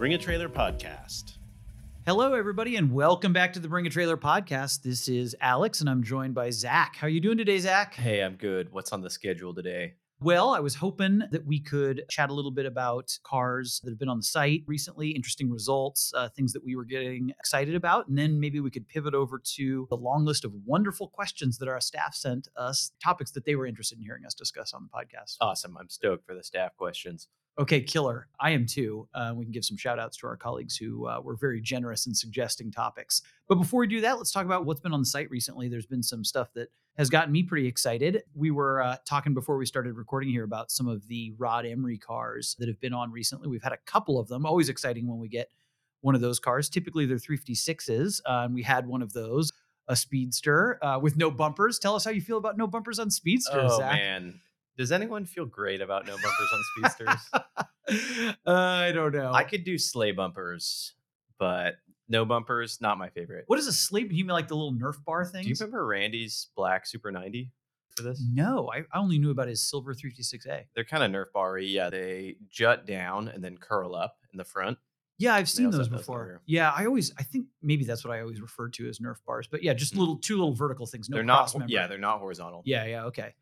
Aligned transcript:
Bring 0.00 0.14
a 0.14 0.18
Trailer 0.18 0.48
podcast. 0.48 1.36
Hello, 2.06 2.32
everybody, 2.32 2.76
and 2.76 2.90
welcome 2.90 3.34
back 3.34 3.52
to 3.52 3.60
the 3.60 3.68
Bring 3.68 3.86
a 3.86 3.90
Trailer 3.90 4.16
podcast. 4.16 4.80
This 4.80 5.08
is 5.08 5.36
Alex, 5.42 5.82
and 5.82 5.90
I'm 5.90 6.02
joined 6.02 6.32
by 6.32 6.48
Zac. 6.48 6.96
How 6.96 7.06
are 7.06 7.10
you 7.10 7.20
doing 7.20 7.36
today, 7.36 7.58
Zac? 7.58 7.96
Hey, 7.96 8.22
I'm 8.22 8.36
good. 8.36 8.72
What's 8.72 8.94
on 8.94 9.02
the 9.02 9.10
schedule 9.10 9.54
today? 9.54 9.96
Well, 10.18 10.54
I 10.54 10.60
was 10.60 10.76
hoping 10.76 11.24
that 11.30 11.44
we 11.44 11.60
could 11.60 12.04
chat 12.08 12.30
a 12.30 12.32
little 12.32 12.50
bit 12.50 12.64
about 12.64 13.10
cars 13.24 13.82
that 13.84 13.90
have 13.90 13.98
been 13.98 14.08
on 14.08 14.16
the 14.16 14.22
site 14.22 14.62
recently, 14.66 15.10
interesting 15.10 15.50
results, 15.50 16.14
uh, 16.16 16.30
things 16.30 16.54
that 16.54 16.64
we 16.64 16.76
were 16.76 16.86
getting 16.86 17.34
excited 17.38 17.74
about, 17.74 18.08
and 18.08 18.16
then 18.16 18.40
maybe 18.40 18.58
we 18.58 18.70
could 18.70 18.88
pivot 18.88 19.12
over 19.12 19.38
to 19.56 19.86
the 19.90 19.96
long 19.96 20.24
list 20.24 20.46
of 20.46 20.52
wonderful 20.64 21.08
questions 21.08 21.58
that 21.58 21.68
our 21.68 21.78
staff 21.78 22.14
sent 22.14 22.48
us, 22.56 22.92
topics 23.04 23.32
that 23.32 23.44
they 23.44 23.54
were 23.54 23.66
interested 23.66 23.98
in 23.98 24.04
hearing 24.04 24.24
us 24.24 24.32
discuss 24.32 24.72
on 24.72 24.82
the 24.82 24.88
podcast. 24.88 25.36
Awesome. 25.42 25.76
I'm 25.78 25.90
stoked 25.90 26.24
for 26.24 26.34
the 26.34 26.42
staff 26.42 26.74
questions. 26.78 27.28
Okay, 27.58 27.80
killer. 27.80 28.28
I 28.38 28.50
am 28.50 28.64
too. 28.64 29.08
Uh, 29.12 29.32
we 29.36 29.44
can 29.44 29.52
give 29.52 29.64
some 29.64 29.76
shout 29.76 29.98
outs 29.98 30.16
to 30.18 30.26
our 30.26 30.36
colleagues 30.36 30.76
who 30.76 31.06
uh, 31.06 31.20
were 31.20 31.36
very 31.36 31.60
generous 31.60 32.06
in 32.06 32.14
suggesting 32.14 32.70
topics. 32.70 33.22
But 33.48 33.56
before 33.56 33.80
we 33.80 33.86
do 33.86 34.00
that, 34.00 34.16
let's 34.16 34.32
talk 34.32 34.46
about 34.46 34.64
what's 34.64 34.80
been 34.80 34.94
on 34.94 35.00
the 35.00 35.06
site 35.06 35.30
recently. 35.30 35.68
There's 35.68 35.86
been 35.86 36.02
some 36.02 36.24
stuff 36.24 36.52
that 36.54 36.68
has 36.96 37.10
gotten 37.10 37.32
me 37.32 37.42
pretty 37.42 37.66
excited. 37.66 38.22
We 38.34 38.50
were 38.50 38.82
uh, 38.82 38.96
talking 39.04 39.34
before 39.34 39.58
we 39.58 39.66
started 39.66 39.96
recording 39.96 40.30
here 40.30 40.44
about 40.44 40.70
some 40.70 40.88
of 40.88 41.06
the 41.08 41.34
Rod 41.38 41.66
Emory 41.66 41.98
cars 41.98 42.56
that 42.58 42.68
have 42.68 42.80
been 42.80 42.94
on 42.94 43.10
recently. 43.10 43.48
We've 43.48 43.62
had 43.62 43.72
a 43.72 43.78
couple 43.84 44.18
of 44.18 44.28
them. 44.28 44.46
Always 44.46 44.68
exciting 44.68 45.06
when 45.06 45.18
we 45.18 45.28
get 45.28 45.50
one 46.00 46.14
of 46.14 46.20
those 46.20 46.38
cars. 46.38 46.68
Typically, 46.68 47.04
they're 47.04 47.18
356s, 47.18 48.20
uh, 48.26 48.44
and 48.44 48.54
we 48.54 48.62
had 48.62 48.86
one 48.86 49.02
of 49.02 49.12
those, 49.12 49.52
a 49.88 49.96
Speedster 49.96 50.82
uh, 50.82 50.98
with 50.98 51.16
no 51.16 51.30
bumpers. 51.30 51.78
Tell 51.78 51.94
us 51.94 52.04
how 52.04 52.10
you 52.10 52.20
feel 52.20 52.38
about 52.38 52.56
no 52.56 52.66
bumpers 52.66 52.98
on 52.98 53.10
Speedsters, 53.10 53.70
oh, 53.72 53.78
Zac. 53.78 53.96
man. 53.96 54.40
Does 54.80 54.92
anyone 54.92 55.26
feel 55.26 55.44
great 55.44 55.82
about 55.82 56.06
no 56.06 56.14
bumpers 56.14 56.48
on 56.54 56.60
speedsters? 56.74 57.28
uh, 58.46 58.50
I 58.50 58.92
don't 58.92 59.14
know. 59.14 59.30
I 59.30 59.44
could 59.44 59.62
do 59.62 59.76
sleigh 59.76 60.12
bumpers, 60.12 60.94
but 61.38 61.74
no 62.08 62.24
bumpers, 62.24 62.80
not 62.80 62.96
my 62.96 63.10
favorite. 63.10 63.44
What 63.46 63.58
is 63.58 63.66
a 63.66 63.74
sleep? 63.74 64.10
You 64.10 64.24
mean 64.24 64.32
like 64.32 64.48
the 64.48 64.54
little 64.54 64.72
Nerf 64.72 65.04
bar 65.04 65.26
thing? 65.26 65.42
Do 65.42 65.50
you 65.50 65.54
remember 65.60 65.86
Randy's 65.86 66.48
black 66.56 66.86
Super 66.86 67.12
90 67.12 67.50
for 67.94 68.04
this? 68.04 68.24
No, 68.32 68.70
I, 68.74 68.78
I 68.90 68.98
only 68.98 69.18
knew 69.18 69.30
about 69.30 69.48
his 69.48 69.62
silver 69.62 69.92
356A. 69.92 70.62
They're 70.74 70.84
kind 70.84 71.04
of 71.04 71.10
Nerf 71.10 71.30
bar 71.34 71.58
Yeah, 71.58 71.90
they 71.90 72.36
jut 72.48 72.86
down 72.86 73.28
and 73.28 73.44
then 73.44 73.58
curl 73.58 73.94
up 73.94 74.16
in 74.32 74.38
the 74.38 74.44
front. 74.44 74.78
Yeah, 75.18 75.34
I've 75.34 75.50
seen 75.50 75.66
those 75.66 75.74
have 75.74 75.90
those 75.90 75.98
before. 76.00 76.40
Yeah, 76.46 76.72
I 76.74 76.86
always, 76.86 77.12
I 77.18 77.22
think 77.22 77.48
maybe 77.60 77.84
that's 77.84 78.02
what 78.02 78.16
I 78.16 78.22
always 78.22 78.40
referred 78.40 78.72
to 78.74 78.88
as 78.88 78.98
Nerf 78.98 79.16
bars. 79.26 79.46
But 79.46 79.62
yeah, 79.62 79.74
just 79.74 79.92
Mm. 79.92 79.98
little 79.98 80.16
two 80.16 80.36
little 80.38 80.54
vertical 80.54 80.86
things. 80.86 81.10
No 81.10 81.16
they're 81.18 81.22
not. 81.22 81.52
member. 81.54 81.70
Yeah, 81.70 81.86
they're 81.86 81.98
not 81.98 82.20
horizontal. 82.20 82.62
Yeah, 82.64 82.86
yeah, 82.86 83.04
okay. 83.04 83.34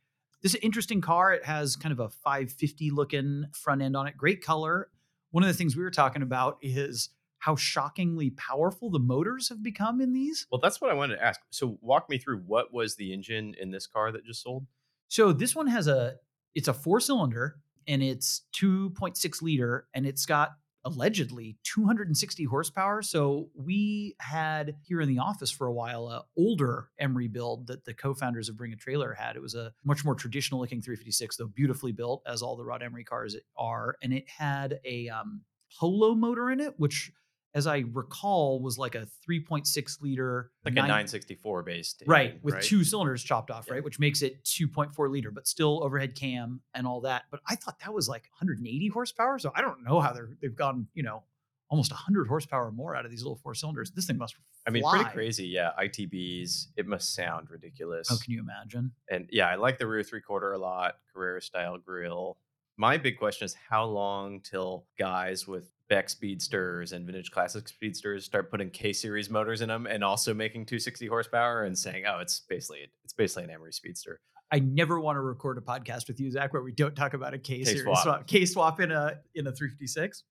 This 0.42 0.52
is 0.52 0.56
an 0.56 0.62
interesting 0.62 1.00
car. 1.00 1.32
It 1.32 1.44
has 1.44 1.76
kind 1.76 1.92
of 1.92 2.00
a 2.00 2.08
550 2.08 2.90
looking 2.90 3.46
front 3.52 3.82
end 3.82 3.96
on 3.96 4.06
it. 4.06 4.16
Great 4.16 4.42
color. 4.42 4.90
One 5.30 5.42
of 5.42 5.48
the 5.48 5.54
things 5.54 5.76
we 5.76 5.82
were 5.82 5.90
talking 5.90 6.22
about 6.22 6.58
is 6.62 7.10
how 7.38 7.54
shockingly 7.54 8.30
powerful 8.30 8.90
the 8.90 8.98
motors 8.98 9.48
have 9.48 9.62
become 9.62 10.00
in 10.00 10.12
these. 10.12 10.46
Well, 10.50 10.60
that's 10.60 10.80
what 10.80 10.90
I 10.90 10.94
wanted 10.94 11.16
to 11.16 11.24
ask. 11.24 11.40
So, 11.50 11.78
walk 11.80 12.08
me 12.08 12.18
through 12.18 12.38
what 12.38 12.72
was 12.72 12.96
the 12.96 13.12
engine 13.12 13.54
in 13.60 13.70
this 13.70 13.86
car 13.86 14.10
that 14.12 14.24
just 14.24 14.42
sold? 14.42 14.66
So 15.08 15.32
this 15.32 15.56
one 15.56 15.66
has 15.66 15.88
a 15.88 16.16
it's 16.54 16.68
a 16.68 16.74
four 16.74 17.00
cylinder 17.00 17.56
and 17.86 18.02
it's 18.02 18.42
2.6 18.54 19.42
liter 19.42 19.88
and 19.94 20.06
it's 20.06 20.26
got 20.26 20.50
allegedly 20.84 21.58
260 21.64 22.44
horsepower. 22.44 23.02
So 23.02 23.50
we 23.54 24.14
had 24.20 24.76
here 24.82 25.00
in 25.00 25.08
the 25.08 25.18
office 25.18 25.50
for 25.50 25.66
a 25.66 25.72
while 25.72 26.08
a 26.08 26.24
older 26.36 26.88
Emory 26.98 27.28
build 27.28 27.66
that 27.66 27.84
the 27.84 27.94
co-founders 27.94 28.48
of 28.48 28.56
Bring 28.56 28.72
a 28.72 28.76
Trailer 28.76 29.12
had. 29.12 29.36
It 29.36 29.42
was 29.42 29.54
a 29.54 29.72
much 29.84 30.04
more 30.04 30.14
traditional 30.14 30.60
looking 30.60 30.80
356, 30.80 31.36
though 31.36 31.46
beautifully 31.46 31.92
built 31.92 32.22
as 32.26 32.42
all 32.42 32.56
the 32.56 32.64
Rod 32.64 32.82
Emory 32.82 33.04
cars 33.04 33.36
are, 33.56 33.96
and 34.02 34.12
it 34.12 34.28
had 34.28 34.80
a 34.84 35.08
um, 35.08 35.42
Polo 35.78 36.14
motor 36.14 36.50
in 36.50 36.60
it, 36.60 36.74
which 36.78 37.12
as 37.54 37.66
I 37.66 37.84
recall 37.92 38.60
was 38.60 38.76
like 38.78 38.94
a 38.94 39.06
3.6 39.28 40.00
liter 40.02 40.50
Like 40.64 40.74
nine- 40.74 40.84
a 40.84 40.88
964 40.88 41.62
based. 41.62 42.02
right 42.06 42.38
with 42.42 42.54
right? 42.54 42.62
two 42.62 42.84
cylinders 42.84 43.22
chopped 43.24 43.50
off 43.50 43.64
Yeah. 43.68 43.74
right 43.74 43.84
which 43.84 43.98
makes 43.98 44.22
it 44.22 44.44
2.4 44.44 45.10
liter 45.10 45.30
but 45.30 45.46
still 45.48 45.82
overhead 45.82 46.14
cam 46.14 46.60
and 46.74 46.86
all 46.86 47.00
that 47.02 47.24
but 47.30 47.40
i 47.48 47.54
thought 47.54 47.78
that 47.80 47.92
was 47.94 48.08
like 48.08 48.24
180 48.38 48.88
horsepower 48.88 49.38
so 49.38 49.50
i 49.54 49.60
don't 49.62 49.82
know 49.82 50.00
how 50.00 50.12
they're 50.12 50.30
they've 50.42 50.54
gone 50.56 50.86
you 50.94 51.02
know 51.02 51.22
almost 51.70 51.90
100 51.92 52.28
horsepower 52.28 52.70
more 52.70 52.94
out 52.96 53.04
of 53.04 53.10
these 53.10 53.22
little 53.22 53.36
four 53.42 53.54
cylinders 53.54 53.90
this 53.92 54.06
thing 54.06 54.18
must 54.18 54.34
I 54.66 54.70
mean, 54.70 54.82
pretty 54.86 55.06
crazy. 55.10 55.46
Yeah. 55.46 55.70
ITBs, 55.80 56.66
it 56.76 56.86
must 56.86 57.14
sound 57.14 57.48
ridiculous. 57.50 58.08
oh 58.12 58.18
can 58.22 58.34
you 58.34 58.40
imagine 58.40 58.92
And 59.10 59.26
yeah, 59.32 59.48
I 59.48 59.54
like 59.54 59.78
the 59.78 59.86
rear 59.86 60.02
three 60.02 60.20
quarter 60.20 60.52
a 60.52 60.58
lot, 60.58 60.96
Carrera 61.14 61.40
style 61.40 61.78
grill. 61.78 62.36
My 62.76 62.98
big 62.98 63.18
question 63.18 63.46
is 63.46 63.54
how 63.70 63.84
long 63.86 64.40
till 64.40 64.84
guys 64.98 65.46
with 65.48 65.70
Beck 65.88 66.08
Speedsters 66.08 66.92
and 66.92 67.06
Vintage 67.06 67.30
Classic 67.30 67.66
Speedsters 67.66 68.24
start 68.24 68.50
putting 68.50 68.70
K 68.70 68.92
series 68.92 69.30
motors 69.30 69.60
in 69.60 69.68
them 69.68 69.86
and 69.86 70.04
also 70.04 70.34
making 70.34 70.66
260 70.66 71.06
horsepower 71.06 71.64
and 71.64 71.76
saying, 71.78 72.04
oh, 72.06 72.18
it's 72.18 72.40
basically 72.40 72.86
it's 73.04 73.12
basically 73.12 73.44
an 73.44 73.50
Emory 73.50 73.72
Speedster. 73.72 74.20
i 74.52 74.58
never 74.58 75.00
want 75.00 75.16
to 75.16 75.20
record 75.20 75.58
a 75.58 75.60
podcast 75.60 76.08
with 76.08 76.18
you 76.20 76.30
zac 76.30 76.52
where 76.52 76.62
we 76.62 76.72
don't 76.72 76.94
talk 76.94 77.14
about 77.14 77.34
a 77.34 77.38
k 77.38 77.64
series 77.64 77.82
K-swap. 77.82 78.02
swap 78.02 78.26
k 78.26 78.44
swap 78.46 78.80
in 78.80 78.90
a 78.90 79.18
in 79.34 79.46
a 79.46 79.52
356 79.52 80.24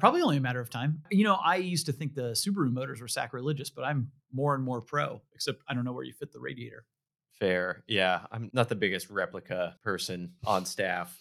probably 0.00 0.22
only 0.22 0.36
a 0.38 0.40
matter 0.40 0.60
of 0.60 0.68
time 0.70 1.00
you 1.10 1.24
know 1.24 1.38
i 1.44 1.56
used 1.56 1.86
to 1.86 1.92
think 1.92 2.14
the 2.14 2.32
subaru 2.32 2.70
motors 2.70 3.00
were 3.00 3.08
sacrilegious 3.08 3.70
but 3.70 3.82
i'm 3.84 4.10
more 4.32 4.54
and 4.54 4.62
more 4.64 4.80
pro 4.82 5.22
except 5.34 5.62
i 5.68 5.74
don't 5.74 5.84
know 5.84 5.92
where 5.92 6.04
you 6.04 6.12
fit 6.12 6.32
the 6.32 6.40
radiator 6.40 6.84
Fair. 7.38 7.82
Yeah. 7.88 8.20
I'm 8.30 8.50
not 8.52 8.68
the 8.68 8.76
biggest 8.76 9.10
replica 9.10 9.74
person 9.82 10.34
on 10.46 10.64
staff. 10.64 11.18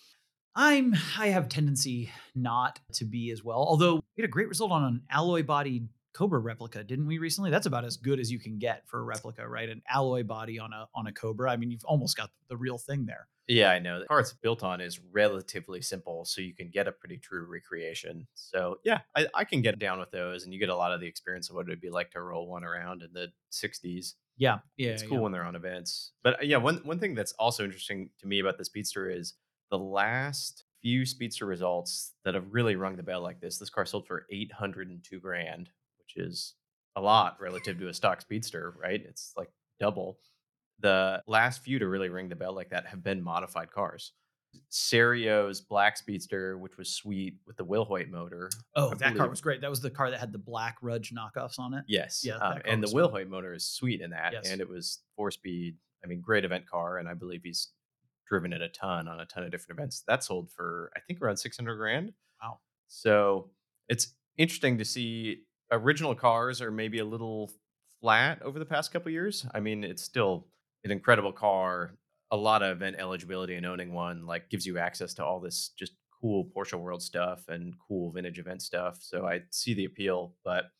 I'm 0.55 0.95
I 1.17 1.27
have 1.27 1.49
tendency 1.49 2.11
not 2.35 2.79
to 2.93 3.05
be 3.05 3.31
as 3.31 3.43
well. 3.43 3.59
Although 3.59 3.95
we 3.95 4.21
had 4.21 4.25
a 4.25 4.31
great 4.31 4.49
result 4.49 4.71
on 4.71 4.83
an 4.83 5.01
alloy 5.09 5.43
bodied 5.43 5.87
Cobra 6.13 6.39
replica, 6.39 6.83
didn't 6.83 7.07
we 7.07 7.19
recently? 7.19 7.51
That's 7.51 7.67
about 7.67 7.85
as 7.85 7.95
good 7.95 8.19
as 8.19 8.29
you 8.29 8.37
can 8.37 8.59
get 8.59 8.83
for 8.87 8.99
a 8.99 9.03
replica, 9.03 9.47
right? 9.47 9.69
An 9.69 9.81
alloy 9.89 10.23
body 10.23 10.59
on 10.59 10.73
a 10.73 10.87
on 10.93 11.07
a 11.07 11.13
Cobra. 11.13 11.51
I 11.51 11.57
mean, 11.57 11.71
you've 11.71 11.85
almost 11.85 12.17
got 12.17 12.31
the 12.49 12.57
real 12.57 12.77
thing 12.77 13.05
there. 13.05 13.27
Yeah, 13.47 13.71
I 13.71 13.79
know. 13.79 13.99
The 13.99 14.05
car 14.05 14.19
it's 14.19 14.33
built 14.33 14.63
on 14.63 14.81
is 14.81 14.99
relatively 15.11 15.81
simple, 15.81 16.25
so 16.25 16.41
you 16.41 16.53
can 16.53 16.69
get 16.69 16.87
a 16.87 16.91
pretty 16.91 17.17
true 17.17 17.45
recreation. 17.45 18.27
So 18.33 18.79
yeah, 18.83 18.99
I, 19.15 19.27
I 19.33 19.43
can 19.45 19.61
get 19.61 19.79
down 19.79 19.99
with 19.99 20.11
those, 20.11 20.43
and 20.43 20.53
you 20.53 20.59
get 20.59 20.69
a 20.69 20.75
lot 20.75 20.91
of 20.91 20.99
the 20.99 21.07
experience 21.07 21.49
of 21.49 21.55
what 21.55 21.67
it 21.67 21.69
would 21.69 21.81
be 21.81 21.89
like 21.89 22.11
to 22.11 22.21
roll 22.21 22.47
one 22.47 22.63
around 22.63 23.03
in 23.03 23.13
the 23.13 23.27
60s. 23.51 24.13
Yeah, 24.37 24.59
yeah, 24.77 24.89
it's 24.91 25.03
cool 25.03 25.17
yeah. 25.17 25.19
when 25.19 25.31
they're 25.31 25.43
on 25.43 25.55
events. 25.55 26.11
But 26.23 26.35
uh, 26.35 26.43
yeah, 26.43 26.57
one 26.57 26.77
one 26.83 26.99
thing 26.99 27.15
that's 27.15 27.33
also 27.33 27.63
interesting 27.63 28.09
to 28.19 28.27
me 28.27 28.39
about 28.39 28.57
the 28.57 28.65
Speedster 28.65 29.09
is 29.09 29.35
the 29.71 29.79
last 29.79 30.65
few 30.81 31.05
Speedster 31.05 31.45
results 31.45 32.13
that 32.25 32.35
have 32.35 32.45
really 32.51 32.75
rung 32.75 32.95
the 32.95 33.03
bell 33.03 33.21
like 33.21 33.39
this. 33.39 33.57
This 33.57 33.69
car 33.69 33.85
sold 33.85 34.05
for 34.05 34.25
802 34.29 35.19
grand, 35.19 35.69
which 35.99 36.17
is 36.17 36.55
a 36.95 37.01
lot 37.01 37.37
relative 37.39 37.79
to 37.79 37.87
a 37.87 37.93
stock 37.93 38.21
Speedster, 38.21 38.75
right? 38.81 39.01
It's 39.07 39.33
like 39.37 39.49
double. 39.79 40.19
The 40.79 41.21
last 41.27 41.63
few 41.63 41.79
to 41.79 41.87
really 41.87 42.09
ring 42.09 42.27
the 42.29 42.35
bell 42.35 42.53
like 42.53 42.69
that 42.71 42.87
have 42.87 43.03
been 43.03 43.23
modified 43.23 43.71
cars. 43.71 44.13
Serio's 44.69 45.61
Black 45.61 45.95
Speedster, 45.95 46.57
which 46.57 46.77
was 46.77 46.89
sweet 46.89 47.35
with 47.45 47.55
the 47.55 47.65
Wilhoit 47.65 48.09
motor. 48.09 48.49
Oh, 48.75 48.91
I 48.91 48.95
that 48.95 49.15
car 49.15 49.29
was 49.29 49.39
great. 49.39 49.61
That 49.61 49.69
was 49.69 49.79
the 49.79 49.89
car 49.89 50.09
that 50.09 50.19
had 50.19 50.33
the 50.33 50.39
black 50.39 50.77
Rudge 50.81 51.13
knockoffs 51.13 51.59
on 51.59 51.73
it. 51.73 51.85
Yes. 51.87 52.21
Yeah, 52.25 52.35
um, 52.35 52.59
and 52.65 52.83
the. 52.83 52.87
Wilhoit 52.87 53.29
motor 53.29 53.53
is 53.53 53.65
sweet 53.65 54.01
in 54.01 54.09
that. 54.09 54.33
Yes. 54.33 54.49
And 54.49 54.59
it 54.59 54.67
was 54.67 54.99
four 55.15 55.31
speed. 55.31 55.77
I 56.03 56.07
mean, 56.07 56.19
great 56.19 56.43
event 56.43 56.67
car. 56.67 56.97
And 56.97 57.07
I 57.07 57.13
believe 57.13 57.41
he's 57.43 57.69
driven 58.31 58.53
it 58.53 58.61
a 58.61 58.69
ton 58.69 59.09
on 59.09 59.19
a 59.19 59.25
ton 59.25 59.43
of 59.43 59.51
different 59.51 59.77
events. 59.77 60.03
That 60.07 60.23
sold 60.23 60.49
for, 60.55 60.89
I 60.95 61.01
think, 61.01 61.21
around 61.21 61.35
600 61.35 61.75
grand. 61.75 62.13
Wow. 62.41 62.59
So 62.87 63.49
it's 63.89 64.15
interesting 64.37 64.77
to 64.77 64.85
see 64.85 65.41
original 65.69 66.15
cars 66.15 66.61
are 66.61 66.71
maybe 66.71 66.99
a 66.99 67.05
little 67.05 67.51
flat 67.99 68.41
over 68.41 68.57
the 68.57 68.65
past 68.65 68.93
couple 68.93 69.11
years. 69.11 69.45
I 69.53 69.59
mean, 69.59 69.83
it's 69.83 70.01
still 70.01 70.47
an 70.85 70.91
incredible 70.91 71.33
car. 71.33 71.97
A 72.31 72.37
lot 72.37 72.63
of 72.63 72.77
event 72.77 72.95
eligibility 72.97 73.55
and 73.55 73.65
owning 73.65 73.91
one 73.91 74.25
like 74.25 74.49
gives 74.49 74.65
you 74.65 74.77
access 74.77 75.13
to 75.15 75.25
all 75.25 75.41
this 75.41 75.71
just 75.77 75.91
cool 76.21 76.49
Porsche 76.55 76.79
World 76.79 77.03
stuff 77.03 77.49
and 77.49 77.73
cool 77.85 78.13
vintage 78.13 78.39
event 78.39 78.61
stuff. 78.61 78.99
So 79.01 79.27
I 79.27 79.41
see 79.49 79.73
the 79.73 79.83
appeal, 79.83 80.35
but 80.45 80.71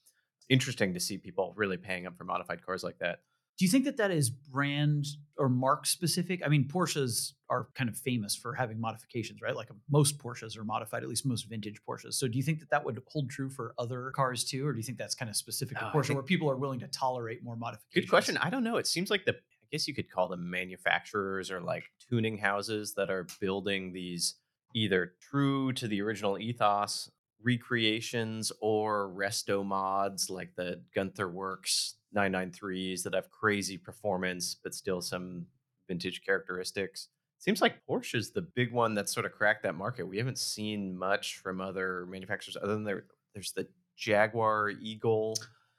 interesting 0.47 0.93
to 0.93 1.01
see 1.01 1.17
people 1.17 1.53
really 1.57 1.75
paying 1.75 2.07
up 2.07 2.17
for 2.17 2.23
modified 2.23 2.65
cars 2.65 2.81
like 2.81 2.99
that. 2.99 3.19
Do 3.61 3.65
you 3.65 3.69
think 3.69 3.85
that 3.85 3.97
that 3.97 4.09
is 4.09 4.31
brand 4.31 5.05
or 5.37 5.47
mark 5.47 5.85
specific? 5.85 6.41
I 6.43 6.49
mean, 6.49 6.67
Porsches 6.67 7.33
are 7.47 7.67
kind 7.75 7.91
of 7.91 7.95
famous 7.95 8.35
for 8.35 8.55
having 8.55 8.81
modifications, 8.81 9.39
right? 9.39 9.55
Like 9.55 9.69
most 9.87 10.17
Porsches 10.17 10.57
are 10.57 10.63
modified, 10.63 11.03
at 11.03 11.09
least 11.09 11.27
most 11.27 11.47
vintage 11.47 11.79
Porsches. 11.87 12.15
So 12.15 12.27
do 12.27 12.39
you 12.39 12.43
think 12.43 12.59
that 12.61 12.71
that 12.71 12.83
would 12.83 12.99
hold 13.05 13.29
true 13.29 13.51
for 13.51 13.75
other 13.77 14.13
cars 14.15 14.43
too? 14.43 14.65
Or 14.65 14.73
do 14.73 14.79
you 14.79 14.83
think 14.83 14.97
that's 14.97 15.13
kind 15.13 15.29
of 15.29 15.35
specific 15.35 15.77
to 15.77 15.85
uh, 15.85 15.89
I 15.89 15.91
Porsche 15.91 16.15
where 16.15 16.23
people 16.23 16.49
are 16.49 16.57
willing 16.57 16.79
to 16.79 16.87
tolerate 16.87 17.43
more 17.43 17.55
modifications? 17.55 18.05
Good 18.05 18.09
question. 18.09 18.35
I 18.37 18.49
don't 18.49 18.63
know. 18.63 18.77
It 18.77 18.87
seems 18.87 19.11
like 19.11 19.25
the 19.25 19.33
I 19.33 19.67
guess 19.71 19.87
you 19.87 19.93
could 19.93 20.09
call 20.09 20.27
them 20.27 20.49
manufacturers 20.49 21.51
or 21.51 21.61
like 21.61 21.83
tuning 22.09 22.39
houses 22.39 22.95
that 22.95 23.11
are 23.11 23.27
building 23.39 23.93
these 23.93 24.37
either 24.73 25.13
true 25.21 25.71
to 25.73 25.87
the 25.87 26.01
original 26.01 26.39
ethos 26.39 27.11
recreations 27.43 28.51
or 28.59 29.13
resto 29.15 29.63
mods 29.63 30.31
like 30.31 30.55
the 30.55 30.81
Gunther 30.95 31.29
Werks 31.29 31.95
993s 32.15 33.03
that 33.03 33.13
have 33.13 33.29
crazy 33.29 33.77
performance 33.77 34.55
but 34.63 34.73
still 34.73 35.01
some 35.01 35.45
vintage 35.87 36.21
characteristics. 36.25 37.07
Seems 37.39 37.61
like 37.61 37.85
Porsche 37.89 38.15
is 38.15 38.31
the 38.31 38.41
big 38.41 38.71
one 38.71 38.93
that 38.95 39.09
sort 39.09 39.25
of 39.25 39.31
cracked 39.31 39.63
that 39.63 39.75
market. 39.75 40.07
We 40.07 40.17
haven't 40.17 40.37
seen 40.37 40.95
much 40.95 41.37
from 41.37 41.59
other 41.59 42.05
manufacturers 42.07 42.57
other 42.61 42.73
than 42.73 42.83
their 42.83 43.05
there's 43.33 43.53
the 43.53 43.67
Jaguar 43.97 44.69
Eagle, 44.69 45.35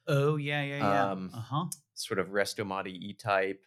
Oh 0.07 0.37
yeah, 0.37 0.63
yeah, 0.63 0.79
yeah. 0.79 1.11
Um, 1.11 1.31
uh 1.33 1.41
huh. 1.41 1.65
sort 1.95 2.19
of 2.19 2.29
Restomati 2.29 2.89
E 2.89 3.15
type. 3.15 3.65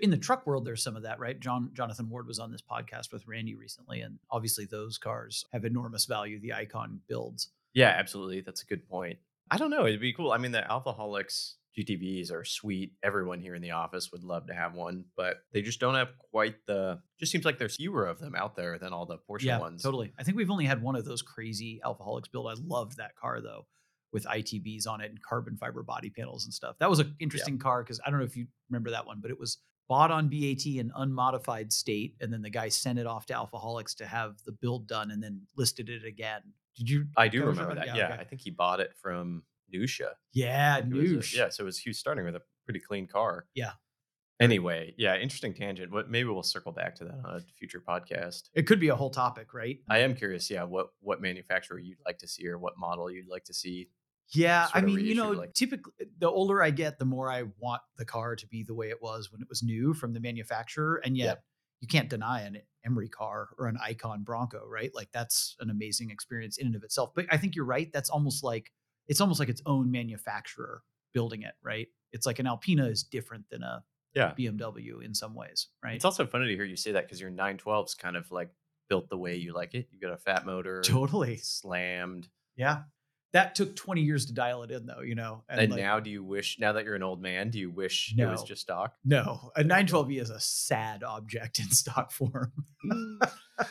In 0.00 0.08
the 0.08 0.16
truck 0.16 0.46
world, 0.46 0.64
there's 0.64 0.82
some 0.82 0.96
of 0.96 1.02
that, 1.02 1.18
right? 1.20 1.38
John 1.38 1.70
Jonathan 1.74 2.08
Ward 2.08 2.26
was 2.26 2.38
on 2.38 2.50
this 2.50 2.62
podcast 2.62 3.12
with 3.12 3.26
Randy 3.26 3.54
recently, 3.54 4.00
and 4.00 4.18
obviously 4.30 4.64
those 4.64 4.96
cars 4.96 5.44
have 5.52 5.64
enormous 5.66 6.06
value. 6.06 6.40
The 6.40 6.54
Icon 6.54 7.00
builds. 7.06 7.50
Yeah, 7.74 7.88
absolutely. 7.88 8.40
That's 8.40 8.62
a 8.62 8.66
good 8.66 8.88
point. 8.88 9.18
I 9.50 9.58
don't 9.58 9.68
know. 9.68 9.84
It'd 9.86 10.00
be 10.00 10.14
cool. 10.14 10.32
I 10.32 10.38
mean, 10.38 10.52
the 10.52 10.62
Alphaholics 10.62 11.54
GTVs 11.76 12.32
are 12.32 12.44
sweet. 12.44 12.92
Everyone 13.02 13.40
here 13.40 13.54
in 13.54 13.62
the 13.62 13.72
office 13.72 14.12
would 14.12 14.22
love 14.22 14.46
to 14.46 14.54
have 14.54 14.74
one, 14.74 15.04
but 15.16 15.38
they 15.52 15.62
just 15.62 15.80
don't 15.80 15.94
have 15.94 16.10
quite 16.30 16.54
the. 16.66 17.00
Just 17.18 17.32
seems 17.32 17.44
like 17.44 17.58
there's 17.58 17.76
fewer 17.76 18.06
of 18.06 18.20
them 18.20 18.34
out 18.34 18.56
there 18.56 18.78
than 18.78 18.92
all 18.92 19.06
the 19.06 19.18
Porsche 19.28 19.44
yeah, 19.44 19.58
ones. 19.58 19.82
totally. 19.82 20.12
I 20.18 20.22
think 20.22 20.36
we've 20.36 20.50
only 20.50 20.66
had 20.66 20.82
one 20.82 20.96
of 20.96 21.04
those 21.04 21.22
crazy 21.22 21.80
Alphaholics 21.84 22.30
build. 22.30 22.46
I 22.46 22.54
loved 22.64 22.98
that 22.98 23.16
car 23.16 23.40
though, 23.40 23.66
with 24.12 24.24
ITBs 24.24 24.86
on 24.86 25.00
it 25.00 25.10
and 25.10 25.20
carbon 25.20 25.56
fiber 25.56 25.82
body 25.82 26.10
panels 26.10 26.44
and 26.44 26.54
stuff. 26.54 26.76
That 26.78 26.90
was 26.90 27.00
an 27.00 27.14
interesting 27.18 27.58
car 27.58 27.82
because 27.82 28.00
I 28.06 28.10
don't 28.10 28.20
know 28.20 28.26
if 28.26 28.36
you 28.36 28.46
remember 28.70 28.90
that 28.90 29.06
one, 29.06 29.18
but 29.20 29.30
it 29.30 29.38
was 29.38 29.58
bought 29.88 30.10
on 30.10 30.28
BAT 30.28 30.66
in 30.66 30.92
unmodified 30.94 31.72
state, 31.72 32.14
and 32.20 32.32
then 32.32 32.42
the 32.42 32.50
guy 32.50 32.68
sent 32.68 32.98
it 32.98 33.06
off 33.06 33.26
to 33.26 33.34
Alphaholics 33.34 33.96
to 33.96 34.06
have 34.06 34.36
the 34.46 34.52
build 34.52 34.86
done, 34.86 35.10
and 35.10 35.22
then 35.22 35.42
listed 35.56 35.88
it 35.88 36.04
again. 36.04 36.40
Did 36.76 36.90
you? 36.90 37.06
I 37.16 37.28
do 37.28 37.44
remember 37.44 37.74
that? 37.74 37.86
that. 37.86 37.96
Yeah, 37.96 37.96
Yeah, 37.96 38.12
okay. 38.12 38.20
I 38.20 38.24
think 38.24 38.42
he 38.42 38.50
bought 38.50 38.80
it 38.80 38.92
from 39.00 39.42
Nusha. 39.74 40.10
Yeah, 40.32 40.78
It 40.78 40.88
was 40.88 41.10
a- 41.10 41.14
Noosh. 41.14 41.34
yeah, 41.36 41.48
so 41.48 41.64
it 41.64 41.66
was 41.66 41.82
was 41.86 41.98
starting 41.98 42.24
with 42.24 42.36
a 42.36 42.42
pretty 42.64 42.80
clean 42.80 43.06
car. 43.06 43.46
Yeah. 43.54 43.72
Anyway, 44.40 44.94
yeah, 44.98 45.16
interesting 45.16 45.54
tangent. 45.54 45.92
What 45.92 46.10
maybe 46.10 46.28
we'll 46.28 46.42
circle 46.42 46.72
back 46.72 46.96
to 46.96 47.04
that 47.04 47.20
on 47.24 47.36
a 47.36 47.40
future 47.56 47.80
podcast. 47.80 48.50
It 48.52 48.66
could 48.66 48.80
be 48.80 48.88
a 48.88 48.96
whole 48.96 49.10
topic, 49.10 49.54
right? 49.54 49.78
I 49.88 49.98
am 50.00 50.14
curious, 50.16 50.50
yeah, 50.50 50.64
what 50.64 50.88
what 51.00 51.20
manufacturer 51.22 51.78
you'd 51.78 51.98
like 52.04 52.18
to 52.18 52.28
see 52.28 52.46
or 52.48 52.58
what 52.58 52.76
model 52.76 53.10
you'd 53.10 53.28
like 53.28 53.44
to 53.44 53.54
see. 53.54 53.90
Yeah, 54.32 54.68
I 54.74 54.80
mean, 54.80 54.98
you 55.00 55.14
know, 55.14 55.30
like- 55.30 55.54
typically 55.54 55.92
the 56.18 56.28
older 56.28 56.62
I 56.62 56.70
get, 56.70 56.98
the 56.98 57.04
more 57.04 57.30
I 57.30 57.44
want 57.58 57.82
the 57.96 58.04
car 58.04 58.34
to 58.34 58.46
be 58.48 58.64
the 58.64 58.74
way 58.74 58.88
it 58.90 59.00
was 59.00 59.30
when 59.30 59.40
it 59.40 59.48
was 59.48 59.62
new 59.62 59.94
from 59.94 60.12
the 60.14 60.20
manufacturer. 60.20 60.96
And 61.04 61.16
yet 61.16 61.24
Yep. 61.26 61.44
you 61.82 61.88
can't 61.88 62.08
deny 62.10 62.40
an 62.40 62.58
Emory 62.84 63.08
car 63.10 63.50
or 63.58 63.68
an 63.68 63.76
Icon 63.80 64.24
Bronco, 64.24 64.66
right? 64.66 64.92
Like 64.94 65.12
that's 65.12 65.54
an 65.60 65.70
amazing 65.70 66.10
experience 66.10 66.56
in 66.58 66.66
and 66.66 66.74
of 66.74 66.82
itself. 66.82 67.12
But 67.14 67.26
I 67.30 67.36
think 67.36 67.54
you're 67.54 67.64
right. 67.66 67.92
That's 67.92 68.10
almost 68.10 68.42
like 68.42 68.72
it's 69.08 69.20
almost 69.20 69.40
like 69.40 69.48
its 69.48 69.62
own 69.66 69.90
manufacturer 69.90 70.82
building 71.12 71.42
it, 71.42 71.54
right? 71.62 71.88
It's 72.12 72.26
like 72.26 72.38
an 72.38 72.46
Alpina 72.46 72.86
is 72.86 73.02
different 73.02 73.44
than 73.50 73.62
a 73.62 73.82
Yeah. 74.14 74.32
BMW 74.38 75.02
in 75.04 75.14
some 75.14 75.34
ways, 75.34 75.68
right? 75.82 75.94
It's 75.96 76.04
also 76.04 76.26
funny 76.26 76.46
to 76.48 76.54
hear 76.54 76.64
you 76.64 76.76
say 76.76 76.92
that 76.92 77.04
because 77.04 77.20
your 77.20 77.30
912's 77.30 77.94
kind 77.94 78.16
of 78.16 78.30
like 78.30 78.50
built 78.88 79.08
the 79.08 79.16
way 79.18 79.36
you 79.36 79.52
like 79.52 79.74
it. 79.74 79.88
You've 79.90 80.00
got 80.02 80.12
a 80.12 80.16
fat 80.16 80.44
motor, 80.46 80.82
totally. 80.82 81.38
slammed. 81.38 82.28
Yeah. 82.56 82.82
That 83.32 83.56
took 83.56 83.74
20 83.74 84.02
years 84.02 84.26
to 84.26 84.32
dial 84.32 84.62
it 84.62 84.70
in 84.70 84.86
though, 84.86 85.00
you 85.00 85.16
know. 85.16 85.42
And, 85.48 85.68
like, 85.72 85.80
now 85.80 85.98
do 85.98 86.08
you 86.08 86.22
wish 86.22 86.58
now 86.60 86.72
that 86.74 86.84
you're 86.84 86.94
an 86.94 87.02
old 87.02 87.20
man, 87.20 87.50
do 87.50 87.58
you 87.58 87.68
wish 87.68 88.14
it 88.16 88.24
was 88.24 88.44
just 88.44 88.62
stock? 88.62 88.94
No, 89.04 89.50
a 89.56 89.64
912E 89.64 90.20
is 90.20 90.30
a 90.30 90.38
sad 90.38 91.02
object 91.02 91.58
in 91.58 91.68
stock 91.70 92.12
form. 92.12 92.52
Hmm. 92.88 93.16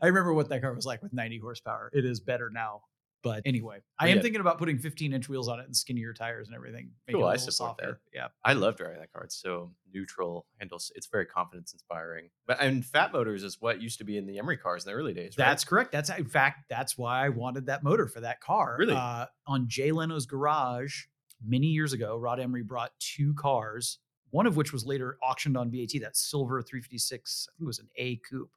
I 0.00 0.06
remember 0.06 0.32
what 0.34 0.48
that 0.50 0.60
car 0.62 0.72
was 0.72 0.86
like 0.86 1.02
with 1.02 1.12
90 1.12 1.38
horsepower. 1.38 1.90
It 1.92 2.04
is 2.04 2.20
better 2.20 2.48
now. 2.50 2.82
But 3.22 3.42
anyway, 3.44 3.78
I 3.98 4.06
But 4.06 4.10
am 4.10 4.22
thinking 4.22 4.40
about 4.40 4.58
putting 4.58 4.78
15 4.78 5.12
inch 5.12 5.28
wheels 5.28 5.48
on 5.48 5.58
it 5.60 5.66
and 5.66 5.76
skinnier 5.76 6.12
tires 6.12 6.46
and 6.48 6.54
everything. 6.54 6.90
Cool, 7.10 7.24
I 7.24 7.36
support 7.36 7.78
that. 7.78 7.96
Yeah. 8.14 8.28
I 8.44 8.52
love 8.52 8.76
driving 8.76 9.00
that 9.00 9.12
car. 9.12 9.24
It's 9.24 9.36
so 9.36 9.72
neutral, 9.92 10.46
handles. 10.58 10.92
It's 10.94 11.06
very 11.08 11.26
confidence 11.26 11.72
inspiring. 11.72 12.30
But 12.46 12.60
and 12.60 12.84
fat 12.84 13.12
motors 13.12 13.42
is 13.42 13.60
what 13.60 13.82
used 13.82 13.98
to 13.98 14.04
be 14.04 14.16
in 14.16 14.26
the 14.26 14.38
Emory 14.38 14.56
cars 14.56 14.84
in 14.84 14.90
the 14.90 14.96
early 14.96 15.14
days. 15.14 15.36
Right? 15.36 15.46
That's 15.46 15.64
correct. 15.64 15.90
That's 15.92 16.10
in 16.10 16.26
fact, 16.26 16.68
that's 16.68 16.96
why 16.96 17.24
I 17.24 17.28
wanted 17.30 17.66
that 17.66 17.82
motor 17.82 18.06
for 18.06 18.20
that 18.20 18.40
car. 18.40 18.76
Really? 18.78 18.94
Uh, 18.94 19.26
on 19.46 19.66
Jay 19.68 19.90
Leno's 19.90 20.26
garage 20.26 21.04
many 21.44 21.66
years 21.68 21.92
ago, 21.92 22.16
Rod 22.16 22.40
Emory 22.40 22.62
brought 22.62 22.92
two 23.00 23.34
cars, 23.34 23.98
one 24.30 24.46
of 24.46 24.56
which 24.56 24.72
was 24.72 24.84
later 24.84 25.18
auctioned 25.22 25.56
on 25.56 25.70
BAT, 25.70 26.00
that 26.02 26.16
silver 26.16 26.62
356, 26.62 27.48
I 27.48 27.52
think 27.52 27.64
it 27.64 27.66
was 27.66 27.78
an 27.78 27.88
A 27.96 28.16
coupe. 28.28 28.50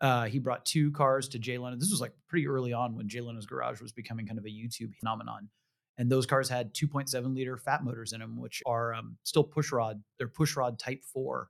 Uh, 0.00 0.24
he 0.24 0.38
brought 0.38 0.64
two 0.64 0.90
cars 0.92 1.28
to 1.30 1.38
Jay 1.38 1.58
Leno. 1.58 1.76
This 1.76 1.90
was 1.90 2.00
like 2.00 2.12
pretty 2.28 2.46
early 2.46 2.72
on 2.72 2.94
when 2.94 3.08
Jay 3.08 3.20
Leno's 3.20 3.46
garage 3.46 3.80
was 3.80 3.92
becoming 3.92 4.26
kind 4.26 4.38
of 4.38 4.44
a 4.44 4.48
YouTube 4.48 4.94
phenomenon. 4.94 5.48
And 5.98 6.10
those 6.10 6.26
cars 6.26 6.48
had 6.48 6.74
2.7 6.74 7.34
liter 7.34 7.56
fat 7.56 7.82
motors 7.82 8.12
in 8.12 8.20
them, 8.20 8.38
which 8.38 8.62
are 8.66 8.92
um, 8.92 9.16
still 9.22 9.44
pushrod. 9.44 10.02
They're 10.18 10.28
pushrod 10.28 10.78
Type 10.78 11.02
4 11.04 11.48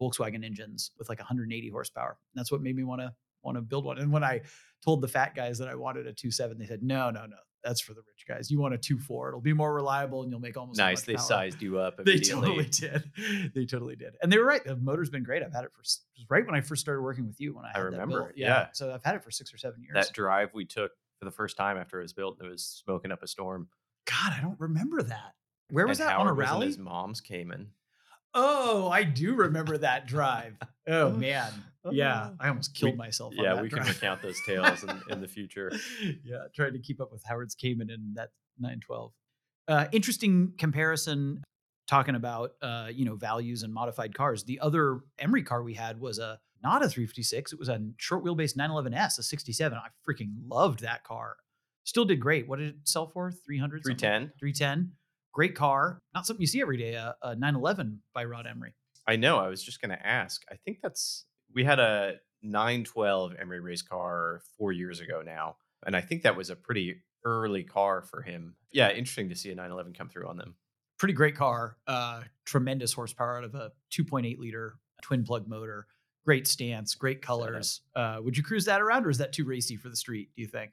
Volkswagen 0.00 0.44
engines 0.44 0.92
with 0.98 1.08
like 1.08 1.18
180 1.18 1.68
horsepower. 1.70 2.16
And 2.32 2.40
that's 2.40 2.52
what 2.52 2.62
made 2.62 2.76
me 2.76 2.84
want 2.84 3.00
to 3.00 3.12
want 3.42 3.56
to 3.56 3.62
build 3.62 3.84
one. 3.84 3.98
And 3.98 4.12
when 4.12 4.24
I 4.24 4.42
told 4.84 5.00
the 5.00 5.08
fat 5.08 5.34
guys 5.34 5.58
that 5.58 5.68
I 5.68 5.74
wanted 5.74 6.06
a 6.06 6.12
2.7, 6.12 6.58
they 6.58 6.66
said, 6.66 6.82
no, 6.82 7.10
no, 7.10 7.26
no, 7.26 7.36
that's 7.64 7.80
for 7.80 7.92
the 7.94 8.00
rich 8.06 8.24
guys. 8.26 8.50
You 8.50 8.60
want 8.60 8.74
a 8.74 8.78
two 8.78 8.98
four. 8.98 9.28
It'll 9.28 9.40
be 9.40 9.52
more 9.52 9.74
reliable 9.74 10.22
and 10.22 10.30
you'll 10.30 10.40
make 10.40 10.56
almost 10.56 10.78
nice. 10.78 11.02
They 11.02 11.14
power." 11.14 11.24
sized 11.24 11.60
you 11.62 11.78
up 11.78 11.96
They 12.04 12.18
totally 12.18 12.64
did. 12.66 13.10
They 13.54 13.66
totally 13.66 13.96
did. 13.96 14.14
And 14.22 14.30
they 14.32 14.38
were 14.38 14.44
right. 14.46 14.64
The 14.64 14.76
motor's 14.76 15.10
been 15.10 15.22
great. 15.24 15.42
I've 15.42 15.52
had 15.52 15.64
it 15.64 15.72
for 15.72 15.80
s- 15.80 16.00
it 16.16 16.20
was 16.20 16.26
right 16.30 16.44
when 16.46 16.54
I 16.54 16.60
first 16.60 16.80
started 16.80 17.02
working 17.02 17.26
with 17.26 17.40
you 17.40 17.54
when 17.56 17.64
I, 17.64 17.72
I 17.74 17.78
remember, 17.80 18.24
built. 18.24 18.32
yeah. 18.36 18.68
So 18.72 18.92
I've 18.92 19.04
had 19.04 19.14
it 19.16 19.24
for 19.24 19.30
six 19.30 19.52
or 19.52 19.58
seven 19.58 19.82
years. 19.82 19.94
that 19.94 20.12
drive 20.12 20.50
we 20.54 20.64
took 20.64 20.92
for 21.18 21.24
the 21.24 21.30
first 21.30 21.56
time 21.56 21.76
after 21.76 21.98
it 21.98 22.02
was 22.02 22.12
built, 22.12 22.38
it 22.42 22.48
was 22.48 22.64
smoking 22.84 23.10
up 23.10 23.22
a 23.22 23.26
storm. 23.26 23.68
God, 24.06 24.32
I 24.36 24.40
don't 24.40 24.58
remember 24.60 25.02
that. 25.02 25.34
Where 25.70 25.86
was 25.86 25.98
and 26.00 26.08
that 26.08 26.12
Howard 26.12 26.28
on 26.28 26.32
a 26.32 26.32
rally? 26.34 26.66
his 26.68 26.78
mom's 26.78 27.20
Cayman. 27.20 27.70
Oh, 28.40 28.88
I 28.88 29.02
do 29.02 29.34
remember 29.34 29.78
that 29.78 30.06
drive. 30.06 30.56
Oh 30.86 31.10
man, 31.10 31.50
yeah, 31.90 32.30
I 32.38 32.48
almost 32.48 32.74
killed 32.74 32.92
We- 32.92 32.98
myself. 32.98 33.34
On 33.36 33.44
Yeah, 33.44 33.54
that 33.54 33.62
we 33.62 33.68
can 33.68 33.82
recount 33.82 34.22
those 34.22 34.40
tales 34.46 34.84
in, 34.84 35.02
in 35.10 35.20
the 35.20 35.26
future. 35.28 35.72
yeah, 36.24 36.44
trying 36.54 36.72
to 36.74 36.78
keep 36.78 37.00
up 37.00 37.10
with 37.12 37.24
Howard's 37.24 37.54
Cayman 37.56 37.90
in 37.90 38.14
that 38.14 38.28
912. 38.60 39.12
Uh, 39.66 39.86
interesting 39.92 40.52
comparison 40.56 41.42
talking 41.88 42.14
about 42.14 42.52
uh, 42.62 42.88
you 42.92 43.04
know 43.04 43.16
values 43.16 43.64
and 43.64 43.74
modified 43.74 44.14
cars. 44.14 44.44
The 44.44 44.60
other 44.60 45.00
Emory 45.18 45.42
car 45.42 45.62
we 45.62 45.74
had 45.74 46.00
was 46.00 46.18
a 46.20 46.38
not 46.62 46.84
a 46.84 46.88
356. 46.88 47.52
It 47.52 47.58
was 47.58 47.68
a 47.68 47.80
short 47.98 48.24
wheelbase 48.24 48.56
911S, 48.56 49.18
a 49.18 49.22
67. 49.22 49.76
I 49.76 49.88
freaking 50.08 50.34
loved 50.48 50.80
that 50.80 51.02
car. 51.04 51.36
Still 51.84 52.04
did 52.04 52.20
great. 52.20 52.48
What 52.48 52.58
did 52.58 52.68
it 52.68 52.76
sell 52.84 53.06
for? 53.08 53.30
300? 53.32 53.82
310. 53.82 54.32
310. 54.38 54.92
Great 55.38 55.54
car. 55.54 56.02
Not 56.16 56.26
something 56.26 56.40
you 56.40 56.48
see 56.48 56.60
every 56.60 56.78
day. 56.78 56.94
A, 56.94 57.14
a 57.22 57.36
911 57.36 58.02
by 58.12 58.24
Rod 58.24 58.44
Emory. 58.48 58.74
I 59.06 59.14
know. 59.14 59.38
I 59.38 59.46
was 59.46 59.62
just 59.62 59.80
going 59.80 59.96
to 59.96 60.04
ask. 60.04 60.42
I 60.50 60.56
think 60.56 60.78
that's 60.82 61.26
we 61.54 61.62
had 61.62 61.78
a 61.78 62.14
912 62.42 63.36
Emory 63.40 63.60
race 63.60 63.82
car 63.82 64.42
four 64.58 64.72
years 64.72 64.98
ago 64.98 65.22
now, 65.24 65.54
and 65.86 65.94
I 65.94 66.00
think 66.00 66.24
that 66.24 66.36
was 66.36 66.50
a 66.50 66.56
pretty 66.56 67.02
early 67.24 67.62
car 67.62 68.02
for 68.02 68.20
him. 68.20 68.56
Yeah, 68.72 68.90
interesting 68.90 69.28
to 69.28 69.36
see 69.36 69.52
a 69.52 69.54
911 69.54 69.92
come 69.92 70.08
through 70.08 70.26
on 70.26 70.38
them. 70.38 70.56
pretty 70.98 71.14
great 71.14 71.36
car. 71.36 71.76
Uh, 71.86 72.22
tremendous 72.44 72.92
horsepower 72.92 73.38
out 73.38 73.44
of 73.44 73.54
a 73.54 73.70
2.8 73.92 74.38
liter 74.40 74.74
twin 75.02 75.22
plug 75.22 75.46
motor. 75.46 75.86
Great 76.24 76.48
stance, 76.48 76.96
great 76.96 77.22
colors. 77.22 77.82
Uh, 77.94 78.18
would 78.20 78.36
you 78.36 78.42
cruise 78.42 78.64
that 78.64 78.80
around, 78.80 79.06
or 79.06 79.10
is 79.10 79.18
that 79.18 79.32
too 79.32 79.44
racy 79.44 79.76
for 79.76 79.88
the 79.88 79.94
street? 79.94 80.30
Do 80.34 80.42
you 80.42 80.48
think? 80.48 80.72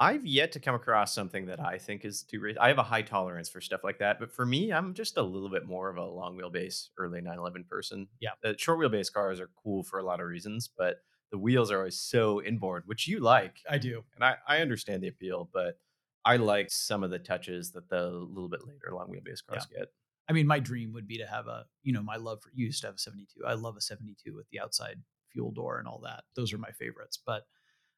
I've 0.00 0.26
yet 0.26 0.52
to 0.52 0.60
come 0.60 0.74
across 0.74 1.14
something 1.14 1.46
that 1.46 1.60
I 1.60 1.78
think 1.78 2.04
is 2.04 2.22
too 2.22 2.40
race. 2.40 2.56
I 2.60 2.68
have 2.68 2.78
a 2.78 2.82
high 2.82 3.02
tolerance 3.02 3.48
for 3.48 3.60
stuff 3.60 3.84
like 3.84 3.98
that, 3.98 4.18
but 4.18 4.32
for 4.32 4.44
me, 4.44 4.72
I'm 4.72 4.94
just 4.94 5.16
a 5.16 5.22
little 5.22 5.48
bit 5.48 5.64
more 5.66 5.88
of 5.90 5.96
a 5.96 6.04
long 6.04 6.36
wheelbase 6.36 6.88
early 6.98 7.20
911 7.20 7.64
person. 7.70 8.08
Yeah. 8.20 8.30
the 8.42 8.56
short 8.58 8.80
wheelbase 8.80 9.12
cars 9.12 9.38
are 9.38 9.50
cool 9.62 9.84
for 9.84 10.00
a 10.00 10.04
lot 10.04 10.20
of 10.20 10.26
reasons, 10.26 10.68
but 10.76 10.96
the 11.30 11.38
wheels 11.38 11.70
are 11.70 11.78
always 11.78 11.98
so 11.98 12.42
inboard, 12.42 12.82
which 12.86 13.06
you 13.06 13.20
like, 13.20 13.60
I 13.70 13.78
do. 13.78 14.02
and 14.16 14.24
I, 14.24 14.36
I 14.46 14.58
understand 14.58 15.02
the 15.02 15.08
appeal, 15.08 15.48
but 15.52 15.78
I 16.24 16.36
like 16.36 16.70
some 16.70 17.02
of 17.02 17.10
the 17.10 17.18
touches 17.18 17.70
that 17.72 17.88
the 17.88 18.08
little 18.08 18.48
bit 18.48 18.66
later 18.66 18.92
long 18.92 19.08
wheelbase 19.08 19.44
cars 19.46 19.66
get. 19.66 19.88
I 20.28 20.32
mean, 20.32 20.46
my 20.46 20.60
dream 20.60 20.92
would 20.92 21.06
be 21.06 21.18
to 21.18 21.26
have 21.26 21.46
a, 21.48 21.64
you 21.82 21.92
know, 21.92 22.02
my 22.02 22.16
love 22.16 22.42
for 22.42 22.50
you 22.54 22.66
used 22.66 22.80
to 22.82 22.88
have 22.88 22.96
a 22.96 22.98
72. 22.98 23.44
I 23.46 23.54
love 23.54 23.76
a 23.76 23.80
72 23.80 24.34
with 24.34 24.48
the 24.50 24.60
outside 24.60 25.00
fuel 25.32 25.50
door 25.50 25.78
and 25.78 25.88
all 25.88 26.00
that. 26.04 26.24
Those 26.36 26.52
are 26.52 26.58
my 26.58 26.70
favorites. 26.70 27.18
But 27.24 27.46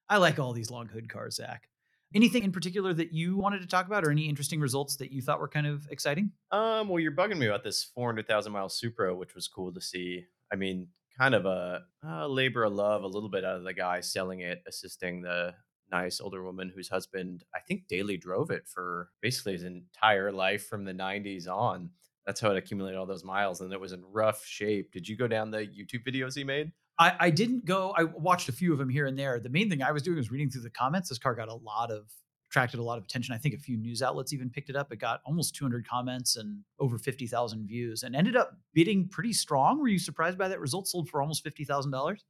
I 0.08 0.16
like 0.18 0.38
all 0.38 0.52
these 0.52 0.70
long 0.70 0.86
hood 0.86 1.08
cars, 1.08 1.36
Zac. 1.36 1.68
Anything 2.14 2.44
in 2.44 2.52
particular 2.52 2.94
that 2.94 3.12
you 3.12 3.36
wanted 3.36 3.60
to 3.60 3.66
talk 3.66 3.86
about, 3.86 4.04
or 4.04 4.10
any 4.10 4.28
interesting 4.28 4.60
results 4.60 4.96
that 4.96 5.10
you 5.10 5.20
thought 5.20 5.40
were 5.40 5.48
kind 5.48 5.66
of 5.66 5.86
exciting? 5.90 6.30
Um, 6.52 6.88
well, 6.88 7.00
you're 7.00 7.12
bugging 7.12 7.38
me 7.38 7.46
about 7.46 7.64
this 7.64 7.90
400,000 7.94 8.52
mile 8.52 8.68
Supra, 8.68 9.14
which 9.14 9.34
was 9.34 9.48
cool 9.48 9.72
to 9.72 9.80
see. 9.80 10.24
I 10.52 10.56
mean, 10.56 10.88
kind 11.18 11.34
of 11.34 11.44
a, 11.46 11.82
a 12.06 12.28
labor 12.28 12.64
of 12.64 12.72
love, 12.72 13.02
a 13.02 13.08
little 13.08 13.28
bit 13.28 13.44
out 13.44 13.56
of 13.56 13.64
the 13.64 13.74
guy 13.74 14.00
selling 14.00 14.40
it, 14.40 14.62
assisting 14.68 15.22
the 15.22 15.54
nice 15.90 16.20
older 16.20 16.42
woman 16.42 16.72
whose 16.74 16.88
husband, 16.88 17.44
I 17.54 17.60
think, 17.60 17.88
daily 17.88 18.16
drove 18.16 18.50
it 18.50 18.66
for 18.66 19.10
basically 19.20 19.52
his 19.52 19.64
entire 19.64 20.32
life 20.32 20.66
from 20.66 20.84
the 20.84 20.94
90s 20.94 21.48
on. 21.48 21.90
That's 22.26 22.40
how 22.40 22.50
it 22.50 22.56
accumulated 22.56 22.98
all 22.98 23.06
those 23.06 23.24
miles, 23.24 23.60
and 23.60 23.72
it 23.72 23.80
was 23.80 23.92
in 23.92 24.02
rough 24.10 24.44
shape. 24.46 24.92
Did 24.92 25.08
you 25.08 25.16
go 25.16 25.28
down 25.28 25.50
the 25.50 25.58
YouTube 25.58 26.06
videos 26.06 26.34
he 26.34 26.44
made? 26.44 26.72
I, 26.98 27.12
I 27.18 27.30
didn't 27.30 27.64
go. 27.64 27.92
I 27.96 28.04
watched 28.04 28.48
a 28.48 28.52
few 28.52 28.72
of 28.72 28.78
them 28.78 28.88
here 28.88 29.06
and 29.06 29.18
there. 29.18 29.40
The 29.40 29.48
main 29.48 29.68
thing 29.68 29.82
I 29.82 29.92
was 29.92 30.02
doing 30.02 30.16
was 30.16 30.30
reading 30.30 30.50
through 30.50 30.62
the 30.62 30.70
comments. 30.70 31.08
This 31.08 31.18
car 31.18 31.34
got 31.34 31.48
a 31.48 31.54
lot 31.54 31.90
of 31.90 32.10
attracted 32.54 32.78
a 32.78 32.82
lot 32.84 32.98
of 32.98 33.04
attention. 33.04 33.34
I 33.34 33.38
think 33.38 33.56
a 33.56 33.58
few 33.58 33.76
news 33.76 34.00
outlets 34.00 34.32
even 34.32 34.48
picked 34.48 34.70
it 34.70 34.76
up. 34.76 34.92
It 34.92 35.00
got 35.00 35.20
almost 35.24 35.56
200 35.56 35.88
comments 35.88 36.36
and 36.36 36.60
over 36.78 36.98
50,000 36.98 37.66
views, 37.66 38.04
and 38.04 38.14
ended 38.14 38.36
up 38.36 38.56
bidding 38.72 39.08
pretty 39.08 39.32
strong. 39.32 39.80
Were 39.80 39.88
you 39.88 39.98
surprised 39.98 40.38
by 40.38 40.46
that 40.48 40.60
result? 40.60 40.86
Sold 40.86 41.08
for 41.08 41.20
almost 41.20 41.42
fifty 41.42 41.64
thousand 41.64 41.90
dollars. 41.90 42.24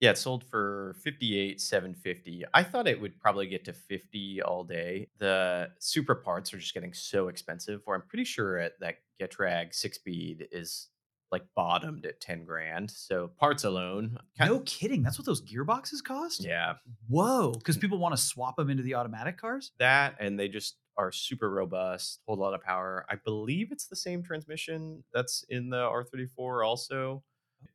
Yeah, 0.00 0.10
it 0.10 0.18
sold 0.18 0.44
for 0.44 0.94
58, 1.02 1.58
750. 1.58 2.44
I 2.52 2.62
thought 2.62 2.86
it 2.86 3.00
would 3.00 3.18
probably 3.18 3.46
get 3.46 3.64
to 3.64 3.72
50 3.72 4.42
all 4.42 4.62
day. 4.62 5.08
The 5.16 5.70
Supra 5.78 6.16
parts 6.16 6.52
are 6.52 6.58
just 6.58 6.74
getting 6.74 6.92
so 6.92 7.28
expensive, 7.28 7.80
where 7.86 7.96
I'm 7.96 8.06
pretty 8.06 8.24
sure 8.24 8.58
at 8.58 8.78
that 8.80 8.96
Getrag 9.18 9.74
six 9.74 9.96
speed 9.96 10.48
is 10.52 10.88
like 11.32 11.42
bottomed 11.54 12.06
at 12.06 12.20
10 12.20 12.44
grand. 12.44 12.90
So 12.90 13.30
parts 13.38 13.64
alone. 13.64 14.18
No 14.38 14.60
kidding. 14.60 15.02
That's 15.02 15.18
what 15.18 15.26
those 15.26 15.42
gearboxes 15.42 16.02
cost? 16.04 16.44
Yeah. 16.44 16.74
Whoa. 17.08 17.52
Because 17.52 17.76
mm. 17.76 17.80
people 17.80 17.98
want 17.98 18.14
to 18.14 18.22
swap 18.22 18.56
them 18.56 18.70
into 18.70 18.82
the 18.82 18.94
automatic 18.94 19.38
cars? 19.38 19.72
That 19.78 20.16
and 20.20 20.38
they 20.38 20.48
just 20.48 20.76
are 20.96 21.12
super 21.12 21.50
robust, 21.50 22.20
hold 22.26 22.38
a 22.38 22.42
lot 22.42 22.54
of 22.54 22.62
power. 22.62 23.04
I 23.10 23.16
believe 23.16 23.70
it's 23.70 23.86
the 23.86 23.96
same 23.96 24.22
transmission 24.22 25.04
that's 25.12 25.44
in 25.48 25.68
the 25.68 25.76
R34 25.76 26.66
also. 26.66 26.96
Oh. 26.96 27.22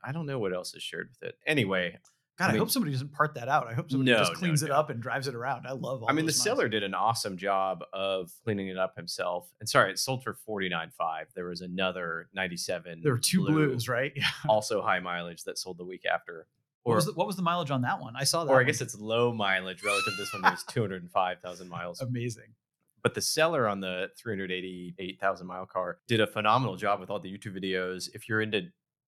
I 0.04 0.12
don't 0.12 0.26
know 0.26 0.40
what 0.40 0.54
else 0.54 0.74
is 0.74 0.84
shared 0.84 1.10
with 1.10 1.30
it. 1.30 1.36
Anyway, 1.46 1.98
God, 2.42 2.46
I 2.46 2.50
I, 2.50 2.52
mean- 2.54 2.60
hope 2.60 2.70
somebody 2.72 2.92
doesn't 2.92 3.12
part 3.14 3.34
that 3.36 3.48
out. 3.48 3.68
I 3.68 3.74
hope 3.74 3.90
somebody 3.92 4.12
No, 4.12 4.18
just 4.20 4.34
no, 4.34 4.38
cleans 4.40 4.64
it 4.64 4.72
up 4.72 4.90
and 4.90 5.02
drives 5.02 5.28
it 5.28 5.36
around. 5.36 5.66
I 5.68 5.72
love 5.72 6.02
all 6.04 6.10
I 6.10 6.14
mean, 6.14 6.26
the 6.26 6.32
seller 6.32 6.68
did 6.68 6.84
an 6.84 6.94
awesome 6.94 7.38
job 7.38 7.84
of 7.94 8.32
cleaning 8.44 8.68
it 8.68 8.78
up 8.78 8.96
himself. 8.96 9.50
And 9.60 9.68
sorry, 9.70 9.92
it 9.92 10.00
sold 10.00 10.24
for 10.24 10.38
49.5. 10.48 10.90
There 11.36 11.46
was 11.46 11.62
another 11.62 12.28
97. 12.34 13.02
There 13.04 13.14
were 13.14 13.20
two 13.20 13.46
blue, 13.46 13.68
blues, 13.70 13.88
right? 13.88 14.12
Yeah. 14.16 14.26
also 14.48 14.82
high 14.82 15.00
mileage 15.00 15.44
that 15.44 15.58
sold 15.58 15.78
the 15.78 15.86
week 15.86 16.06
after. 16.06 16.48
What 16.84 16.94
Or, 16.94 16.96
was, 16.96 17.06
the, 17.06 17.14
what 17.14 17.28
was 17.28 17.36
the 17.36 17.44
mileage 17.44 17.70
on 17.72 17.84
that 17.84 18.00
one? 18.02 18.16
I 18.16 18.24
saw 18.24 18.44
that. 18.44 18.52
or 18.52 18.60
I 18.60 18.64
guess 18.64 18.82
it's 18.82 18.96
low 18.98 19.32
mileage 19.32 19.84
relative 19.84 20.14
to 20.16 20.18
this 20.18 20.34
one. 20.34 20.44
It 20.46 20.50
was 20.52 20.64
205,000 20.64 21.70
miles. 21.70 22.02
amazing. 22.02 22.54
But 23.04 23.14
the 23.14 23.22
seller 23.22 23.68
on 23.68 23.80
the 23.80 24.10
388,000 24.18 25.48
mile 25.48 25.66
car 25.66 26.00
did 26.08 26.22
a 26.22 26.28
phenomenal 26.28 26.76
job 26.76 27.00
with 27.00 27.10
all 27.10 27.20
the 27.20 27.32
YouTube 27.36 27.58
videos. 27.60 28.10
If 28.14 28.28
you're 28.30 28.42
into, 28.42 28.68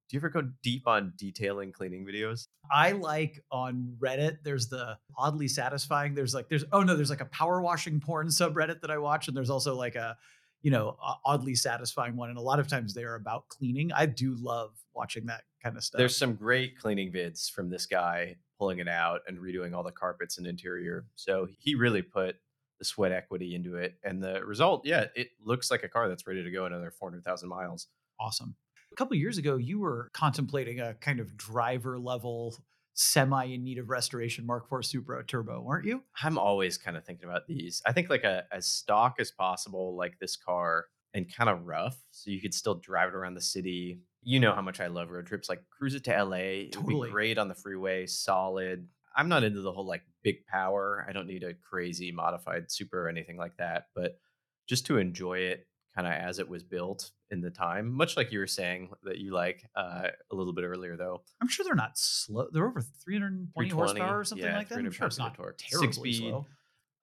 do 0.10 0.16
you 0.16 0.20
ever 0.20 0.30
go 0.30 0.50
deep 0.62 0.88
on 0.88 1.14
detailing 1.18 1.72
cleaning 1.72 2.06
videos? 2.06 2.48
I 2.72 2.92
like 2.92 3.42
on 3.52 3.96
Reddit, 4.00 4.38
there's 4.44 4.68
the 4.68 4.98
oddly 5.18 5.48
satisfying. 5.48 6.14
There's 6.14 6.34
like, 6.34 6.50
there's, 6.50 6.66
oh 6.72 6.82
no, 6.82 6.96
there's 6.96 7.10
like 7.10 7.22
a 7.22 7.26
power 7.26 7.62
washing 7.62 8.00
porn 8.00 8.28
subreddit 8.28 8.82
that 8.82 8.92
I 8.92 8.98
watch. 8.98 9.28
And 9.28 9.36
there's 9.36 9.50
also 9.50 9.76
like 9.76 9.96
a, 9.96 10.18
you 10.62 10.72
know, 10.72 10.98
oddly 11.26 11.56
satisfying 11.56 12.16
one. 12.16 12.30
And 12.30 12.38
a 12.38 12.42
lot 12.42 12.60
of 12.60 12.68
times 12.68 12.94
they 12.94 13.04
are 13.04 13.16
about 13.16 13.48
cleaning. 13.50 13.92
I 13.92 14.06
do 14.06 14.36
love 14.38 14.72
watching 14.94 15.26
that 15.28 15.44
kind 15.62 15.76
of 15.78 15.84
stuff. 15.84 15.98
There's 15.98 16.16
some 16.16 16.36
great 16.36 16.78
cleaning 16.78 17.12
vids 17.12 17.52
from 17.52 17.70
this 17.70 17.86
guy 17.86 18.36
pulling 18.60 18.80
it 18.80 18.88
out 18.88 19.22
and 19.28 19.40
redoing 19.40 19.74
all 19.74 19.84
the 19.84 19.92
carpets 19.92 20.38
and 20.38 20.48
interior. 20.48 21.06
So 21.16 21.48
he 21.60 21.76
really 21.76 22.02
put 22.02 22.36
the 22.80 22.86
sweat 22.86 23.12
equity 23.12 23.56
into 23.56 23.76
it. 23.78 23.96
And 24.04 24.22
the 24.24 24.44
result, 24.46 24.86
yeah, 24.86 25.06
it 25.16 25.30
looks 25.44 25.72
like 25.72 25.84
a 25.84 25.90
car 25.90 26.08
that's 26.08 26.28
ready 26.28 26.44
to 26.44 26.52
go 26.52 26.66
another 26.66 26.92
400,000 26.92 27.50
miles. 27.50 27.88
awesome. 28.20 28.56
A 28.94 28.96
couple 28.96 29.18
years 29.18 29.40
ago, 29.40 29.58
you 29.58 29.80
were 29.80 30.12
contemplating 30.14 30.80
a 30.80 30.94
kind 30.94 31.20
of 31.20 31.36
driver 31.36 31.98
level, 31.98 32.56
semi 32.94 33.46
in 33.46 33.64
need 33.64 33.80
of 33.80 33.90
restoration 33.90 34.46
Mark 34.46 34.66
IV 34.72 34.86
Supra 34.86 35.26
Turbo, 35.26 35.62
weren't 35.62 35.86
you? 35.86 36.04
I'm 36.22 36.38
always 36.38 36.78
kind 36.78 36.96
of 36.96 37.04
thinking 37.04 37.28
about 37.28 37.48
these. 37.48 37.82
I 37.88 37.92
think 37.92 38.12
like 38.12 38.24
a 38.24 38.44
as 38.52 38.68
stock 38.68 39.16
as 39.18 39.32
possible, 39.32 39.96
like 39.96 40.20
this 40.20 40.36
car, 40.36 40.86
and 41.16 41.26
kind 41.36 41.50
of 41.50 41.66
rough, 41.66 41.98
so 42.12 42.30
you 42.30 42.40
could 42.40 42.54
still 42.54 42.76
drive 42.76 43.10
it 43.10 43.16
around 43.16 43.34
the 43.34 43.42
city. 43.42 44.02
You 44.22 44.40
know 44.40 44.54
how 44.54 44.62
much 44.62 44.80
I 44.80 44.88
love 44.88 45.10
road 45.10 45.26
trips. 45.26 45.50
Like 45.50 45.64
cruise 45.72 45.96
it 45.96 46.04
to 46.04 46.24
LA, 46.24 46.70
Totally. 46.72 47.08
be 47.08 47.12
great 47.12 47.40
on 47.40 47.48
the 47.48 47.56
freeway, 47.56 48.06
solid. 48.06 48.88
I'm 49.16 49.28
not 49.28 49.44
into 49.44 49.62
the 49.62 49.72
whole 49.72 49.88
like 49.88 50.04
big 50.22 50.46
power. 50.46 51.04
I 51.10 51.14
don't 51.14 51.28
need 51.28 51.42
a 51.42 51.56
crazy 51.56 52.12
modified 52.12 52.72
Supra 52.72 53.02
or 53.02 53.10
anything 53.10 53.38
like 53.38 53.58
that, 53.58 53.88
but 53.96 54.20
just 54.68 54.86
to 54.86 55.00
enjoy 55.00 55.40
it 55.40 55.66
kind 55.96 56.08
of 56.08 56.14
as 56.14 56.40
it 56.40 56.50
was 56.50 56.64
built 56.64 57.12
in 57.30 57.42
the 57.42 57.50
time, 57.50 57.92
much 57.92 58.18
like 58.18 58.32
you 58.32 58.40
were 58.40 58.48
saying 58.48 58.90
that 59.04 59.18
you 59.18 59.32
like 59.32 59.66
uh, 59.76 60.08
a 60.32 60.36
little 60.36 60.54
bit 60.54 60.64
earlier 60.64 60.98
though. 60.98 61.22
I'm 61.42 61.48
sure 61.48 61.64
they're 61.64 61.76
not 61.76 61.98
slow. 61.98 62.48
They're 62.52 62.68
over 62.68 62.82
320 62.82 63.52
320, 63.54 63.70
horsepower 63.70 64.20
or 64.20 64.24
something 64.24 64.46
yeah, 64.46 64.58
like 64.58 64.70
that. 64.70 64.80
I'm 64.80 64.92
sure 64.92 65.08
it's 65.08 65.20
not 65.20 65.36
torque. 65.36 65.58
terribly 65.58 65.88
Six-speed. 65.88 66.30
slow. 66.30 66.46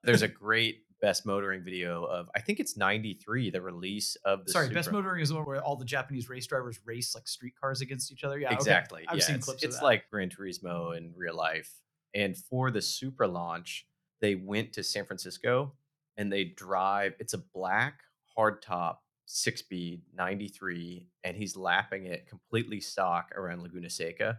There's 0.02 0.22
a 0.22 0.28
great 0.28 0.84
best 1.00 1.24
motoring 1.24 1.62
video 1.62 2.04
of 2.04 2.30
I 2.34 2.40
think 2.40 2.60
it's 2.60 2.76
93, 2.76 3.50
the 3.50 3.60
release 3.60 4.16
of 4.24 4.44
the 4.44 4.52
Sorry, 4.52 4.68
best 4.68 4.92
motoring 4.92 5.22
is 5.22 5.30
the 5.30 5.36
one 5.36 5.46
where 5.46 5.62
all 5.62 5.76
the 5.76 5.84
Japanese 5.84 6.28
race 6.28 6.46
drivers 6.46 6.78
race 6.84 7.14
like 7.14 7.26
street 7.26 7.54
cars 7.60 7.80
against 7.80 8.12
each 8.12 8.24
other. 8.24 8.38
Yeah, 8.38 8.48
okay. 8.48 8.56
Exactly. 8.56 9.04
I've 9.08 9.18
yeah, 9.18 9.24
seen 9.24 9.36
it's, 9.36 9.46
clips 9.46 9.64
of 9.64 9.70
it's 9.70 9.82
like 9.82 10.04
Gran 10.10 10.30
Turismo 10.30 10.96
in 10.96 11.12
real 11.16 11.36
life. 11.36 11.72
And 12.14 12.36
for 12.36 12.70
the 12.70 12.82
Supra 12.82 13.28
launch, 13.28 13.86
they 14.20 14.34
went 14.34 14.72
to 14.74 14.82
San 14.82 15.06
Francisco 15.06 15.72
and 16.16 16.32
they 16.32 16.44
drive. 16.44 17.14
It's 17.18 17.34
a 17.34 17.38
black 17.38 18.00
hardtop 18.40 18.96
six 19.26 19.60
speed 19.60 20.02
93, 20.16 21.06
and 21.24 21.36
he's 21.36 21.56
lapping 21.56 22.06
it 22.06 22.26
completely 22.26 22.80
stock 22.80 23.30
around 23.36 23.62
Laguna 23.62 23.90
Seca. 23.90 24.38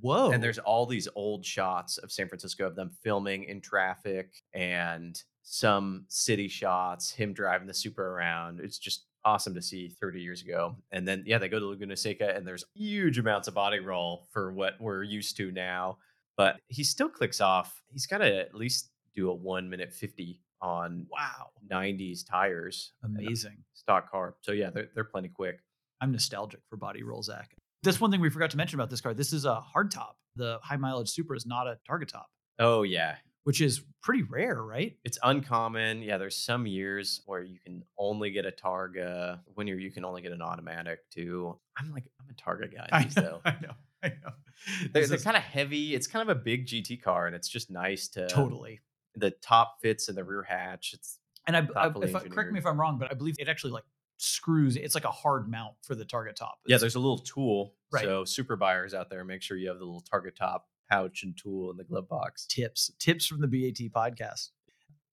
Whoa. 0.00 0.30
And 0.30 0.42
there's 0.42 0.58
all 0.58 0.86
these 0.86 1.08
old 1.14 1.44
shots 1.44 1.98
of 1.98 2.12
San 2.12 2.28
Francisco 2.28 2.66
of 2.66 2.76
them 2.76 2.90
filming 3.02 3.44
in 3.44 3.60
traffic 3.60 4.42
and 4.52 5.20
some 5.42 6.04
city 6.08 6.46
shots, 6.46 7.10
him 7.10 7.32
driving 7.32 7.66
the 7.66 7.74
Supra 7.74 8.04
around. 8.04 8.60
It's 8.60 8.78
just 8.78 9.06
awesome 9.24 9.54
to 9.54 9.62
see 9.62 9.88
30 9.88 10.20
years 10.20 10.42
ago. 10.42 10.76
And 10.92 11.08
then, 11.08 11.24
yeah, 11.26 11.38
they 11.38 11.48
go 11.48 11.58
to 11.58 11.66
Laguna 11.66 11.96
Seca 11.96 12.36
and 12.36 12.46
there's 12.46 12.64
huge 12.74 13.18
amounts 13.18 13.48
of 13.48 13.54
body 13.54 13.80
roll 13.80 14.28
for 14.30 14.52
what 14.52 14.74
we're 14.78 15.02
used 15.02 15.36
to 15.38 15.50
now. 15.50 15.98
But 16.36 16.60
he 16.68 16.84
still 16.84 17.08
clicks 17.08 17.40
off. 17.40 17.82
He's 17.88 18.06
got 18.06 18.18
to 18.18 18.40
at 18.40 18.54
least 18.54 18.90
do 19.14 19.30
a 19.30 19.34
one 19.34 19.68
minute 19.68 19.92
50 19.92 20.40
on 20.60 21.06
wow. 21.10 21.50
90s 21.70 22.20
tires. 22.28 22.92
Amazing. 23.04 23.58
Stock 23.74 24.10
car. 24.10 24.34
So, 24.42 24.52
yeah, 24.52 24.70
they're, 24.70 24.88
they're 24.94 25.04
plenty 25.04 25.28
quick. 25.28 25.60
I'm 26.00 26.12
nostalgic 26.12 26.60
for 26.68 26.76
body 26.76 27.02
roll, 27.02 27.22
Zac. 27.22 27.54
That's 27.82 28.00
one 28.00 28.10
thing 28.10 28.20
we 28.20 28.30
forgot 28.30 28.50
to 28.50 28.56
mention 28.56 28.78
about 28.78 28.90
this 28.90 29.00
car. 29.00 29.14
This 29.14 29.32
is 29.32 29.44
a 29.44 29.60
hardtop. 29.74 30.12
The 30.36 30.58
high 30.62 30.76
mileage 30.76 31.08
Supra 31.10 31.36
is 31.36 31.46
not 31.46 31.66
a 31.66 31.78
Targa 31.88 32.06
top, 32.06 32.26
Oh, 32.58 32.82
yeah. 32.82 33.16
which 33.44 33.60
is 33.60 33.82
pretty 34.02 34.22
rare, 34.22 34.62
right? 34.62 34.96
it's 35.04 35.18
uncommon. 35.22 36.02
Yeah, 36.02 36.18
there's 36.18 36.36
some 36.36 36.66
years 36.66 37.20
where 37.26 37.42
you 37.42 37.58
can 37.64 37.82
only 37.98 38.30
get 38.30 38.46
a 38.46 38.50
Targa. 38.52 39.40
When 39.54 39.66
you're, 39.66 39.78
you 39.78 39.90
can 39.90 40.04
only 40.04 40.22
get 40.22 40.32
an 40.32 40.42
automatic 40.42 41.08
too. 41.10 41.58
I'm 41.76 41.92
like, 41.92 42.04
I'm 42.20 42.26
a 42.30 42.34
Targa 42.34 42.72
guy. 42.72 42.88
I 42.92 43.04
These 43.04 43.16
know. 43.16 43.22
though, 43.22 43.40
I 43.44 43.56
know. 43.60 43.72
I 44.02 44.08
know. 44.08 44.30
they're, 44.92 45.06
they're 45.06 45.16
is 45.16 45.24
kind 45.24 45.36
of 45.36 45.42
heavy. 45.42 45.94
It's 45.94 46.06
kind 46.06 46.28
of 46.28 46.36
a 46.36 46.40
big 46.40 46.66
GT 46.66 47.02
car, 47.02 47.26
and 47.26 47.34
it's 47.34 47.48
just 47.48 47.70
nice 47.70 48.06
to 48.10 48.28
totally. 48.28 48.80
The 49.18 49.30
top 49.30 49.78
fits 49.82 50.08
in 50.08 50.14
the 50.14 50.24
rear 50.24 50.42
hatch. 50.42 50.92
It's 50.94 51.18
And 51.46 51.56
I, 51.56 51.68
I 51.76 51.92
if 52.02 52.14
I, 52.14 52.20
correct 52.20 52.52
me 52.52 52.58
if 52.58 52.66
I'm 52.66 52.80
wrong, 52.80 52.98
but 52.98 53.10
I 53.10 53.14
believe 53.14 53.36
it 53.38 53.48
actually 53.48 53.72
like 53.72 53.84
screws. 54.18 54.76
It's 54.76 54.94
like 54.94 55.04
a 55.04 55.10
hard 55.10 55.50
mount 55.50 55.74
for 55.82 55.94
the 55.94 56.04
Targa 56.04 56.34
top. 56.34 56.58
yeah. 56.66 56.78
There's 56.78 56.96
a 56.96 57.00
little 57.00 57.18
tool. 57.18 57.74
Right. 57.90 58.04
So 58.04 58.24
Supra 58.24 58.56
buyers 58.56 58.94
out 58.94 59.10
there, 59.10 59.24
make 59.24 59.42
sure 59.42 59.56
you 59.56 59.68
have 59.68 59.78
the 59.78 59.84
little 59.84 60.04
Targa 60.12 60.34
top 60.34 60.66
pouch 60.90 61.22
and 61.22 61.36
tool 61.36 61.70
in 61.70 61.76
the 61.76 61.84
glove 61.84 62.08
box. 62.08 62.46
tips 62.46 62.90
tips 62.98 63.26
from 63.26 63.40
the 63.40 63.46
BAT 63.46 63.92
podcast. 63.92 64.50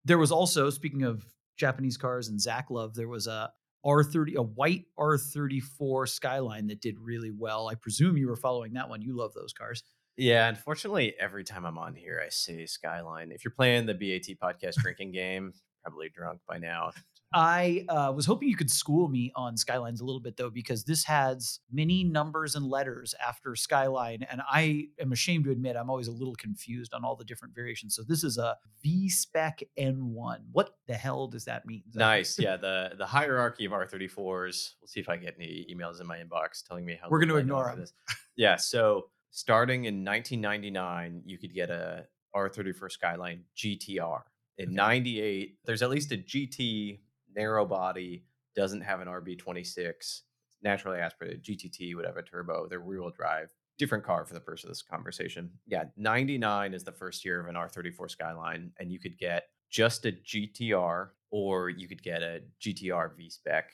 There 0.06 0.18
was 0.18 0.32
also 0.32 0.70
speaking 0.70 1.04
of 1.04 1.26
Japanese 1.58 1.98
cars 1.98 2.28
and 2.28 2.40
Zac 2.40 2.70
love, 2.70 2.96
there 2.96 3.08
was 3.08 3.28
a 3.28 3.52
R30 3.86 4.36
a 4.36 4.42
white 4.42 4.86
R34 4.98 6.08
Skyline 6.08 6.68
that 6.68 6.82
did 6.82 7.00
really 7.00 7.32
well. 7.32 7.68
I 7.68 7.76
presume 7.76 8.18
you 8.18 8.28
were 8.28 8.36
following 8.36 8.74
that 8.74 8.90
one. 8.90 9.02
You 9.02 9.16
love 9.16 9.34
those 9.34 9.54
cars. 9.54 9.84
Yeah, 10.18 10.48
unfortunately, 10.48 11.16
every 11.20 11.44
time 11.44 11.66
I'm 11.66 11.78
on 11.78 11.96
here, 11.96 12.22
I 12.24 12.30
say 12.30 12.66
Skyline. 12.66 13.32
If 13.32 13.44
you're 13.44 13.54
playing 13.54 13.86
the 13.86 13.94
BAT 13.94 14.38
podcast 14.42 14.76
drinking 14.82 15.12
game, 15.12 15.54
probably 15.84 16.10
drunk 16.10 16.40
by 16.48 16.58
now. 16.58 16.92
I 17.36 17.84
uh, 17.90 18.14
was 18.16 18.28
hoping 18.28 18.48
you 18.48 18.56
could 18.56 18.70
school 18.70 19.08
me 19.08 19.32
on 19.36 19.58
Skylines 19.58 20.02
a 20.02 20.06
little 20.06 20.22
bit 20.22 20.38
though, 20.38 20.52
because 20.52 20.84
this 20.84 21.04
has 21.06 21.60
many 21.72 22.04
numbers 22.04 22.54
and 22.54 22.64
letters 22.64 23.16
after 23.26 23.56
Skyline, 23.56 24.24
and 24.30 24.42
I 24.48 24.90
am 25.00 25.12
ashamed 25.12 25.46
to 25.46 25.52
admit 25.52 25.76
I'm 25.76 25.90
always 25.90 26.08
a 26.08 26.12
little 26.12 26.36
confused 26.36 26.94
on 26.94 27.04
all 27.04 27.16
the 27.16 27.26
different 27.26 27.56
variations. 27.56 27.96
So 27.96 28.04
this 28.04 28.24
is 28.24 28.38
a 28.38 28.56
V 28.84 29.10
Spec 29.10 29.64
N1. 29.80 30.42
What 30.52 30.76
the 30.88 30.94
hell 30.94 31.28
does 31.28 31.46
that 31.46 31.66
mean? 31.66 31.82
Nice. 31.96 32.38
Yeah, 32.38 32.56
the 32.56 32.92
the 33.00 33.06
hierarchy 33.08 33.66
of 33.66 33.72
R34s. 33.72 34.16
We'll 34.16 34.88
see 34.88 35.00
if 35.00 35.10
I 35.10 35.18
get 35.18 35.34
any 35.40 35.66
emails 35.74 36.02
in 36.02 36.06
my 36.06 36.18
inbox 36.18 36.64
telling 36.68 36.86
me 36.86 37.00
how 37.02 37.10
We're 37.10 37.24
I 37.24 37.26
know 37.26 37.38
ignore 37.38 37.74
this. 37.76 37.94
Yeah, 38.36 38.58
so 38.58 39.10
starting 39.34 39.86
in 39.86 40.06
1999, 40.06 41.24
you 41.26 41.40
could 41.40 41.54
get 41.54 41.72
a 41.72 42.06
R34 42.36 42.92
Skyline 42.92 43.44
GTR. 43.58 44.22
In 44.60 44.68
Okay. 44.70 44.76
98, 44.76 45.58
there's 45.66 45.82
at 45.82 45.90
least 45.90 46.12
a 46.12 46.18
GT 46.18 47.00
narrow 47.36 47.66
body, 47.66 48.26
doesn't 48.56 48.82
have 48.82 49.02
an 49.02 49.08
RB26, 49.08 50.22
naturally 50.62 51.00
aspirated 51.00 51.44
GTT 51.44 51.96
would 51.96 52.06
have 52.06 52.18
a 52.18 52.22
turbo, 52.22 52.68
they're 52.68 52.80
rear 52.80 53.02
wheel 53.02 53.10
drive. 53.10 53.50
Different 53.80 54.04
car 54.04 54.24
for 54.24 54.36
the 54.36 54.40
purpose 54.40 54.64
of 54.64 54.70
this 54.70 54.84
conversation. 54.84 55.50
Yeah, 55.66 55.86
99 55.98 56.76
is 56.76 56.84
the 56.84 56.92
first 56.92 57.26
year 57.26 57.40
of 57.40 57.48
an 57.48 57.56
R34 57.56 58.12
Skyline, 58.12 58.72
and 58.80 58.92
you 58.92 59.00
could 59.00 59.18
get 59.18 59.46
just 59.72 60.06
a 60.06 60.12
GTR 60.12 61.10
or 61.32 61.70
you 61.70 61.88
could 61.88 62.04
get 62.04 62.22
a 62.22 62.42
GTR 62.62 63.18
V 63.18 63.32
spec. 63.32 63.72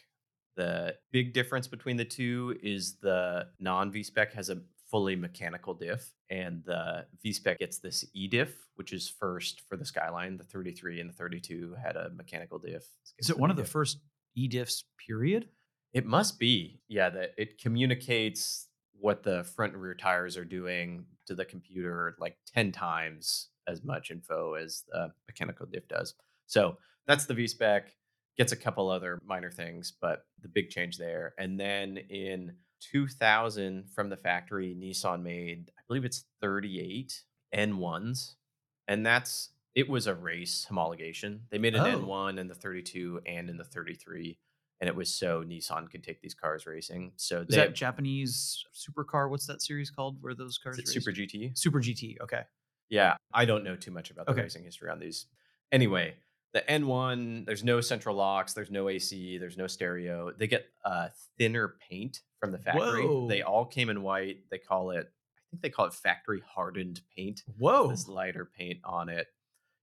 The 0.56 0.96
big 1.12 1.34
difference 1.34 1.68
between 1.68 1.98
the 1.98 2.06
two 2.06 2.58
is 2.64 2.96
the 3.02 3.48
non 3.60 3.92
V 3.92 4.04
spec 4.04 4.32
has 4.34 4.50
a 4.50 4.62
fully 4.90 5.16
mechanical 5.16 5.74
diff, 5.74 6.14
and 6.30 6.64
the 6.66 7.06
V 7.22 7.32
spec 7.34 7.60
gets 7.60 7.78
this 7.78 8.06
E 8.14 8.28
diff, 8.28 8.68
which 8.76 8.92
is 8.92 9.08
first 9.08 9.62
for 9.68 9.78
the 9.78 9.86
Skyline. 9.86 10.38
The 10.38 10.44
33 10.44 11.00
and 11.00 11.10
the 11.10 11.14
32 11.14 11.76
had 11.82 11.96
a 11.96 12.10
mechanical 12.10 12.60
diff. 12.60 12.86
Is 13.18 13.30
it 13.30 13.38
one 13.38 13.52
of 13.52 13.58
the 13.58 13.66
first 13.66 14.00
E 14.36 14.50
diffs? 14.50 14.84
Period. 15.06 15.50
It 15.94 16.06
must 16.06 16.40
be, 16.40 16.82
yeah. 16.88 17.10
That 17.10 17.34
it 17.38 17.60
communicates 17.60 18.68
what 19.00 19.24
the 19.24 19.44
front 19.44 19.74
and 19.74 19.82
rear 19.82 19.96
tires 19.96 20.38
are 20.38 20.46
doing 20.46 21.06
to 21.26 21.36
the 21.36 21.46
computer 21.46 22.16
like 22.20 22.38
10 22.54 22.72
times 22.72 23.50
as 23.68 23.84
much 23.84 24.12
info 24.12 24.56
as 24.56 24.84
the 24.92 25.12
mechanical 25.28 25.66
diff 25.66 25.88
does. 25.88 26.16
So 26.48 26.78
that's 27.08 27.26
the 27.26 27.34
V 27.34 27.48
spec. 27.48 27.94
Gets 28.38 28.52
a 28.52 28.58
couple 28.58 28.90
other 28.90 29.20
minor 29.26 29.52
things, 29.52 29.94
but 30.02 30.26
the 30.42 30.48
big 30.48 30.70
change 30.70 30.98
there. 30.98 31.34
And 31.38 31.60
then 31.60 31.98
in 31.98 32.54
2000 32.80 33.90
from 33.92 34.10
the 34.10 34.18
factory, 34.18 34.76
Nissan 34.76 35.22
made, 35.24 35.72
I 35.78 35.82
believe 35.88 36.06
it's 36.06 36.26
38 36.42 37.24
N1s. 37.54 38.36
And 38.88 39.06
that's, 39.06 39.52
it 39.76 39.88
was 39.90 40.08
a 40.08 40.16
race 40.16 40.66
homologation. 40.70 41.42
They 41.52 41.58
made 41.60 41.76
an 41.76 41.84
Oh. 41.84 41.86
N1 41.86 42.40
in 42.40 42.48
the 42.48 42.56
32 42.56 43.22
and 43.26 43.50
in 43.50 43.58
the 43.58 43.64
33. 43.64 44.40
And 44.82 44.88
it 44.88 44.96
was 44.96 45.14
so 45.14 45.44
Nissan 45.44 45.90
could 45.92 46.04
take 46.04 46.22
these 46.22 46.34
cars 46.34 46.66
racing. 46.66 47.14
So 47.18 47.44
Is 47.48 47.56
they 47.56 47.56
that 47.56 47.74
Japanese 47.74 48.64
supercar? 48.74 49.30
What's 49.30 49.48
that 49.48 49.62
series 49.62 49.90
called 49.90 50.22
where 50.22 50.36
those 50.36 50.58
cars? 50.58 50.84
Super 50.86 51.12
GT. 51.12 51.52
Super 51.56 51.80
GT. 51.80 52.18
Okay. 52.22 52.44
Yeah, 52.90 53.16
I 53.34 53.46
don't 53.46 53.64
know 53.64 53.76
too 53.76 53.92
much 53.92 54.12
about 54.12 54.30
the 54.30 54.36
Okay. 54.36 54.38
racing 54.38 54.64
history 54.64 54.90
on 54.90 55.00
these. 55.00 55.28
Anyway, 55.72 56.16
the 56.54 56.62
N1, 56.62 57.46
there's 57.46 57.64
no 57.64 57.80
central 57.82 58.16
locks, 58.16 58.54
there's 58.54 58.72
no 58.72 58.90
AC, 58.90 59.38
there's 59.38 59.58
no 59.58 59.68
stereo. 59.68 60.32
They 60.38 60.48
get 60.48 60.66
uh, 60.84 61.10
thinner 61.38 61.76
paint 61.90 62.22
from 62.40 62.52
the 62.52 62.58
factory. 62.58 63.08
They 63.28 63.42
all 63.42 63.66
came 63.66 63.90
in 63.90 64.02
white. 64.02 64.40
They 64.50 64.58
call 64.58 64.92
it, 64.92 65.08
I 65.08 65.46
think 65.52 65.62
they 65.62 65.70
call 65.70 65.86
it 65.86 65.94
factory 65.94 66.42
hardened 66.48 67.02
paint. 67.16 67.44
Whoa. 67.58 67.90
This 67.90 68.08
lighter 68.08 68.50
paint 68.58 68.80
on 68.84 69.10
it. 69.10 69.28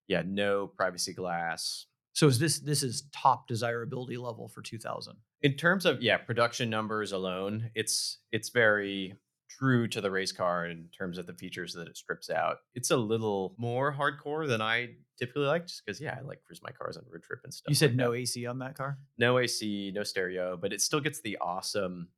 Yeah, 0.09 0.23
no 0.27 0.67
privacy 0.67 1.13
glass. 1.13 1.87
So 2.13 2.29
is 2.29 2.39
this 2.39 2.61
this 2.61 2.83
is 2.83 3.05
top 3.13 3.47
desirability 3.47 4.17
level 4.17 4.49
for 4.49 4.63
2000? 4.63 5.15
In 5.43 5.53
terms 5.53 5.85
of 5.85 6.01
yeah, 6.01 6.17
production 6.17 6.71
numbers 6.71 7.13
alone, 7.13 7.71
it's 7.75 8.19
it's 8.33 8.49
very 8.49 9.15
true 9.49 9.87
to 9.89 10.01
the 10.01 10.11
race 10.11 10.33
car 10.33 10.67
in 10.67 10.89
terms 10.97 11.19
of 11.19 11.27
the 11.27 11.33
features 11.35 11.73
that 11.75 11.89
it 11.89 11.97
strips 11.97 12.31
out. 12.31 12.59
It's 12.75 12.91
a 12.91 12.97
little 12.97 13.55
more 13.59 13.93
hardcore 13.95 14.47
than 14.49 14.61
I 14.61 14.91
typically 15.19 15.47
like, 15.47 15.67
just 15.67 15.85
because 15.85 16.01
yeah, 16.01 16.17
I 16.19 16.23
like 16.23 16.43
cruise 16.45 16.61
my 16.63 16.71
cars 16.73 16.97
on 16.97 17.05
road 17.11 17.23
trip 17.23 17.41
and 17.45 17.53
stuff. 17.55 17.69
You 17.69 17.75
said 17.75 17.91
like 17.91 17.97
no 17.97 18.11
that. 18.13 18.19
AC 18.19 18.47
on 18.47 18.59
that 18.59 18.77
car? 18.77 18.99
no 19.19 19.39
AC, 19.39 19.93
no 19.95 20.03
stereo, 20.03 20.57
but 20.57 20.73
it 20.73 20.81
still 20.81 21.01
gets 21.01 21.21
the 21.21 21.39
awesome 21.41 22.09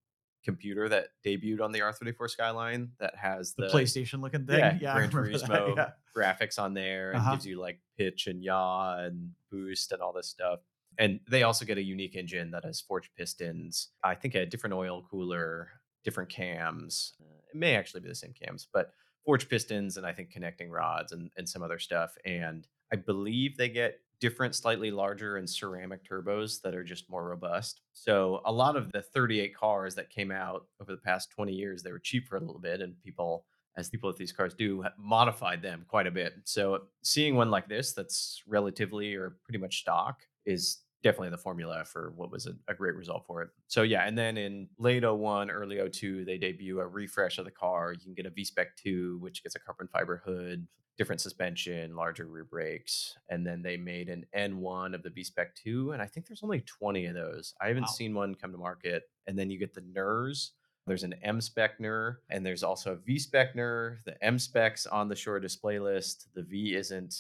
computer 0.45 0.89
that 0.89 1.09
debuted 1.27 1.61
on 1.61 1.73
the 1.73 1.81
R34 1.81 2.31
Skyline 2.31 2.91
that 3.01 3.15
has 3.17 3.55
The, 3.55 3.67
the, 3.67 3.73
PlayStation 3.73 4.21
looking 4.23 4.47
thing? 4.47 4.79
yeah, 4.81 4.95
I 4.95 5.07
Gran 5.07 5.11
Turismo 5.13 5.77
yeah. 5.77 5.91
graphics 6.17 6.59
on 6.59 6.75
there 6.75 7.11
and 7.11 7.21
Uh-huh. 7.21 7.33
gives 7.33 7.47
you 7.47 7.61
like 7.61 7.81
pitch 7.99 8.27
and 8.29 8.43
yaw 8.43 8.99
and 8.99 9.33
boost 9.51 9.93
and 9.93 10.01
all 10.01 10.13
this 10.13 10.29
stuff. 10.29 10.61
And 10.97 11.21
they 11.31 11.43
also 11.45 11.65
get 11.65 11.79
a 11.79 11.83
unique 11.83 12.17
engine 12.17 12.51
that 12.53 12.65
has 12.65 12.81
forged 12.81 13.11
pistons. 13.17 13.89
I 14.03 14.15
think 14.15 14.35
a 14.35 14.47
different 14.47 14.75
oil 14.75 15.05
cooler, 15.09 15.69
different 16.05 16.31
cams. 16.31 17.15
Uh, 17.21 17.39
It 17.53 17.57
may 17.57 17.77
actually 17.77 18.01
be 18.01 18.09
the 18.09 18.15
same 18.15 18.33
cams, 18.33 18.69
but 18.73 18.93
forged 19.25 19.49
pistons 19.49 19.97
and 19.97 20.07
I 20.07 20.13
think 20.13 20.31
connecting 20.31 20.71
rods 20.71 21.13
and, 21.13 21.31
and 21.37 21.49
some 21.49 21.63
other 21.63 21.79
stuff. 21.79 22.17
And 22.25 22.67
I 22.93 22.97
believe 22.97 23.57
they 23.57 23.69
get 23.69 24.01
different, 24.21 24.55
slightly 24.55 24.91
larger 24.91 25.37
and 25.37 25.49
ceramic 25.49 26.05
turbos 26.05 26.61
that 26.63 26.75
are 26.75 26.83
just 26.83 27.09
more 27.11 27.29
robust. 27.29 27.83
So 27.93 28.41
a 28.45 28.53
lot 28.53 28.75
of 28.77 28.91
the 28.93 29.03
38 29.03 29.55
cars 29.55 29.95
that 29.95 30.11
came 30.11 30.31
out 30.31 30.67
over 30.81 30.93
the 30.93 31.01
past 31.01 31.31
20 31.31 31.53
years, 31.53 31.83
they 31.83 31.93
were 31.93 31.99
cheap 32.01 32.27
for 32.27 32.37
a 32.37 32.41
little 32.41 32.61
bit, 32.61 32.81
and 32.81 32.99
people 33.01 33.47
as 33.77 33.89
people 33.89 34.09
with 34.09 34.17
these 34.17 34.33
cars 34.33 34.55
do, 34.55 34.85
modified 34.99 35.63
them 35.63 35.85
quite 35.87 36.09
a 36.09 36.11
bit. 36.11 36.35
So 36.45 36.89
seeing 37.05 37.37
one 37.37 37.49
like 37.49 37.69
this 37.69 37.93
that's 37.93 38.43
relatively 38.45 39.15
or 39.15 39.39
pretty 39.45 39.59
much 39.59 39.81
stock 39.81 40.23
is 40.45 40.79
definitely 41.03 41.31
the 41.31 41.39
formula 41.39 41.85
for 41.85 42.13
what 42.17 42.31
was 42.31 42.47
a, 42.47 42.53
a 42.69 42.75
great 42.75 42.95
result 42.97 43.25
for 43.27 43.43
it. 43.43 43.51
So 43.69 43.83
yeah, 43.83 44.07
and 44.07 44.17
then 44.19 44.37
in 44.37 44.69
late 44.79 45.05
01, 45.05 45.51
early 45.51 45.79
02, 45.91 46.25
they 46.25 46.39
debut 46.39 46.81
a 46.81 46.87
refresh 46.87 47.39
of 47.39 47.45
the 47.45 47.51
car. 47.51 47.93
You 47.93 48.01
can 48.01 48.15
get 48.15 48.27
a 48.27 48.31
V-Spec 48.31 48.77
2, 48.77 49.19
which 49.21 49.43
gets 49.43 49.55
a 49.55 49.61
carbon 49.61 49.89
fiber 49.89 50.23
hood, 50.25 50.67
different 50.97 51.21
suspension, 51.21 51.95
larger 51.95 52.27
rear 52.27 52.45
brakes, 52.45 53.17
and 53.29 53.47
then 53.47 53.63
they 53.63 53.77
made 53.77 54.09
an 54.09 54.27
N1 54.37 54.95
of 54.95 55.03
the 55.05 55.11
V-Spec 55.11 55.55
2, 55.55 55.93
and 55.93 56.03
I 56.03 56.07
think 56.07 56.27
there's 56.27 56.43
only 56.43 56.61
20 56.63 57.07
of 57.07 57.15
those. 57.15 57.55
I 57.61 57.69
haven't 57.69 57.85
Wow. 57.85 57.89
seen 57.89 58.15
one 58.15 58.35
come 58.35 58.51
to 58.53 58.59
market. 58.59 59.05
And 59.29 59.39
then 59.39 59.51
you 59.51 59.59
get 59.59 59.75
the 59.75 59.83
Nürs, 59.83 60.51
there's 60.87 61.05
an 61.05 61.15
M 61.23 61.41
spec 61.43 61.79
Nür, 61.79 62.17
and 62.31 62.45
there's 62.47 62.63
also 62.63 62.93
a 62.93 62.97
V 62.97 63.19
spec 63.19 63.55
Nür. 63.55 63.99
The 64.07 64.23
M 64.25 64.39
specs 64.39 64.87
on 64.87 65.09
the 65.09 65.15
shore 65.15 65.39
display 65.39 65.79
list. 65.79 66.29
The 66.35 66.43
V 66.43 66.75
isn't. 66.75 67.15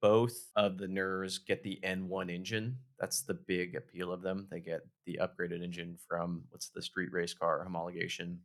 Both 0.00 0.48
of 0.56 0.78
the 0.78 0.86
Nürs 0.86 1.38
get 1.46 1.62
the 1.62 1.78
N1 1.84 2.30
engine. 2.30 2.78
That's 2.98 3.20
the 3.22 3.34
big 3.34 3.74
appeal 3.74 4.12
of 4.12 4.22
them. 4.22 4.46
They 4.50 4.60
get 4.60 4.80
the 5.04 5.20
upgraded 5.20 5.62
engine 5.62 5.98
from 6.08 6.44
what's 6.48 6.68
the 6.68 6.82
street 6.82 7.12
race 7.12 7.34
car 7.34 7.66
homologation. 7.68 8.38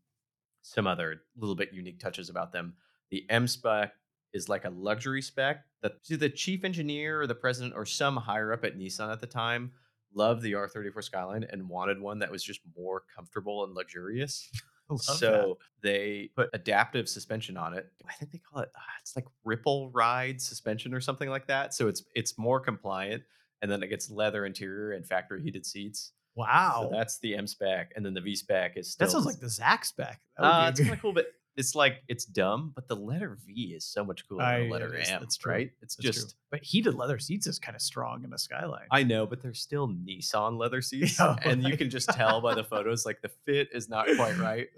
Some 0.61 0.87
other 0.87 1.21
little 1.37 1.55
bit 1.55 1.73
unique 1.73 1.99
touches 1.99 2.29
about 2.29 2.51
them. 2.51 2.73
The 3.09 3.25
M 3.29 3.47
spec 3.47 3.93
is 4.33 4.49
like 4.49 4.65
a 4.65 4.69
luxury 4.69 5.21
spec 5.21 5.63
that 5.81 6.03
the 6.09 6.29
chief 6.29 6.65
engineer 6.65 7.21
or 7.21 7.27
the 7.27 7.35
president 7.35 7.73
or 7.75 7.85
some 7.85 8.17
higher 8.17 8.51
up 8.51 8.65
at 8.65 8.77
Nissan 8.77 9.11
at 9.11 9.21
the 9.21 9.27
time 9.27 9.71
loved 10.13 10.41
the 10.41 10.53
R34 10.53 11.03
Skyline 11.03 11.45
and 11.51 11.69
wanted 11.69 12.01
one 12.01 12.19
that 12.19 12.31
was 12.31 12.43
just 12.43 12.61
more 12.77 13.03
comfortable 13.15 13.63
and 13.63 13.73
luxurious. 13.73 14.49
Love 14.89 14.99
that. 14.99 15.13
so 15.15 15.57
they 15.81 16.29
put 16.35 16.49
adaptive 16.53 17.09
suspension 17.09 17.57
on 17.57 17.73
it. 17.73 17.87
I 18.07 18.13
think 18.13 18.31
they 18.31 18.37
call 18.39 18.61
it 18.61 18.69
ah, 18.77 18.81
it's 19.01 19.15
like 19.15 19.25
ripple 19.43 19.89
ride 19.91 20.41
suspension 20.41 20.93
or 20.93 21.01
something 21.01 21.29
like 21.29 21.47
that. 21.47 21.73
So 21.73 21.87
it's 21.87 22.03
it's 22.13 22.37
more 22.37 22.59
compliant, 22.59 23.23
and 23.61 23.71
then 23.71 23.81
it 23.81 23.87
gets 23.87 24.09
leather 24.09 24.45
interior 24.45 24.91
and 24.91 25.05
factory 25.05 25.41
heated 25.41 25.65
seats. 25.65 26.11
wow. 26.35 26.89
So 26.89 26.95
that's 26.95 27.19
the 27.19 27.35
M 27.35 27.47
spec, 27.47 27.93
and 27.95 28.05
then 28.05 28.13
the 28.13 28.21
V 28.21 28.35
spec 28.35 28.77
is 28.77 28.91
still 28.91 29.07
that 29.07 29.11
sounds 29.11 29.25
like 29.25 29.39
the 29.39 29.49
Zac 29.49 29.85
spec. 29.85 30.19
That 30.37 30.43
would 30.43 30.47
uh, 30.49 30.67
it's 30.69 30.79
kind 30.79 30.93
of 30.93 31.01
cool, 31.01 31.13
but 31.13 31.27
it's 31.57 31.75
like 31.75 32.03
it's 32.07 32.25
dumb. 32.25 32.71
But 32.75 32.87
the 32.87 32.95
letter 32.95 33.37
V 33.45 33.73
is 33.75 33.85
so 33.85 34.03
much 34.03 34.27
cooler 34.27 34.43
I- 34.43 34.59
than 34.59 34.67
the 34.67 34.73
letter 34.73 34.93
it 34.95 35.01
is, 35.03 35.09
M, 35.09 35.19
that's 35.21 35.37
true, 35.37 35.51
right? 35.51 35.71
It's 35.81 35.95
That's 35.95 36.15
true. 36.17 36.23
just 36.23 36.35
but 36.51 36.63
heated 36.63 36.93
leather 36.95 37.19
seats 37.19 37.47
is 37.47 37.59
kind 37.59 37.75
of 37.75 37.81
strong 37.81 38.23
in 38.23 38.31
a 38.33 38.37
Skyline. 38.37 38.87
I 38.91 39.03
know, 39.03 39.25
but 39.25 39.41
they're 39.41 39.53
still 39.53 39.87
Nissan 39.89 40.57
leather 40.57 40.81
seats, 40.81 41.19
Yeah, 41.19 41.35
and 41.43 41.63
you 41.63 41.75
can 41.77 41.89
just 41.89 42.09
tell 42.09 42.39
by 42.41 42.53
the 42.55 42.63
photos 42.63 43.05
like 43.05 43.21
the 43.21 43.29
fit 43.45 43.69
is 43.73 43.89
not 43.89 44.05
quite 44.15 44.37
right. 44.37 44.67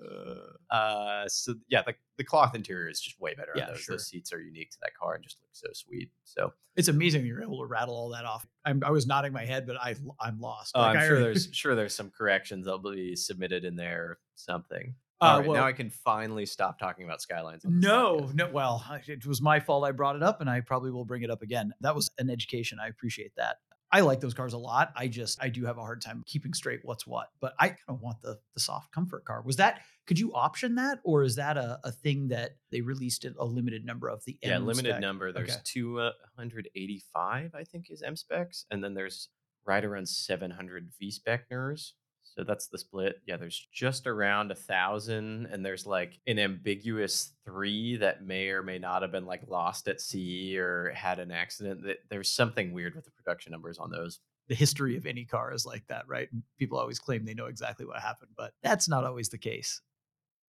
Uh, 0.70 1.26
so 1.30 1.54
yeah, 1.70 1.82
the, 1.82 1.94
the 2.18 2.24
cloth 2.26 2.54
interior 2.54 2.90
is 2.90 3.00
just 3.00 3.20
way 3.22 3.34
better. 3.34 3.54
Yeah, 3.56 3.68
on 3.68 3.70
those. 3.72 3.80
sure. 3.80 3.94
those 3.96 4.08
seats 4.08 4.34
are 4.34 4.42
unique 4.42 4.70
to 4.72 4.78
that 4.82 4.94
car 4.96 5.16
and 5.16 5.24
just 5.24 5.38
look 5.42 5.50
so 5.54 5.68
sweet. 5.74 6.10
So 6.26 6.52
it's 6.76 6.90
amazing 6.90 7.26
you're 7.26 7.42
able 7.42 7.60
to 7.60 7.66
rattle 7.66 7.96
all 7.96 8.10
that 8.10 8.26
off. 8.26 8.46
I'm, 8.66 8.84
I 8.86 8.92
was 8.92 9.08
nodding 9.08 9.32
my 9.32 9.46
head, 9.46 9.66
but 9.66 9.78
I 9.78 9.96
I'm 10.20 10.42
lost. 10.42 10.76
uh, 10.76 10.80
Like, 10.82 10.98
I'm 10.98 11.04
I 11.04 11.08
sure 11.08 11.20
there's 11.22 11.48
sure 11.54 11.74
there's 11.76 11.96
some 11.96 12.10
corrections 12.10 12.66
that'll 12.66 12.80
be 12.80 13.16
submitted 13.16 13.64
in 13.64 13.78
there. 13.78 14.18
Something. 14.36 14.94
Uh, 15.20 15.26
All 15.26 15.40
right, 15.40 15.48
well- 15.48 15.58
now 15.62 15.66
I 15.68 15.74
can 15.74 15.90
finally 15.90 16.46
stop 16.46 16.78
talking 16.78 17.06
about 17.06 17.22
skylines. 17.22 17.64
No, 17.66 18.18
podcast. 18.22 18.34
no. 18.36 18.50
Well, 18.52 18.86
it 19.08 19.26
was 19.26 19.42
my 19.42 19.60
fault. 19.60 19.84
I 19.84 19.92
brought 19.92 20.16
it 20.16 20.24
up, 20.24 20.42
and 20.42 20.50
I 20.50 20.62
probably 20.62 20.92
will 20.92 21.06
bring 21.06 21.24
it 21.24 21.32
up 21.32 21.42
again. 21.42 21.74
That 21.82 21.96
was 21.96 22.10
an 22.20 22.30
education. 22.30 22.80
I 22.80 22.88
appreciate 22.88 23.32
that. 23.38 23.58
I 23.90 24.02
like 24.02 24.20
those 24.20 24.34
cars 24.34 24.52
a 24.52 24.58
lot. 24.58 24.92
I 24.98 25.08
just 25.08 25.42
I 25.42 25.48
do 25.48 25.66
have 25.66 25.78
a 25.78 25.82
hard 25.82 26.02
time 26.02 26.22
keeping 26.28 26.54
straight 26.54 26.82
what's 26.84 27.08
what. 27.08 27.30
But 27.40 27.54
I 27.58 27.70
kind 27.70 27.80
of 27.88 28.02
want 28.02 28.22
the 28.22 28.38
the 28.54 28.60
soft 28.60 28.92
comfort 28.92 29.24
car. 29.24 29.42
Was 29.44 29.56
that? 29.56 29.80
Could 30.08 30.20
you 30.20 30.34
option 30.34 30.76
that, 30.76 31.00
or 31.06 31.24
is 31.24 31.36
that 31.38 31.58
a, 31.58 31.80
a 31.86 31.92
thing 31.92 32.28
that 32.28 32.58
they 32.70 32.82
released 32.82 33.24
a 33.26 33.46
limited 33.46 33.86
number 33.86 34.10
of 34.10 34.24
the? 34.26 34.38
Yeah, 34.44 34.58
limited 34.60 34.90
spec? 34.92 35.00
number. 35.02 35.32
There's 35.32 35.52
Okay. 35.52 35.62
285, 35.64 37.56
I 37.56 37.64
think, 37.64 37.90
is 37.90 38.02
M 38.02 38.16
specs, 38.16 38.66
and 38.72 38.84
then 38.84 38.94
there's 38.94 39.30
right 39.66 39.84
around 39.84 40.08
700 40.10 40.90
V 41.00 41.10
spec 41.12 41.50
Nürs. 41.50 41.94
So 42.38 42.44
that's 42.44 42.68
the 42.68 42.78
split. 42.78 43.20
Yeah, 43.26 43.38
there's 43.38 43.68
just 43.72 44.06
around 44.06 44.52
a 44.52 44.56
thousand, 44.56 45.48
and 45.48 45.66
there's 45.66 45.88
like 45.88 46.20
an 46.28 46.38
ambiguous 46.38 47.34
three 47.46 47.98
that 47.98 48.24
may 48.24 48.50
or 48.50 48.62
may 48.62 48.78
not 48.78 49.02
have 49.02 49.12
been 49.12 49.26
like 49.26 49.42
lost 49.48 49.88
at 49.88 50.00
sea 50.00 50.56
or 50.60 50.92
had 50.96 51.18
an 51.18 51.32
accident. 51.32 51.84
There's 52.12 52.30
something 52.30 52.74
weird 52.74 52.94
with 52.94 53.06
the 53.06 53.12
production 53.12 53.52
numbers 53.52 53.80
on 53.80 53.90
those. 53.90 54.20
the 54.48 54.56
history 54.56 54.98
of 54.98 55.06
any 55.06 55.26
car 55.26 55.54
is 55.54 55.66
like 55.66 55.86
that, 55.88 56.08
right? 56.08 56.30
People 56.58 56.78
always 56.78 57.00
claim 57.00 57.26
they 57.26 57.34
know 57.34 57.48
exactly 57.48 57.86
what 57.86 58.00
happened, 58.00 58.32
but 58.38 58.54
that's 58.64 58.88
not 58.88 59.04
always 59.04 59.30
the 59.30 59.38
case. 59.38 59.82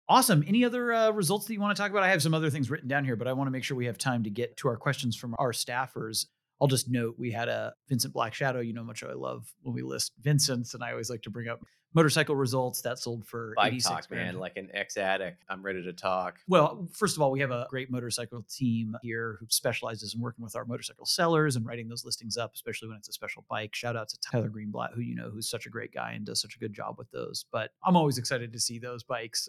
Awesome. 0.09 0.45
Any 0.47 0.64
other 0.64 0.93
uh, 0.93 1.11
results 1.11 1.47
that 1.47 1.55
you 1.55 1.61
want 1.61 1.77
to 1.77 1.81
talk 1.81 1.90
about? 1.90 2.03
I 2.03 2.09
have 2.09 2.23
some 2.23 2.35
other 2.35 2.51
things 2.51 2.69
written 2.71 2.88
down 2.88 3.05
here, 3.05 3.16
but 3.16 3.29
I 3.29 3.33
want 3.33 3.47
to 3.47 3.53
make 3.53 3.62
sure 3.62 3.77
we 3.77 3.87
have 3.87 3.99
time 3.99 4.25
to 4.25 4.31
get 4.31 4.57
to 4.59 4.69
our 4.69 4.77
questions 4.77 5.14
from 5.16 5.37
our 5.38 5.53
staffers. 5.53 6.27
I'll 6.61 6.68
just 6.68 6.90
note 6.90 7.14
we 7.18 7.31
had 7.31 7.49
a 7.49 7.73
Vincent 7.88 8.12
Black 8.12 8.35
Shadow. 8.35 8.61
You 8.61 8.73
know 8.73 8.83
how 8.83 8.87
much 8.87 9.03
I 9.03 9.12
love 9.12 9.53
when 9.62 9.75
we 9.75 9.83
list 9.83 10.12
Vincent's, 10.20 10.75
and 10.75 10.85
I 10.85 10.90
always 10.90 11.11
like 11.11 11.23
to 11.23 11.31
bring 11.31 11.49
up 11.49 11.61
motorcycle 11.94 12.37
results 12.37 12.83
that 12.83 12.99
sold 12.99 13.27
for 13.27 13.53
Bike 13.57 13.73
86 13.73 13.88
talk, 13.88 14.09
grand. 14.09 14.27
man, 14.27 14.38
like 14.38 14.57
an 14.57 14.68
ex 14.75 14.96
addict. 14.96 15.44
I'm 15.49 15.62
ready 15.62 15.83
to 15.83 15.92
talk. 15.92 16.38
Well, 16.46 16.88
first 16.92 17.16
of 17.16 17.23
all, 17.23 17.31
we 17.31 17.40
have 17.40 17.51
a 17.51 17.66
great 17.70 17.90
motorcycle 17.90 18.44
team 18.49 18.96
here 19.03 19.38
who 19.40 19.46
specializes 19.49 20.14
in 20.14 20.20
working 20.20 20.44
with 20.44 20.55
our 20.55 20.64
motorcycle 20.64 21.07
sellers 21.07 21.57
and 21.57 21.66
writing 21.66 21.88
those 21.88 22.05
listings 22.05 22.37
up, 22.37 22.53
especially 22.55 22.88
when 22.88 22.99
it's 22.99 23.09
a 23.09 23.12
special 23.12 23.44
bike. 23.49 23.75
Shout 23.75 23.96
out 23.96 24.09
to 24.11 24.18
Tyler 24.20 24.51
Greenblatt, 24.51 24.94
who 24.94 25.01
you 25.01 25.16
know, 25.16 25.31
who's 25.31 25.49
such 25.49 25.66
a 25.66 25.70
great 25.70 25.92
guy 25.92 26.12
and 26.12 26.25
does 26.25 26.40
such 26.40 26.57
a 26.57 26.59
good 26.59 26.73
job 26.73 26.96
with 26.99 27.11
those. 27.11 27.44
But 27.51 27.70
I'm 27.85 27.96
always 27.96 28.18
excited 28.18 28.53
to 28.53 28.61
see 28.61 28.79
those 28.79 29.03
bikes. 29.03 29.49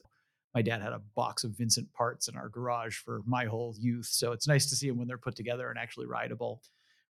My 0.54 0.62
dad 0.62 0.82
had 0.82 0.92
a 0.92 1.02
box 1.16 1.44
of 1.44 1.52
Vincent 1.52 1.92
parts 1.94 2.28
in 2.28 2.36
our 2.36 2.50
garage 2.50 2.98
for 2.98 3.22
my 3.26 3.46
whole 3.46 3.74
youth. 3.80 4.08
So 4.08 4.34
it's 4.34 4.48
nice 4.48 4.70
to 4.70 4.76
see 4.76 4.90
them 4.90 4.98
when 4.98 5.08
they're 5.08 5.18
put 5.18 5.36
together 5.36 5.70
and 5.70 5.80
actually 5.80 6.08
rideable. 6.08 6.62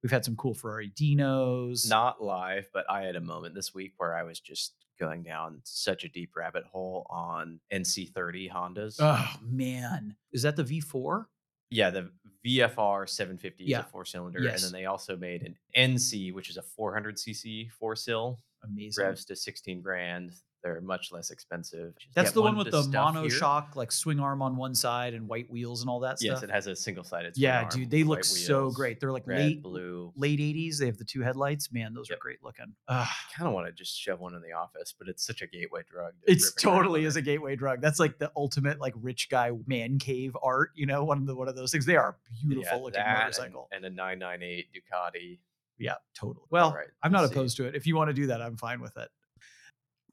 We've 0.03 0.11
had 0.13 0.25
some 0.25 0.37
cool 0.37 0.55
Ferrari 0.55 0.91
Dinos. 0.91 1.89
Not 1.89 2.23
live, 2.23 2.69
but 2.73 2.85
I 2.89 3.03
had 3.03 3.17
a 3.17 3.21
moment 3.21 3.55
this 3.55 3.75
week 3.75 3.95
where 3.97 4.15
I 4.15 4.23
was 4.23 4.39
just 4.41 4.75
going 4.99 5.23
down 5.23 5.61
such 5.65 6.05
a 6.05 6.09
deep 6.09 6.37
rabbit 6.37 6.65
hole 6.65 7.07
on 7.11 7.61
NC30 7.73 8.51
Hondas. 8.51 8.97
Oh 9.01 9.29
man, 9.43 10.17
is 10.33 10.43
that 10.43 10.57
the 10.57 10.65
V4? 10.65 11.27
Yeah, 11.71 11.91
the 11.91 12.11
VFR 12.47 13.09
750 13.09 13.65
Yeah. 13.65 13.81
is 13.81 13.85
a 13.85 13.89
four 13.89 14.05
cylinder, 14.05 14.41
Yes. 14.41 14.63
and 14.65 14.73
then 14.73 14.81
they 14.81 14.87
also 14.87 15.17
made 15.17 15.43
an 15.43 15.57
NC, 15.77 16.33
which 16.33 16.49
is 16.49 16.57
a 16.57 16.63
400cc 16.63 17.71
four 17.73 17.95
cyl, 17.95 18.39
Amazing. 18.65 19.05
revs 19.05 19.25
to 19.27 19.37
16 19.37 19.83
grand. 19.83 20.33
They're 20.65 20.81
much 20.81 21.13
less 21.13 21.31
expensive. 21.31 21.95
Just 21.99 22.15
That's 22.17 22.33
the 22.33 22.43
one 22.43 22.59
of 22.59 22.59
with 22.59 22.71
the 22.73 22.83
mono 22.83 23.29
shock, 23.29 23.77
like 23.77 23.93
swing 23.93 24.19
arm 24.19 24.43
on 24.43 24.57
one 24.57 24.75
side 24.75 25.15
and 25.15 25.29
white 25.29 25.49
wheels 25.49 25.83
and 25.83 25.89
all 25.89 26.01
that 26.01 26.17
Yes, 26.21 26.39
stuff. 26.39 26.51
it 26.51 26.53
has 26.53 26.67
a 26.67 26.75
single 26.75 27.05
sided. 27.05 27.35
yeah, 27.37 27.69
dude, 27.69 27.91
they 27.91 28.03
look 28.03 28.25
so 28.25 28.71
great. 28.73 28.99
They're 28.99 29.13
like 29.13 29.25
red, 29.27 29.39
late 29.39 29.63
blue. 29.63 30.13
late 30.17 30.41
80s. 30.41 30.79
They 30.81 30.87
have 30.87 30.99
the 30.99 31.05
two 31.05 31.21
headlights. 31.21 31.71
Man, 31.73 31.95
those 31.95 32.11
Yep. 32.11 32.19
are 32.19 32.21
great 32.21 32.43
looking. 32.43 32.75
Ugh. 32.89 33.07
kind 33.37 33.47
of 33.47 33.55
want 33.55 33.67
to 33.69 33.73
just 33.73 33.97
shove 33.97 34.19
one 34.19 34.35
in 34.35 34.43
the 34.43 34.53
office, 34.53 34.93
but 34.99 35.07
it's 35.09 35.25
such 35.25 35.43
a 35.43 35.47
gateway 35.47 35.83
drug. 35.89 36.15
It's 36.27 36.53
totally 36.55 37.05
is 37.05 37.15
a 37.15 37.23
gateway 37.23 37.55
drug. 37.55 37.81
That's 37.81 38.01
like 38.01 38.19
the 38.19 38.33
ultimate 38.35 38.81
like 38.81 38.95
rich 38.97 39.29
guy 39.31 39.53
man 39.67 39.99
cave 40.01 40.37
art, 40.43 40.71
you 40.75 40.87
know, 40.87 41.05
one 41.05 41.19
of 41.19 41.27
the 41.27 41.37
one 41.37 41.47
of 41.49 41.55
those 41.55 41.71
things. 41.71 41.87
They 41.87 41.97
are 41.97 42.17
beautiful 42.43 42.79
Yeah, 42.79 42.83
looking 42.83 42.93
that 43.01 43.07
and- 43.07 43.19
motorcycle. 43.21 43.69
and, 43.71 43.85
a 43.85 43.91
998 43.91 44.67
Ducati. 44.75 45.39
yeah, 45.79 45.95
totally. 46.15 46.45
Well, 46.51 46.73
right, 46.73 46.89
I'm 47.05 47.13
not 47.13 47.25
opposed 47.25 47.57
to 47.59 47.65
it. 47.67 47.77
If 47.77 47.87
you 47.87 47.95
want 47.95 48.09
to 48.09 48.15
do 48.15 48.27
that, 48.27 48.43
I'm 48.43 48.57
fine 48.57 48.81
with 48.81 48.97
it. 48.97 49.09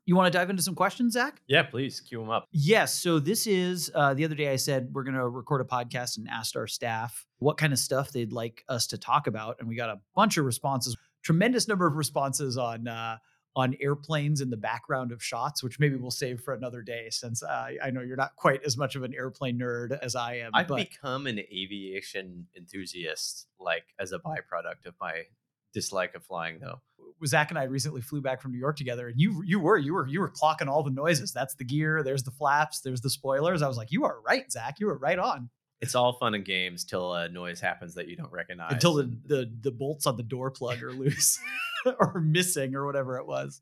You 0.05 0.15
want 0.15 0.31
to 0.31 0.37
dive 0.37 0.51
into 0.51 0.61
some 0.61 0.75
questions, 0.75 1.13
Zac? 1.13 1.41
Yeah, 1.47 1.63
please 1.63 1.99
cue 1.99 2.19
them 2.19 2.29
up. 2.29 2.47
Yes. 2.51 2.93
So 2.93 3.19
this 3.19 3.47
is 3.47 3.91
uh, 3.95 4.13
the 4.13 4.23
other 4.23 4.35
day 4.35 4.49
I 4.49 4.55
said 4.55 4.89
we're 4.93 5.03
going 5.03 5.15
to 5.15 5.27
record 5.27 5.61
a 5.61 5.63
podcast 5.63 6.17
and 6.17 6.29
asked 6.29 6.55
our 6.55 6.67
staff 6.67 7.25
what 7.39 7.57
kind 7.57 7.73
of 7.73 7.79
stuff 7.79 8.11
they'd 8.11 8.31
like 8.31 8.63
us 8.69 8.87
to 8.87 8.97
talk 8.99 9.25
about, 9.25 9.57
and 9.59 9.67
we 9.67 9.75
got 9.75 9.89
a 9.89 9.99
bunch 10.15 10.37
of 10.37 10.45
responses. 10.45 10.95
Tremendous 11.23 11.67
number 11.67 11.87
of 11.87 11.95
responses 11.95 12.55
on 12.55 12.87
uh, 12.87 13.17
on 13.55 13.75
airplanes 13.79 14.41
in 14.41 14.49
the 14.49 14.57
background 14.57 15.11
of 15.11 15.23
shots, 15.23 15.63
which 15.63 15.79
maybe 15.79 15.95
we'll 15.95 16.11
save 16.11 16.41
for 16.41 16.53
another 16.53 16.81
day, 16.81 17.07
since 17.09 17.41
uh, 17.41 17.69
I 17.81 17.89
know 17.89 18.01
you're 18.01 18.17
not 18.17 18.35
quite 18.35 18.63
as 18.63 18.77
much 18.77 18.95
of 18.95 19.03
an 19.03 19.13
airplane 19.13 19.57
nerd 19.57 19.97
as 20.01 20.15
I 20.15 20.35
am. 20.35 20.51
I've 20.53 20.67
but 20.67 20.77
become 20.77 21.25
an 21.25 21.39
aviation 21.39 22.47
enthusiast, 22.55 23.47
like 23.59 23.85
as 23.99 24.11
a 24.11 24.19
byproduct 24.19 24.85
of 24.85 24.93
my 25.01 25.23
dislike 25.73 26.15
of 26.15 26.23
flying, 26.23 26.59
though. 26.59 26.81
Zac 27.25 27.49
and 27.49 27.57
I 27.57 27.63
recently 27.63 28.01
flew 28.01 28.21
back 28.21 28.41
from 28.41 28.51
New 28.51 28.57
York 28.57 28.77
together, 28.77 29.07
and 29.07 29.19
you 29.19 29.41
you 29.45 29.59
were 29.59 29.77
you 29.77 29.93
were 29.93 30.07
you 30.07 30.19
were 30.19 30.29
clocking 30.31 30.67
all 30.67 30.83
the 30.83 30.91
noises. 30.91 31.31
That's 31.31 31.55
the 31.55 31.63
gear. 31.63 32.03
There's 32.03 32.23
the 32.23 32.31
flaps. 32.31 32.81
There's 32.81 33.01
the 33.01 33.09
spoilers. 33.09 33.61
I 33.61 33.67
was 33.67 33.77
like, 33.77 33.91
you 33.91 34.05
are 34.05 34.19
right, 34.21 34.51
Zac. 34.51 34.79
You 34.79 34.87
were 34.87 34.97
right 34.97 35.19
on. 35.19 35.49
It's 35.81 35.95
all 35.95 36.13
fun 36.13 36.33
and 36.33 36.45
games 36.45 36.83
till 36.85 37.13
a 37.13 37.29
noise 37.29 37.59
happens 37.59 37.95
that 37.95 38.07
you 38.07 38.15
don't 38.15 38.31
recognize. 38.31 38.71
until 38.73 38.95
the, 38.95 39.17
the 39.25 39.51
the 39.61 39.71
bolts 39.71 40.07
on 40.07 40.15
the 40.17 40.23
door 40.23 40.49
plug 40.51 40.81
are 40.81 40.91
loose 40.91 41.39
or 41.99 42.19
missing 42.21 42.75
or 42.75 42.85
whatever 42.85 43.17
it 43.17 43.27
was. 43.27 43.61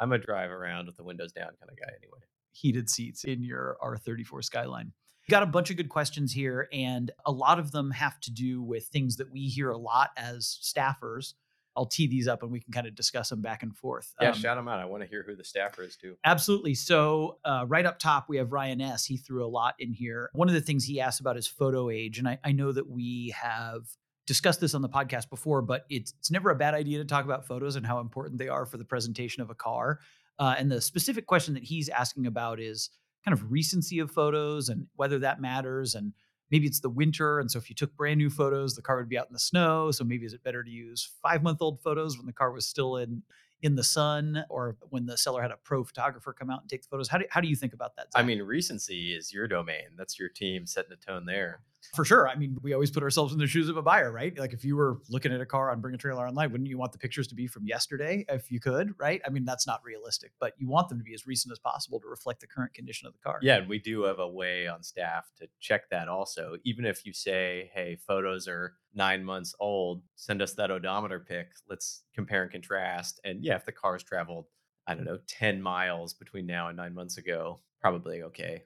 I'm 0.00 0.12
a 0.12 0.18
drive 0.18 0.50
around 0.50 0.86
with 0.86 0.96
the 0.96 1.04
windows 1.04 1.32
down 1.32 1.48
kind 1.60 1.70
of 1.70 1.78
guy 1.78 1.92
anyway. 2.02 2.18
Heated 2.52 2.90
seats 2.90 3.24
in 3.24 3.42
your 3.44 3.76
R34 3.82 4.42
Skyline. 4.42 4.92
Got 5.30 5.42
a 5.42 5.46
bunch 5.46 5.70
of 5.70 5.76
good 5.76 5.90
questions 5.90 6.32
here, 6.32 6.68
and 6.72 7.10
a 7.26 7.30
lot 7.30 7.58
of 7.58 7.70
them 7.70 7.90
have 7.90 8.18
to 8.20 8.32
do 8.32 8.62
with 8.62 8.86
things 8.86 9.16
that 9.16 9.30
we 9.30 9.42
hear 9.42 9.70
a 9.70 9.76
lot 9.76 10.10
as 10.16 10.58
staffers. 10.62 11.34
I'll 11.78 11.86
tee 11.86 12.08
these 12.08 12.26
up 12.26 12.42
and 12.42 12.50
we 12.50 12.58
can 12.58 12.72
kind 12.72 12.88
of 12.88 12.96
discuss 12.96 13.28
them 13.28 13.40
back 13.40 13.62
and 13.62 13.74
forth. 13.74 14.12
Yeah, 14.20 14.30
Um, 14.30 14.34
shout 14.34 14.56
them 14.56 14.66
out. 14.66 14.80
I 14.80 14.84
want 14.84 15.04
to 15.04 15.08
hear 15.08 15.22
who 15.24 15.36
the 15.36 15.44
staffer 15.44 15.84
is 15.84 15.96
too. 15.96 16.16
Absolutely. 16.24 16.74
So, 16.74 17.38
uh, 17.44 17.66
right 17.68 17.86
up 17.86 18.00
top, 18.00 18.28
we 18.28 18.36
have 18.38 18.50
Ryan 18.52 18.80
S. 18.80 19.04
He 19.04 19.16
threw 19.16 19.46
a 19.46 19.46
lot 19.46 19.76
in 19.78 19.92
here. 19.92 20.28
One 20.32 20.48
of 20.48 20.54
the 20.54 20.60
things 20.60 20.84
he 20.84 21.00
asked 21.00 21.20
about 21.20 21.36
is 21.36 21.46
photo 21.46 21.88
age. 21.88 22.18
And 22.18 22.28
I, 22.28 22.38
I 22.42 22.50
know 22.50 22.72
that 22.72 22.90
we 22.90 23.32
have 23.40 23.82
discussed 24.26 24.60
this 24.60 24.74
on 24.74 24.82
the 24.82 24.88
podcast 24.88 25.30
before, 25.30 25.62
but 25.62 25.86
it's, 25.88 26.12
it's 26.18 26.32
never 26.32 26.50
a 26.50 26.56
bad 26.56 26.74
idea 26.74 26.98
to 26.98 27.04
talk 27.04 27.24
about 27.24 27.46
photos 27.46 27.76
and 27.76 27.86
how 27.86 28.00
important 28.00 28.38
they 28.38 28.48
are 28.48 28.66
for 28.66 28.76
the 28.76 28.84
presentation 28.84 29.40
of 29.40 29.50
a 29.50 29.54
car. 29.54 30.00
Uh, 30.40 30.56
and 30.58 30.70
the 30.70 30.80
specific 30.80 31.26
question 31.26 31.54
that 31.54 31.62
he's 31.62 31.88
asking 31.88 32.26
about 32.26 32.60
is 32.60 32.90
kind 33.24 33.32
of 33.32 33.52
recency 33.52 34.00
of 34.00 34.10
photos 34.10 34.68
and 34.68 34.86
whether 34.96 35.20
that 35.20 35.40
matters. 35.40 35.94
And 35.94 36.12
maybe 36.50 36.66
it's 36.66 36.80
the 36.80 36.90
winter. 36.90 37.38
And 37.40 37.50
so, 37.50 37.58
if 37.58 37.68
you 37.68 37.76
took 37.76 37.96
brand 37.96 38.18
new 38.18 38.30
photos, 38.30 38.74
the 38.74 38.82
car 38.82 38.96
would 38.96 39.08
be 39.08 39.18
out 39.18 39.26
in 39.28 39.32
the 39.32 39.38
snow. 39.38 39.90
So, 39.90 40.04
maybe 40.04 40.26
is 40.26 40.34
it 40.34 40.42
better 40.42 40.62
to 40.62 40.70
use 40.70 41.10
five 41.22 41.42
month 41.42 41.58
old 41.60 41.80
photos 41.80 42.16
when 42.16 42.26
the 42.26 42.32
car 42.32 42.52
was 42.52 42.66
still 42.66 42.96
in 42.96 43.22
in 43.62 43.74
the 43.74 43.82
sun 43.82 44.44
or 44.50 44.76
when 44.90 45.06
the 45.06 45.16
seller 45.16 45.42
had 45.42 45.50
a 45.50 45.56
pro 45.56 45.82
photographer 45.82 46.32
come 46.32 46.50
out 46.50 46.60
and 46.60 46.70
take 46.70 46.82
the 46.82 46.88
photos? 46.88 47.08
How 47.08 47.18
do, 47.18 47.24
how 47.30 47.40
do 47.40 47.48
you 47.48 47.56
think 47.56 47.72
about 47.72 47.96
that? 47.96 48.06
I 48.14 48.22
mean, 48.22 48.40
recency 48.42 49.14
is 49.14 49.32
your 49.32 49.48
domain. 49.48 49.96
That's 49.96 50.18
your 50.18 50.28
team 50.28 50.66
setting 50.66 50.90
the 50.90 50.96
tone 50.96 51.26
there. 51.26 51.60
For 51.94 52.04
sure. 52.04 52.28
I 52.28 52.34
mean, 52.34 52.56
we 52.62 52.72
always 52.72 52.90
put 52.90 53.02
ourselves 53.02 53.32
in 53.32 53.38
the 53.38 53.46
shoes 53.46 53.68
of 53.68 53.76
a 53.76 53.82
buyer, 53.82 54.10
right? 54.12 54.36
Like 54.38 54.52
if 54.52 54.64
you 54.64 54.76
were 54.76 54.98
looking 55.08 55.32
at 55.32 55.40
a 55.40 55.46
car 55.46 55.70
on 55.70 55.80
Bring 55.80 55.94
a 55.94 55.98
Trailer 55.98 56.26
Online, 56.26 56.50
wouldn't 56.50 56.68
you 56.68 56.78
want 56.78 56.92
the 56.92 56.98
pictures 56.98 57.26
to 57.28 57.34
be 57.34 57.46
from 57.46 57.66
yesterday 57.66 58.24
if 58.28 58.50
you 58.50 58.60
could, 58.60 58.94
right? 58.98 59.20
I 59.26 59.30
mean, 59.30 59.44
that's 59.44 59.66
not 59.66 59.80
realistic, 59.84 60.32
but 60.40 60.54
you 60.58 60.68
want 60.68 60.88
them 60.88 60.98
to 60.98 61.04
be 61.04 61.14
as 61.14 61.26
recent 61.26 61.52
as 61.52 61.58
possible 61.58 62.00
to 62.00 62.08
reflect 62.08 62.40
the 62.40 62.46
current 62.46 62.74
condition 62.74 63.06
of 63.06 63.12
the 63.12 63.20
car. 63.20 63.38
Yeah, 63.42 63.56
and 63.56 63.68
we 63.68 63.78
do 63.78 64.02
have 64.02 64.18
a 64.18 64.28
way 64.28 64.66
on 64.66 64.82
staff 64.82 65.30
to 65.38 65.48
check 65.60 65.88
that 65.90 66.08
also. 66.08 66.56
Even 66.64 66.84
if 66.84 67.06
you 67.06 67.12
say, 67.12 67.70
hey, 67.72 67.96
photos 68.06 68.48
are 68.48 68.74
nine 68.94 69.24
months 69.24 69.54
old, 69.60 70.02
send 70.16 70.42
us 70.42 70.54
that 70.54 70.70
odometer 70.70 71.20
pic. 71.20 71.48
Let's 71.68 72.02
compare 72.14 72.42
and 72.42 72.50
contrast. 72.50 73.20
And 73.24 73.44
yeah, 73.44 73.56
if 73.56 73.64
the 73.64 73.72
car's 73.72 74.02
traveled, 74.02 74.46
I 74.86 74.94
don't 74.94 75.04
know, 75.04 75.18
10 75.26 75.62
miles 75.62 76.14
between 76.14 76.46
now 76.46 76.68
and 76.68 76.76
nine 76.76 76.94
months 76.94 77.18
ago, 77.18 77.60
probably 77.80 78.22
okay. 78.22 78.64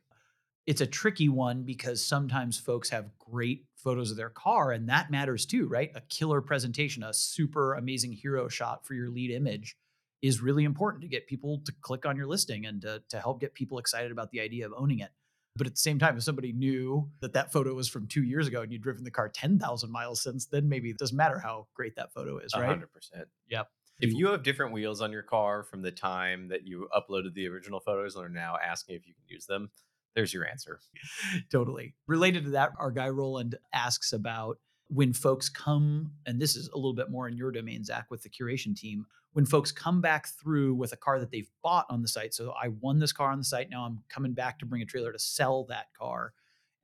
It's 0.66 0.81
a 0.81 0.87
tricky 0.87 1.29
one 1.29 1.64
because 1.64 2.05
sometimes 2.05 2.59
folks 2.59 2.90
have 2.90 3.11
great 3.18 3.64
photos 3.77 4.11
of 4.11 4.16
their 4.16 4.31
car 4.31 4.70
and 4.70 4.88
that 4.88 5.11
matters 5.11 5.44
too, 5.44 5.66
right? 5.66 5.90
A 5.94 6.01
killer 6.03 6.40
presentation, 6.40 7.03
a 7.03 7.12
super 7.12 7.75
amazing 7.75 8.12
hero 8.12 8.48
shot 8.48 8.87
for 8.87 8.94
your 8.94 9.11
lead 9.11 9.31
image 9.31 9.77
is 10.22 10.40
really 10.40 10.62
important 10.62 11.03
to 11.03 11.09
get 11.09 11.27
people 11.27 11.61
to 11.64 11.72
click 11.81 12.07
on 12.07 12.16
your 12.16 12.27
listing 12.27 12.64
and 12.64 12.81
to, 12.83 13.03
to 13.09 13.18
help 13.18 13.40
get 13.40 13.55
people 13.55 13.79
excited 13.79 14.12
about 14.12 14.31
the 14.31 14.40
idea 14.40 14.64
of 14.64 14.72
owning 14.77 15.01
it. 15.01 15.11
But 15.57 15.66
at 15.66 15.75
the 15.75 15.79
same 15.79 15.98
time, 15.98 16.16
if 16.16 16.22
somebody 16.22 16.53
knew 16.53 17.11
that 17.20 17.35
that 17.35 17.53
photo 17.53 17.75
was 17.75 17.88
from 17.88 18.07
two 18.07 18.22
years 18.22 18.46
ago 18.46 18.62
and 18.62 18.72
you'd 18.72 18.83
driven 18.83 19.05
the 19.05 19.11
car 19.11 19.29
10,000 19.29 19.90
miles 19.90 20.22
since, 20.22 20.46
then 20.46 20.68
maybe 20.68 20.88
it 20.90 20.96
doesn't 20.96 21.16
matter 21.16 21.38
how 21.38 21.66
great 21.75 21.96
that 21.96 22.12
photo 22.12 22.38
is, 22.38 22.55
right? 22.57 22.79
100%. 22.79 22.85
Yep. 23.51 23.68
If 24.01 24.14
you 24.14 24.29
have 24.29 24.42
different 24.42 24.72
wheels 24.72 25.01
on 25.01 25.12
your 25.12 25.22
car 25.22 25.62
from 25.62 25.83
the 25.83 25.90
time 25.90 26.48
that 26.48 26.66
you 26.66 26.88
uploaded 26.96 27.35
the 27.35 27.46
original 27.48 27.81
photos 27.81 28.16
and 28.16 28.25
are 28.25 28.29
now 28.29 28.57
asking 28.64 28.96
if 28.96 29.07
you 29.07 29.14
can 29.14 29.25
use 29.29 29.46
them, 29.46 29.70
there's 30.14 30.35
your 30.35 30.46
answer. 30.46 30.81
totally. 31.51 31.94
Related 32.07 32.44
to 32.44 32.51
that, 32.51 32.72
our 32.79 32.90
guy 32.90 33.09
Roland 33.09 33.57
asks 33.72 34.12
about 34.12 34.59
when 34.88 35.12
folks 35.12 35.48
come, 35.48 36.12
and 36.27 36.40
this 36.40 36.55
is 36.55 36.68
a 36.68 36.77
little 36.77 36.94
bit 36.94 37.11
more 37.11 37.27
in 37.27 37.37
your 37.37 37.51
domain, 37.51 37.83
Zac, 37.85 38.11
with 38.11 38.22
the 38.22 38.29
curation 38.29 38.77
team. 38.77 39.07
When 39.33 39.46
folks 39.46 39.72
come 39.72 40.03
back 40.03 40.29
through 40.29 40.75
with 40.75 40.92
a 40.92 40.96
car 40.96 41.18
that 41.18 41.31
they've 41.31 41.48
bought 41.62 41.87
on 41.88 42.03
the 42.03 42.09
site, 42.09 42.35
so 42.35 42.53
I 42.53 42.68
won 42.68 42.98
this 42.98 43.12
car 43.12 43.31
on 43.31 43.38
the 43.38 43.44
site, 43.44 43.70
now 43.70 43.85
I'm 43.85 44.03
coming 44.11 44.35
back 44.35 44.59
to 44.59 44.66
bring 44.66 44.83
a 44.83 44.87
trailer 44.87 45.11
to 45.12 45.18
sell 45.18 45.64
that 45.70 45.87
car. 45.98 46.35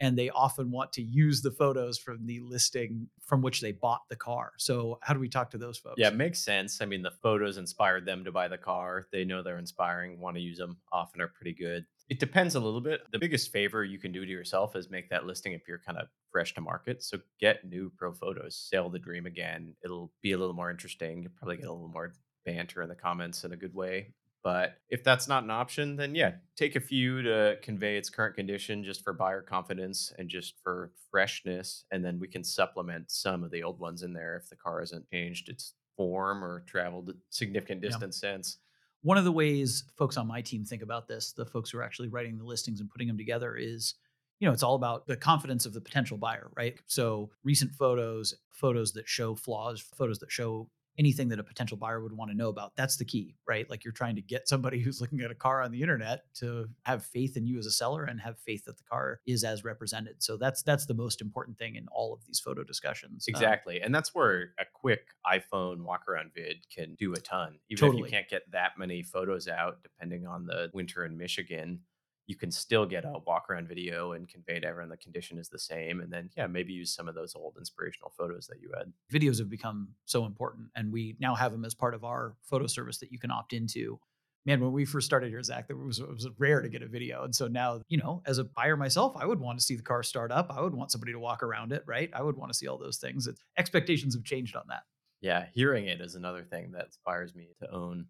And 0.00 0.16
they 0.16 0.30
often 0.30 0.70
want 0.70 0.92
to 0.94 1.02
use 1.02 1.42
the 1.42 1.50
photos 1.50 1.98
from 1.98 2.24
the 2.24 2.40
listing 2.40 3.08
from 3.20 3.42
which 3.42 3.60
they 3.60 3.72
bought 3.72 4.02
the 4.08 4.16
car. 4.16 4.52
So, 4.56 4.98
how 5.02 5.12
do 5.12 5.20
we 5.20 5.28
talk 5.28 5.50
to 5.50 5.58
those 5.58 5.78
folks? 5.78 5.96
Yeah, 5.98 6.08
it 6.08 6.14
makes 6.14 6.38
sense. 6.38 6.80
I 6.80 6.86
mean, 6.86 7.02
the 7.02 7.10
photos 7.22 7.56
inspired 7.56 8.06
them 8.06 8.24
to 8.24 8.32
buy 8.32 8.48
the 8.48 8.58
car. 8.58 9.08
They 9.10 9.24
know 9.24 9.42
they're 9.42 9.58
inspiring, 9.58 10.20
want 10.20 10.36
to 10.36 10.42
use 10.42 10.58
them, 10.58 10.76
often 10.92 11.20
are 11.20 11.28
pretty 11.28 11.52
good. 11.52 11.84
It 12.08 12.20
depends 12.20 12.54
a 12.54 12.60
little 12.60 12.80
bit. 12.80 13.02
The 13.12 13.18
biggest 13.18 13.52
favor 13.52 13.84
you 13.84 13.98
can 13.98 14.12
do 14.12 14.24
to 14.24 14.30
yourself 14.30 14.76
is 14.76 14.88
make 14.88 15.10
that 15.10 15.26
listing 15.26 15.54
appear 15.54 15.80
kind 15.84 15.98
of 15.98 16.08
fresh 16.30 16.54
to 16.54 16.60
market. 16.60 17.02
So 17.02 17.18
get 17.38 17.68
new 17.68 17.92
pro 17.96 18.12
photos, 18.12 18.56
sell 18.56 18.88
the 18.88 18.98
dream 18.98 19.26
again. 19.26 19.74
It'll 19.84 20.10
be 20.22 20.32
a 20.32 20.38
little 20.38 20.54
more 20.54 20.70
interesting. 20.70 21.22
You'll 21.22 21.32
probably 21.36 21.56
get 21.58 21.66
a 21.66 21.72
little 21.72 21.88
more 21.88 22.14
banter 22.46 22.82
in 22.82 22.88
the 22.88 22.94
comments 22.94 23.44
in 23.44 23.52
a 23.52 23.56
good 23.56 23.74
way. 23.74 24.14
But 24.42 24.78
if 24.88 25.02
that's 25.02 25.26
not 25.28 25.42
an 25.44 25.50
option, 25.50 25.96
then 25.96 26.14
yeah, 26.14 26.34
take 26.56 26.76
a 26.76 26.80
few 26.80 27.22
to 27.22 27.58
convey 27.62 27.96
its 27.96 28.08
current 28.08 28.36
condition 28.36 28.84
just 28.84 29.02
for 29.02 29.12
buyer 29.12 29.42
confidence 29.42 30.12
and 30.18 30.28
just 30.28 30.54
for 30.62 30.92
freshness. 31.10 31.84
And 31.90 32.04
then 32.04 32.18
we 32.20 32.28
can 32.28 32.44
supplement 32.44 33.10
some 33.10 33.42
of 33.42 33.50
the 33.50 33.62
old 33.64 33.80
ones 33.80 34.02
in 34.02 34.12
there 34.12 34.36
if 34.36 34.48
the 34.48 34.56
car 34.56 34.80
hasn't 34.80 35.10
changed 35.10 35.48
its 35.48 35.74
form 35.96 36.44
or 36.44 36.60
traveled 36.60 37.10
a 37.10 37.14
significant 37.30 37.82
Yeah. 37.82 37.88
distance 37.90 38.16
since. 38.20 38.58
one 39.02 39.16
of 39.16 39.24
the 39.24 39.32
ways 39.32 39.84
folks 39.96 40.16
on 40.16 40.26
my 40.26 40.42
team 40.42 40.64
think 40.64 40.82
about 40.82 41.06
this, 41.06 41.32
the 41.32 41.46
folks 41.46 41.70
who 41.70 41.78
are 41.78 41.84
actually 41.84 42.08
writing 42.08 42.36
the 42.36 42.44
listings 42.44 42.80
and 42.80 42.90
putting 42.90 43.06
them 43.06 43.16
together, 43.18 43.54
is 43.56 43.94
you 44.40 44.46
know, 44.46 44.52
it's 44.52 44.62
all 44.62 44.74
about 44.76 45.06
the 45.08 45.16
confidence 45.16 45.66
of 45.66 45.72
the 45.72 45.80
potential 45.80 46.16
buyer, 46.16 46.48
right? 46.56 46.78
So 46.86 47.30
recent 47.42 47.72
photos, 47.72 48.34
photos 48.50 48.92
that 48.92 49.08
show 49.08 49.34
flaws, 49.34 49.80
photos 49.80 50.18
that 50.20 50.30
show 50.30 50.68
anything 50.98 51.28
that 51.28 51.38
a 51.38 51.44
potential 51.44 51.76
buyer 51.76 52.02
would 52.02 52.12
want 52.12 52.30
to 52.30 52.36
know 52.36 52.48
about. 52.48 52.72
That's 52.76 52.96
the 52.96 53.04
key, 53.04 53.36
right? 53.46 53.68
Like 53.70 53.84
you're 53.84 53.92
trying 53.92 54.16
to 54.16 54.22
get 54.22 54.48
somebody 54.48 54.80
who's 54.82 55.00
looking 55.00 55.20
at 55.20 55.30
a 55.30 55.34
car 55.34 55.62
on 55.62 55.70
the 55.70 55.80
internet 55.80 56.22
to 56.36 56.68
have 56.82 57.04
faith 57.04 57.36
in 57.36 57.46
you 57.46 57.58
as 57.58 57.66
a 57.66 57.70
seller 57.70 58.04
and 58.04 58.20
have 58.20 58.38
faith 58.38 58.64
that 58.64 58.76
the 58.76 58.84
car 58.84 59.20
is 59.26 59.44
as 59.44 59.64
represented. 59.64 60.22
So 60.22 60.36
that's 60.36 60.62
that's 60.62 60.86
the 60.86 60.94
most 60.94 61.20
important 61.20 61.58
thing 61.58 61.76
in 61.76 61.86
all 61.92 62.12
of 62.12 62.24
these 62.26 62.40
photo 62.40 62.64
discussions. 62.64 63.26
Um, 63.28 63.34
Exactly. 63.38 63.80
and 63.80 63.94
that's 63.94 64.14
where 64.14 64.50
a 64.58 64.64
quick 64.72 65.08
iPhone 65.26 65.82
walk 65.82 66.08
around 66.08 66.32
vid 66.34 66.66
can 66.74 66.94
do 66.94 67.12
a 67.12 67.18
ton. 67.18 67.58
Even 67.68 67.92
if 67.92 67.98
you 67.98 68.04
can't 68.04 68.28
get 68.28 68.50
that 68.50 68.72
many 68.78 69.02
photos 69.02 69.48
out, 69.48 69.82
depending 69.82 70.26
on 70.26 70.46
the 70.46 70.70
winter 70.74 71.04
in 71.04 71.16
Michigan, 71.16 71.80
you 72.28 72.36
can 72.36 72.50
still 72.50 72.84
get 72.84 73.06
a 73.06 73.14
walk 73.26 73.48
around 73.48 73.66
video 73.66 74.12
and 74.12 74.28
convey 74.28 74.60
to 74.60 74.66
everyone 74.66 74.90
the 74.90 74.98
condition 74.98 75.38
is 75.38 75.48
the 75.48 75.58
same. 75.58 76.00
And 76.00 76.12
then, 76.12 76.28
yeah, 76.36 76.46
maybe 76.46 76.74
use 76.74 76.94
some 76.94 77.08
of 77.08 77.14
those 77.14 77.34
old 77.34 77.56
inspirational 77.58 78.12
photos 78.16 78.46
that 78.48 78.60
you 78.60 78.70
had. 78.76 78.92
Videos 79.10 79.38
have 79.38 79.48
become 79.48 79.88
so 80.04 80.26
important, 80.26 80.68
and 80.76 80.92
we 80.92 81.16
now 81.18 81.34
have 81.34 81.52
them 81.52 81.64
as 81.64 81.74
part 81.74 81.94
of 81.94 82.04
our 82.04 82.36
photo 82.42 82.66
service 82.66 82.98
that 82.98 83.10
you 83.10 83.18
can 83.18 83.30
opt 83.30 83.54
into. 83.54 83.98
Man, 84.44 84.60
when 84.60 84.72
we 84.72 84.84
first 84.84 85.06
started 85.06 85.30
here, 85.30 85.42
Zac, 85.42 85.66
it 85.70 85.76
was, 85.76 86.00
it 86.00 86.08
was 86.08 86.28
rare 86.38 86.60
to 86.60 86.68
get 86.68 86.82
a 86.82 86.86
video. 86.86 87.24
And 87.24 87.34
so 87.34 87.48
now, 87.48 87.80
you 87.88 87.96
know, 87.96 88.22
as 88.26 88.36
a 88.36 88.44
buyer 88.44 88.76
myself, 88.76 89.14
I 89.16 89.24
would 89.24 89.40
want 89.40 89.58
to 89.58 89.64
see 89.64 89.74
the 89.74 89.82
car 89.82 90.02
start 90.02 90.30
up. 90.30 90.52
I 90.54 90.60
would 90.60 90.74
want 90.74 90.92
somebody 90.92 91.12
to 91.12 91.18
walk 91.18 91.42
around 91.42 91.72
it, 91.72 91.82
right? 91.86 92.10
I 92.12 92.22
would 92.22 92.36
want 92.36 92.52
to 92.52 92.56
see 92.56 92.68
all 92.68 92.78
those 92.78 92.98
things. 92.98 93.26
It's, 93.26 93.42
expectations 93.56 94.14
have 94.14 94.24
changed 94.24 94.54
on 94.54 94.64
that. 94.68 94.82
Yeah, 95.22 95.46
hearing 95.54 95.86
it 95.86 96.00
is 96.00 96.14
another 96.14 96.44
thing 96.44 96.72
that 96.72 96.86
inspires 96.86 97.34
me 97.34 97.48
to 97.60 97.74
own. 97.74 98.06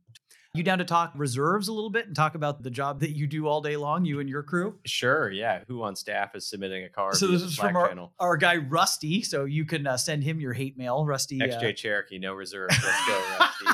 You 0.55 0.63
down 0.63 0.79
to 0.79 0.85
talk 0.85 1.13
reserves 1.15 1.69
a 1.69 1.73
little 1.73 1.91
bit 1.91 2.07
and 2.07 2.17
talk 2.17 2.35
about 2.35 2.63
the 2.63 2.71
job 2.71 3.01
that 3.01 3.11
you 3.11 3.27
do 3.27 3.47
all 3.47 3.61
day 3.61 3.77
long, 3.77 4.07
you 4.07 4.19
and 4.19 4.29
your 4.29 4.43
crew? 4.43 4.79
Sure. 4.87 5.31
Yeah. 5.31 5.63
Who 5.69 5.83
on 5.83 5.95
staff 5.95 6.35
is 6.35 6.49
submitting 6.49 6.85
a 6.85 6.89
car? 6.89 7.15
So 7.15 7.27
this 7.27 7.43
is 7.43 7.55
from 7.55 7.77
our, 7.77 7.89
channel? 7.89 8.13
our 8.19 8.37
guy 8.39 8.57
Rusty. 8.57 9.23
So 9.23 9.45
you 9.45 9.67
can 9.67 9.87
uh, 9.87 9.99
send 9.99 10.25
him 10.25 10.41
your 10.41 10.55
hate 10.55 10.79
mail, 10.79 11.05
Rusty. 11.05 11.39
XJ 11.39 11.71
Uh, 11.71 11.73
Cherokee, 11.73 12.19
no 12.19 12.33
reserve. 12.33 12.71
Let's 12.71 13.07
go, 13.07 13.23
Rusty. 13.41 13.67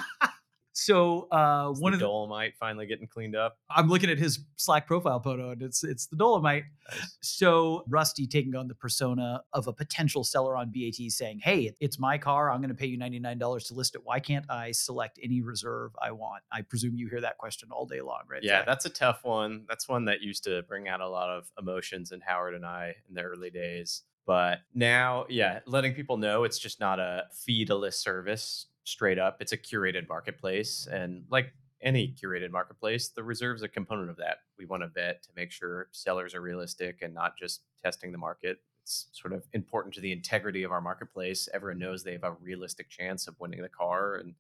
So 0.77 1.29
uh, 1.31 1.71
Is 1.73 1.81
one 1.81 1.93
the 1.93 1.97
of 1.97 2.01
the, 2.01 2.07
Dolomite 2.07 2.57
finally 2.59 2.87
getting 2.87 3.07
cleaned 3.07 3.37
up. 3.37 3.59
I'm 3.71 3.89
looking 3.89 4.11
at 4.11 4.19
his 4.19 4.41
Slack 4.57 4.89
profile 4.89 5.21
photo, 5.21 5.51
and 5.51 5.63
it's 5.63 5.85
it's 5.85 6.07
the 6.07 6.17
Dolomite. 6.17 6.65
Nice. 6.91 7.17
So 7.23 7.85
Rusty 7.89 8.27
taking 8.27 8.57
on 8.57 8.67
the 8.67 8.75
persona 8.75 9.43
of 9.53 9.69
a 9.69 9.73
potential 9.73 10.25
seller 10.25 10.57
on 10.57 10.73
BAT, 10.73 11.13
saying, 11.13 11.41
"Hey, 11.45 11.73
it's 11.79 12.01
my 12.01 12.19
car. 12.19 12.51
I'm 12.51 12.61
going 12.61 12.71
to 12.71 12.75
pay 12.75 12.87
you 12.87 12.99
ninety 12.99 13.21
nine 13.21 13.39
dollars 13.39 13.65
to 13.69 13.75
list 13.75 13.95
it. 13.95 14.01
Why 14.05 14.19
can't 14.19 14.45
I 14.51 14.73
select 14.73 15.21
any 15.23 15.43
reserve 15.43 15.93
I 16.03 16.11
want?" 16.11 16.43
I 16.51 16.63
presume 16.63 16.97
you 16.97 17.09
hear 17.09 17.21
that 17.21 17.39
question 17.39 17.69
all 17.71 17.87
day 17.87 18.01
long, 18.01 18.23
right? 18.29 18.43
Yeah, 18.43 18.59
Zac? 18.59 18.67
that's 18.67 18.85
a 18.85 18.91
tough 18.91 19.21
one. 19.23 19.67
That's 19.69 19.89
one 19.89 20.07
that 20.07 20.23
used 20.23 20.43
to 20.45 20.63
bring 20.65 20.89
out 20.89 21.01
a 21.01 21.09
lot 21.09 21.31
of 21.31 21.49
emotions 21.57 22.11
in 22.11 22.21
Howard 22.21 22.55
and 22.55 22.67
I 22.67 22.97
in 23.09 23.15
the 23.15 23.23
early 23.23 23.51
days. 23.51 24.03
But 24.27 24.61
now, 24.75 25.27
yeah, 25.29 25.61
letting 25.67 25.93
people 25.95 26.17
know 26.17 26.45
it's 26.45 26.59
just 26.59 26.81
not 26.81 26.99
a 26.99 27.25
feed 27.33 27.71
a 27.71 27.77
list 27.77 28.03
service 28.03 28.67
straight 28.85 29.19
up. 29.19 29.39
It's 29.41 29.53
a 29.53 29.57
curated 29.57 30.09
marketplace. 30.09 30.87
And 30.91 31.25
like 31.31 31.53
any 31.83 32.15
curated 32.23 32.51
marketplace, 32.51 33.09
the 33.09 33.23
reserve's 33.23 33.63
a 33.63 33.69
component 33.69 34.11
of 34.11 34.17
that. 34.17 34.39
We 34.59 34.67
want 34.67 34.83
to 34.83 34.89
vet 34.89 35.23
to 35.25 35.31
make 35.37 35.51
sure 35.51 35.89
sellers 35.93 36.35
are 36.35 36.41
realistic 36.41 37.03
and 37.03 37.13
not 37.13 37.37
just 37.37 37.63
testing 37.83 38.13
the 38.13 38.19
market. 38.19 38.59
It's 38.83 39.09
sort 39.13 39.33
of 39.33 39.45
important 39.53 39.95
to 39.95 40.01
the 40.01 40.13
integrity 40.13 40.63
of 40.63 40.71
our 40.71 40.81
marketplace. 40.81 41.49
Everyone 41.53 41.79
knows 41.79 42.03
they 42.03 42.13
have 42.13 42.25
a 42.25 42.33
realistic 42.33 42.89
chance 42.91 43.27
of 43.27 43.35
winning 43.41 43.63
the 43.63 43.69
car 43.69 44.17
and 44.17 44.35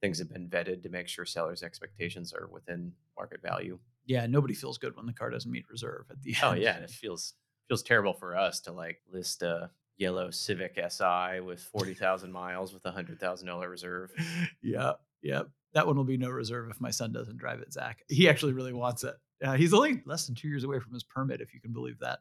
things 0.00 0.18
have 0.18 0.32
been 0.32 0.48
vetted 0.48 0.82
to 0.82 0.88
make 0.88 1.08
sure 1.08 1.24
sellers' 1.24 1.62
expectations 1.62 2.32
are 2.32 2.46
within 2.46 2.92
market 3.16 3.42
value. 3.42 3.78
yeah. 4.06 4.26
Nobody 4.26 4.54
feels 4.54 4.78
good 4.78 4.96
when 4.96 5.06
the 5.06 5.12
car 5.12 5.30
doesn't 5.30 5.50
meet 5.50 5.68
reserve 5.68 6.06
at 6.10 6.22
the 6.22 6.34
oh, 6.42 6.50
end. 6.50 6.58
Oh 6.58 6.62
yeah, 6.62 6.76
it 6.76 6.90
feels 6.90 7.34
feels 7.68 7.82
terrible 7.82 8.14
for 8.14 8.36
us 8.36 8.60
to 8.60 8.72
like 8.72 9.00
list 9.12 9.42
a 9.42 9.70
yellow 9.98 10.30
Civic 10.30 10.78
Si 10.88 11.40
with 11.40 11.60
forty 11.60 11.94
thousand 11.94 12.32
miles 12.32 12.72
with 12.72 12.84
a 12.86 12.90
hundred 12.90 13.20
thousand 13.20 13.48
dollar 13.48 13.68
reserve. 13.68 14.10
yeah, 14.62 14.92
yeah. 15.22 15.42
That 15.74 15.86
one 15.86 15.96
will 15.96 16.04
be 16.04 16.16
no 16.16 16.30
reserve 16.30 16.70
if 16.70 16.80
my 16.80 16.90
son 16.90 17.12
doesn't 17.12 17.36
drive 17.36 17.60
it, 17.60 17.72
Zac. 17.72 18.02
He 18.08 18.28
actually 18.28 18.54
really 18.54 18.72
wants 18.72 19.04
it. 19.04 19.14
Uh, 19.44 19.52
he's 19.52 19.74
only 19.74 20.02
less 20.06 20.26
than 20.26 20.34
two 20.34 20.48
years 20.48 20.64
away 20.64 20.78
from 20.78 20.92
his 20.94 21.04
permit, 21.04 21.40
if 21.40 21.52
you 21.52 21.60
can 21.60 21.72
believe 21.72 21.98
that. 22.00 22.20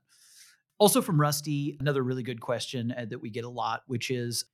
Also, 0.79 1.01
from 1.01 1.19
Rusty, 1.19 1.77
another 1.79 2.03
really 2.03 2.23
good 2.23 2.41
question 2.41 2.93
uh, 2.95 3.05
that 3.09 3.19
we 3.19 3.29
get 3.29 3.45
a 3.45 3.49
lot, 3.49 3.81
which 3.87 4.11
is 4.11 4.45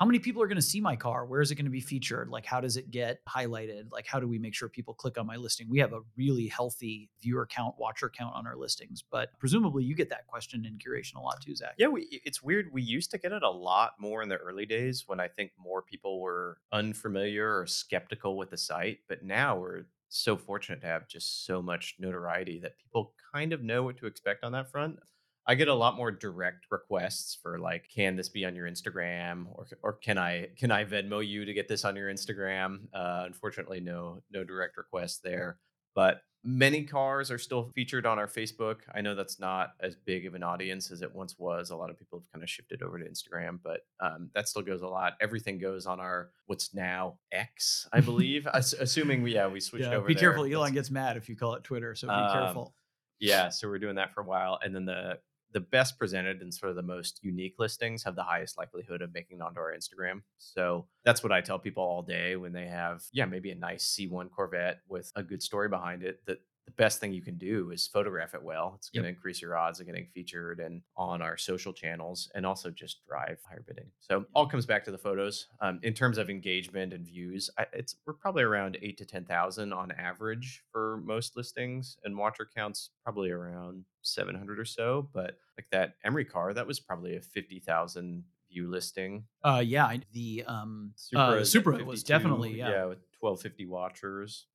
how 0.00 0.06
many 0.06 0.18
people 0.18 0.40
are 0.40 0.46
going 0.46 0.56
to 0.56 0.62
see 0.62 0.80
my 0.80 0.96
car? 0.96 1.26
Where 1.26 1.42
is 1.42 1.50
it 1.50 1.56
going 1.56 1.66
to 1.66 1.70
be 1.70 1.80
featured? 1.80 2.30
Like, 2.30 2.46
how 2.46 2.58
does 2.58 2.78
it 2.78 2.90
get 2.90 3.20
highlighted? 3.28 3.92
Like, 3.92 4.06
how 4.06 4.18
do 4.18 4.26
we 4.26 4.38
make 4.38 4.54
sure 4.54 4.66
people 4.66 4.94
click 4.94 5.18
on 5.18 5.26
my 5.26 5.36
listing? 5.36 5.68
We 5.68 5.78
have 5.80 5.92
a 5.92 6.00
really 6.16 6.48
healthy 6.48 7.10
viewer 7.20 7.46
count, 7.46 7.74
watcher 7.78 8.08
count 8.08 8.34
on 8.34 8.46
our 8.46 8.56
listings, 8.56 9.04
but 9.08 9.28
presumably 9.38 9.84
you 9.84 9.94
get 9.94 10.08
that 10.08 10.26
question 10.26 10.64
in 10.64 10.78
curation 10.78 11.16
a 11.16 11.20
lot 11.20 11.42
too, 11.42 11.54
Zac. 11.54 11.74
Yeah, 11.76 11.88
we, 11.88 12.22
it's 12.24 12.42
weird. 12.42 12.72
We 12.72 12.80
used 12.80 13.10
to 13.10 13.18
get 13.18 13.32
it 13.32 13.42
a 13.42 13.50
lot 13.50 13.92
more 14.00 14.22
in 14.22 14.30
the 14.30 14.38
early 14.38 14.64
days 14.64 15.04
when 15.06 15.20
I 15.20 15.28
think 15.28 15.52
more 15.58 15.82
people 15.82 16.22
were 16.22 16.56
unfamiliar 16.72 17.60
or 17.60 17.66
skeptical 17.66 18.38
with 18.38 18.48
the 18.48 18.56
site. 18.56 19.00
But 19.06 19.22
now 19.22 19.58
we're 19.58 19.82
so 20.08 20.34
fortunate 20.34 20.80
to 20.80 20.86
have 20.86 21.08
just 21.08 21.44
so 21.44 21.60
much 21.60 21.96
notoriety 21.98 22.58
that 22.60 22.78
people 22.78 23.12
kind 23.34 23.52
of 23.52 23.62
know 23.62 23.82
what 23.82 23.98
to 23.98 24.06
expect 24.06 24.44
on 24.44 24.52
that 24.52 24.70
front. 24.70 24.98
I 25.46 25.54
get 25.54 25.68
a 25.68 25.74
lot 25.74 25.96
more 25.96 26.10
direct 26.12 26.66
requests 26.70 27.36
for 27.42 27.58
like, 27.58 27.88
can 27.94 28.14
this 28.16 28.28
be 28.28 28.44
on 28.44 28.54
your 28.54 28.68
Instagram, 28.70 29.46
or 29.52 29.66
or 29.82 29.92
can 29.94 30.18
I 30.18 30.48
can 30.58 30.70
I 30.70 30.84
Venmo 30.84 31.26
you 31.26 31.44
to 31.44 31.52
get 31.54 31.66
this 31.68 31.84
on 31.84 31.96
your 31.96 32.12
Instagram? 32.12 32.80
Uh, 32.92 33.24
unfortunately, 33.26 33.80
no 33.80 34.22
no 34.30 34.44
direct 34.44 34.76
requests 34.76 35.18
there. 35.24 35.58
But 35.94 36.22
many 36.44 36.84
cars 36.84 37.30
are 37.30 37.36
still 37.38 37.70
featured 37.74 38.06
on 38.06 38.18
our 38.18 38.28
Facebook. 38.28 38.76
I 38.94 39.00
know 39.00 39.14
that's 39.16 39.40
not 39.40 39.72
as 39.80 39.96
big 39.96 40.24
of 40.26 40.34
an 40.34 40.42
audience 40.44 40.90
as 40.92 41.02
it 41.02 41.12
once 41.14 41.34
was. 41.36 41.70
A 41.70 41.76
lot 41.76 41.90
of 41.90 41.98
people 41.98 42.18
have 42.20 42.30
kind 42.32 42.42
of 42.44 42.48
shifted 42.48 42.82
over 42.82 42.98
to 42.98 43.04
Instagram, 43.04 43.58
but 43.62 43.80
um, 43.98 44.30
that 44.34 44.48
still 44.48 44.62
goes 44.62 44.82
a 44.82 44.86
lot. 44.86 45.14
Everything 45.20 45.58
goes 45.58 45.84
on 45.86 45.98
our 46.00 46.30
what's 46.46 46.72
now 46.74 47.18
X, 47.32 47.88
I 47.92 48.00
believe. 48.10 48.46
Ass- 48.46 48.72
assuming 48.74 49.22
we 49.22 49.34
yeah 49.34 49.48
we 49.48 49.58
switched 49.58 49.86
Yeah, 49.86 49.94
over. 49.96 50.06
be 50.06 50.14
there. 50.14 50.20
careful. 50.20 50.44
That's- 50.44 50.54
Elon 50.56 50.74
gets 50.74 50.90
mad 50.90 51.16
if 51.16 51.28
you 51.28 51.34
call 51.36 51.54
it 51.54 51.64
Twitter, 51.64 51.94
so 51.96 52.06
be 52.06 52.12
Um, 52.14 52.32
careful. 52.32 52.74
yeah, 53.18 53.48
so 53.48 53.68
we're 53.68 53.78
doing 53.80 53.96
that 53.96 54.14
for 54.14 54.20
a 54.20 54.24
while, 54.24 54.58
and 54.62 54.74
then 54.74 54.84
the 54.84 55.18
the 55.52 55.60
best 55.60 55.98
presented 55.98 56.40
and 56.40 56.52
sort 56.52 56.70
of 56.70 56.76
the 56.76 56.82
most 56.82 57.20
unique 57.22 57.54
listings 57.58 58.04
have 58.04 58.14
the 58.14 58.22
highest 58.22 58.56
likelihood 58.56 59.02
of 59.02 59.12
making 59.12 59.38
it 59.38 59.42
onto 59.42 59.60
our 59.60 59.74
Instagram. 59.74 60.22
So 60.38 60.86
that's 61.04 61.22
what 61.22 61.32
I 61.32 61.40
tell 61.40 61.58
people 61.58 61.82
all 61.82 62.02
day 62.02 62.36
when 62.36 62.52
they 62.52 62.66
have, 62.66 63.02
yeah, 63.12 63.24
maybe 63.24 63.50
a 63.50 63.56
nice 63.56 63.96
C1 63.98 64.30
Corvette 64.30 64.80
with 64.88 65.10
a 65.16 65.22
good 65.22 65.42
story 65.42 65.68
behind 65.68 66.02
it. 66.02 66.20
That 66.26 66.38
the 66.70 66.82
best 66.82 67.00
thing 67.00 67.12
you 67.12 67.22
can 67.22 67.38
do 67.38 67.70
is 67.70 67.86
photograph 67.86 68.34
it 68.34 68.42
well. 68.42 68.74
It's 68.76 68.90
going 68.90 69.04
to 69.04 69.08
increase 69.08 69.42
your 69.42 69.56
odds 69.56 69.80
of 69.80 69.86
getting 69.86 70.06
featured 70.14 70.60
and 70.60 70.82
on 70.96 71.22
our 71.22 71.36
social 71.36 71.72
channels, 71.72 72.30
and 72.34 72.46
also 72.46 72.70
just 72.70 73.04
drive 73.06 73.38
higher 73.48 73.64
bidding. 73.66 73.86
So 74.00 74.24
all 74.34 74.46
comes 74.46 74.66
back 74.66 74.84
to 74.84 74.90
the 74.90 74.98
photos. 74.98 75.46
Um, 75.60 75.80
in 75.82 75.94
terms 75.94 76.18
of 76.18 76.30
engagement 76.30 76.92
and 76.92 77.04
views, 77.04 77.50
I, 77.58 77.66
it's 77.72 77.96
we're 78.06 78.14
probably 78.14 78.42
around 78.42 78.78
eight 78.82 78.98
to 78.98 79.04
ten 79.04 79.24
thousand 79.24 79.72
on 79.72 79.90
average 79.92 80.62
for 80.70 81.02
most 81.04 81.36
listings, 81.36 81.96
and 82.04 82.16
watcher 82.16 82.48
counts 82.54 82.90
probably 83.04 83.30
around 83.30 83.84
seven 84.02 84.34
hundred 84.34 84.58
or 84.58 84.64
so. 84.64 85.08
But 85.12 85.36
like 85.56 85.66
that 85.72 85.94
Emory 86.04 86.24
car, 86.24 86.54
that 86.54 86.66
was 86.66 86.80
probably 86.80 87.16
a 87.16 87.20
fifty 87.20 87.58
thousand 87.58 88.24
view 88.50 88.68
listing. 88.68 89.24
Uh, 89.44 89.62
yeah, 89.64 89.96
the 90.12 90.44
um, 90.46 90.92
Supra, 90.96 91.40
uh, 91.40 91.44
Supra 91.44 91.84
was 91.84 92.02
definitely 92.02 92.58
yeah. 92.58 92.70
yeah, 92.70 92.84
with 92.86 92.98
twelve 93.18 93.40
fifty 93.40 93.66
watchers. 93.66 94.46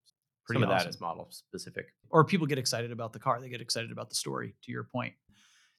Pretty 0.45 0.62
Some 0.62 0.63
of 0.63 0.69
that 0.69 0.81
awesome. 0.81 0.89
is 0.89 1.01
model 1.01 1.27
specific. 1.31 1.93
Or 2.10 2.23
people 2.23 2.45
get 2.45 2.58
excited 2.58 2.91
about 2.91 3.13
the 3.13 3.19
car; 3.19 3.41
they 3.41 3.49
get 3.49 3.62
excited 3.62 3.91
about 3.91 4.10
the 4.10 4.15
story. 4.15 4.55
To 4.63 4.71
your 4.71 4.84
point, 4.84 5.13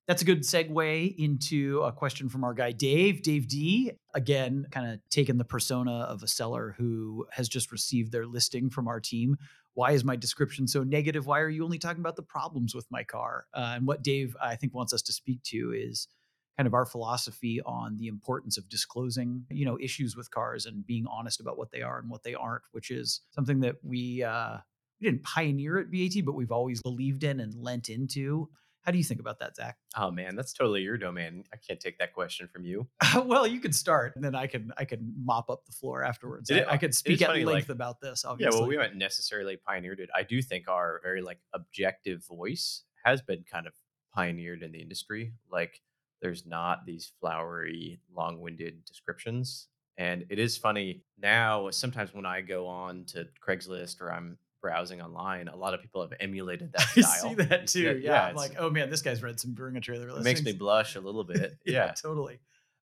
that's 0.06 0.22
a 0.22 0.24
good 0.24 0.42
segue 0.42 1.16
into 1.18 1.82
a 1.82 1.92
question 1.92 2.28
from 2.28 2.44
our 2.44 2.54
guy 2.54 2.72
Dave. 2.72 3.22
Dave 3.22 3.48
D. 3.48 3.92
Again, 4.14 4.66
kind 4.70 4.92
of 4.92 5.00
taking 5.10 5.36
the 5.36 5.44
persona 5.44 5.92
of 5.92 6.22
a 6.22 6.28
seller 6.28 6.74
who 6.78 7.26
has 7.32 7.48
just 7.48 7.72
received 7.72 8.12
their 8.12 8.26
listing 8.26 8.70
from 8.70 8.88
our 8.88 9.00
team. 9.00 9.36
Why 9.74 9.92
is 9.92 10.04
my 10.04 10.16
description 10.16 10.66
so 10.66 10.84
negative? 10.84 11.26
Why 11.26 11.40
are 11.40 11.50
you 11.50 11.64
only 11.64 11.78
talking 11.78 12.00
about 12.00 12.16
the 12.16 12.22
problems 12.22 12.74
with 12.74 12.86
my 12.90 13.04
car? 13.04 13.46
Uh, 13.52 13.74
and 13.76 13.86
what 13.86 14.02
Dave, 14.02 14.36
I 14.40 14.56
think, 14.56 14.74
wants 14.74 14.92
us 14.92 15.02
to 15.02 15.12
speak 15.12 15.42
to 15.44 15.74
is 15.76 16.08
kind 16.56 16.66
of 16.66 16.74
our 16.74 16.86
philosophy 16.86 17.60
on 17.66 17.96
the 17.98 18.06
importance 18.06 18.56
of 18.56 18.68
disclosing, 18.68 19.44
you 19.50 19.64
know, 19.66 19.78
issues 19.80 20.16
with 20.16 20.30
cars 20.30 20.66
and 20.66 20.86
being 20.86 21.06
honest 21.06 21.40
about 21.40 21.58
what 21.58 21.70
they 21.70 21.82
are 21.82 21.98
and 21.98 22.10
what 22.10 22.22
they 22.22 22.34
aren't, 22.34 22.62
which 22.72 22.90
is 22.90 23.20
something 23.30 23.60
that 23.60 23.76
we 23.82 24.22
uh, 24.22 24.56
we 25.00 25.10
didn't 25.10 25.22
pioneer 25.22 25.78
at 25.78 25.90
BAT, 25.90 26.24
but 26.24 26.34
we've 26.34 26.52
always 26.52 26.80
believed 26.82 27.24
in 27.24 27.40
and 27.40 27.54
lent 27.54 27.88
into. 27.88 28.48
How 28.82 28.92
do 28.92 28.98
you 28.98 29.04
think 29.04 29.18
about 29.18 29.40
that, 29.40 29.56
Zac? 29.56 29.78
Oh 29.96 30.12
man, 30.12 30.36
that's 30.36 30.52
totally 30.52 30.82
your 30.82 30.96
domain. 30.96 31.42
I 31.52 31.56
can't 31.56 31.80
take 31.80 31.98
that 31.98 32.12
question 32.12 32.46
from 32.46 32.64
you. 32.64 32.86
well, 33.24 33.44
you 33.44 33.58
can 33.58 33.72
start, 33.72 34.14
and 34.14 34.24
then 34.24 34.36
I 34.36 34.46
can 34.46 34.72
I 34.78 34.84
can 34.84 35.12
mop 35.22 35.50
up 35.50 35.66
the 35.66 35.72
floor 35.72 36.04
afterwards. 36.04 36.48
It- 36.50 36.66
I, 36.68 36.74
I 36.74 36.76
could 36.76 36.94
speak 36.94 37.20
at 37.20 37.28
funny, 37.28 37.44
length 37.44 37.68
like- 37.68 37.74
about 37.74 38.00
this. 38.00 38.22
Yeah, 38.24 38.30
Obviously, 38.30 38.60
well, 38.60 38.68
we 38.68 38.76
haven't 38.76 38.96
necessarily 38.96 39.56
pioneered 39.56 39.98
it. 39.98 40.08
I 40.14 40.22
do 40.22 40.40
think 40.40 40.68
our 40.68 41.00
very 41.02 41.20
like 41.20 41.40
objective 41.52 42.24
voice 42.24 42.84
has 43.04 43.20
been 43.22 43.44
kind 43.50 43.66
of 43.66 43.72
pioneered 44.14 44.62
in 44.62 44.70
the 44.70 44.80
industry. 44.80 45.32
Like, 45.50 45.82
there's 46.26 46.44
not 46.44 46.84
these 46.84 47.12
flowery, 47.20 48.00
long-winded 48.16 48.84
descriptions, 48.84 49.68
and 49.96 50.24
it 50.28 50.40
is 50.40 50.56
funny 50.56 51.04
now. 51.22 51.70
Sometimes 51.70 52.12
when 52.12 52.26
I 52.26 52.40
go 52.40 52.66
on 52.66 53.04
to 53.06 53.28
Craigslist 53.46 54.00
or 54.00 54.12
I'm 54.12 54.36
browsing 54.60 55.00
online, 55.00 55.46
a 55.46 55.54
lot 55.54 55.72
of 55.72 55.80
people 55.80 56.00
have 56.00 56.12
emulated 56.18 56.72
that 56.72 56.80
style. 56.88 57.04
I 57.04 57.28
see 57.28 57.34
that 57.34 57.66
too. 57.68 57.90
it? 57.90 58.02
Yeah, 58.02 58.24
I'm 58.24 58.34
like, 58.34 58.56
oh 58.58 58.70
man, 58.70 58.90
this 58.90 59.02
guy's 59.02 59.22
read 59.22 59.38
some 59.38 59.52
Bring 59.52 59.76
a 59.76 59.80
Trailer 59.80 60.08
it 60.08 60.22
makes 60.24 60.42
me 60.42 60.52
blush 60.52 60.96
a 60.96 61.00
little 61.00 61.22
bit. 61.22 61.56
yeah. 61.64 61.92
totally. 61.92 62.40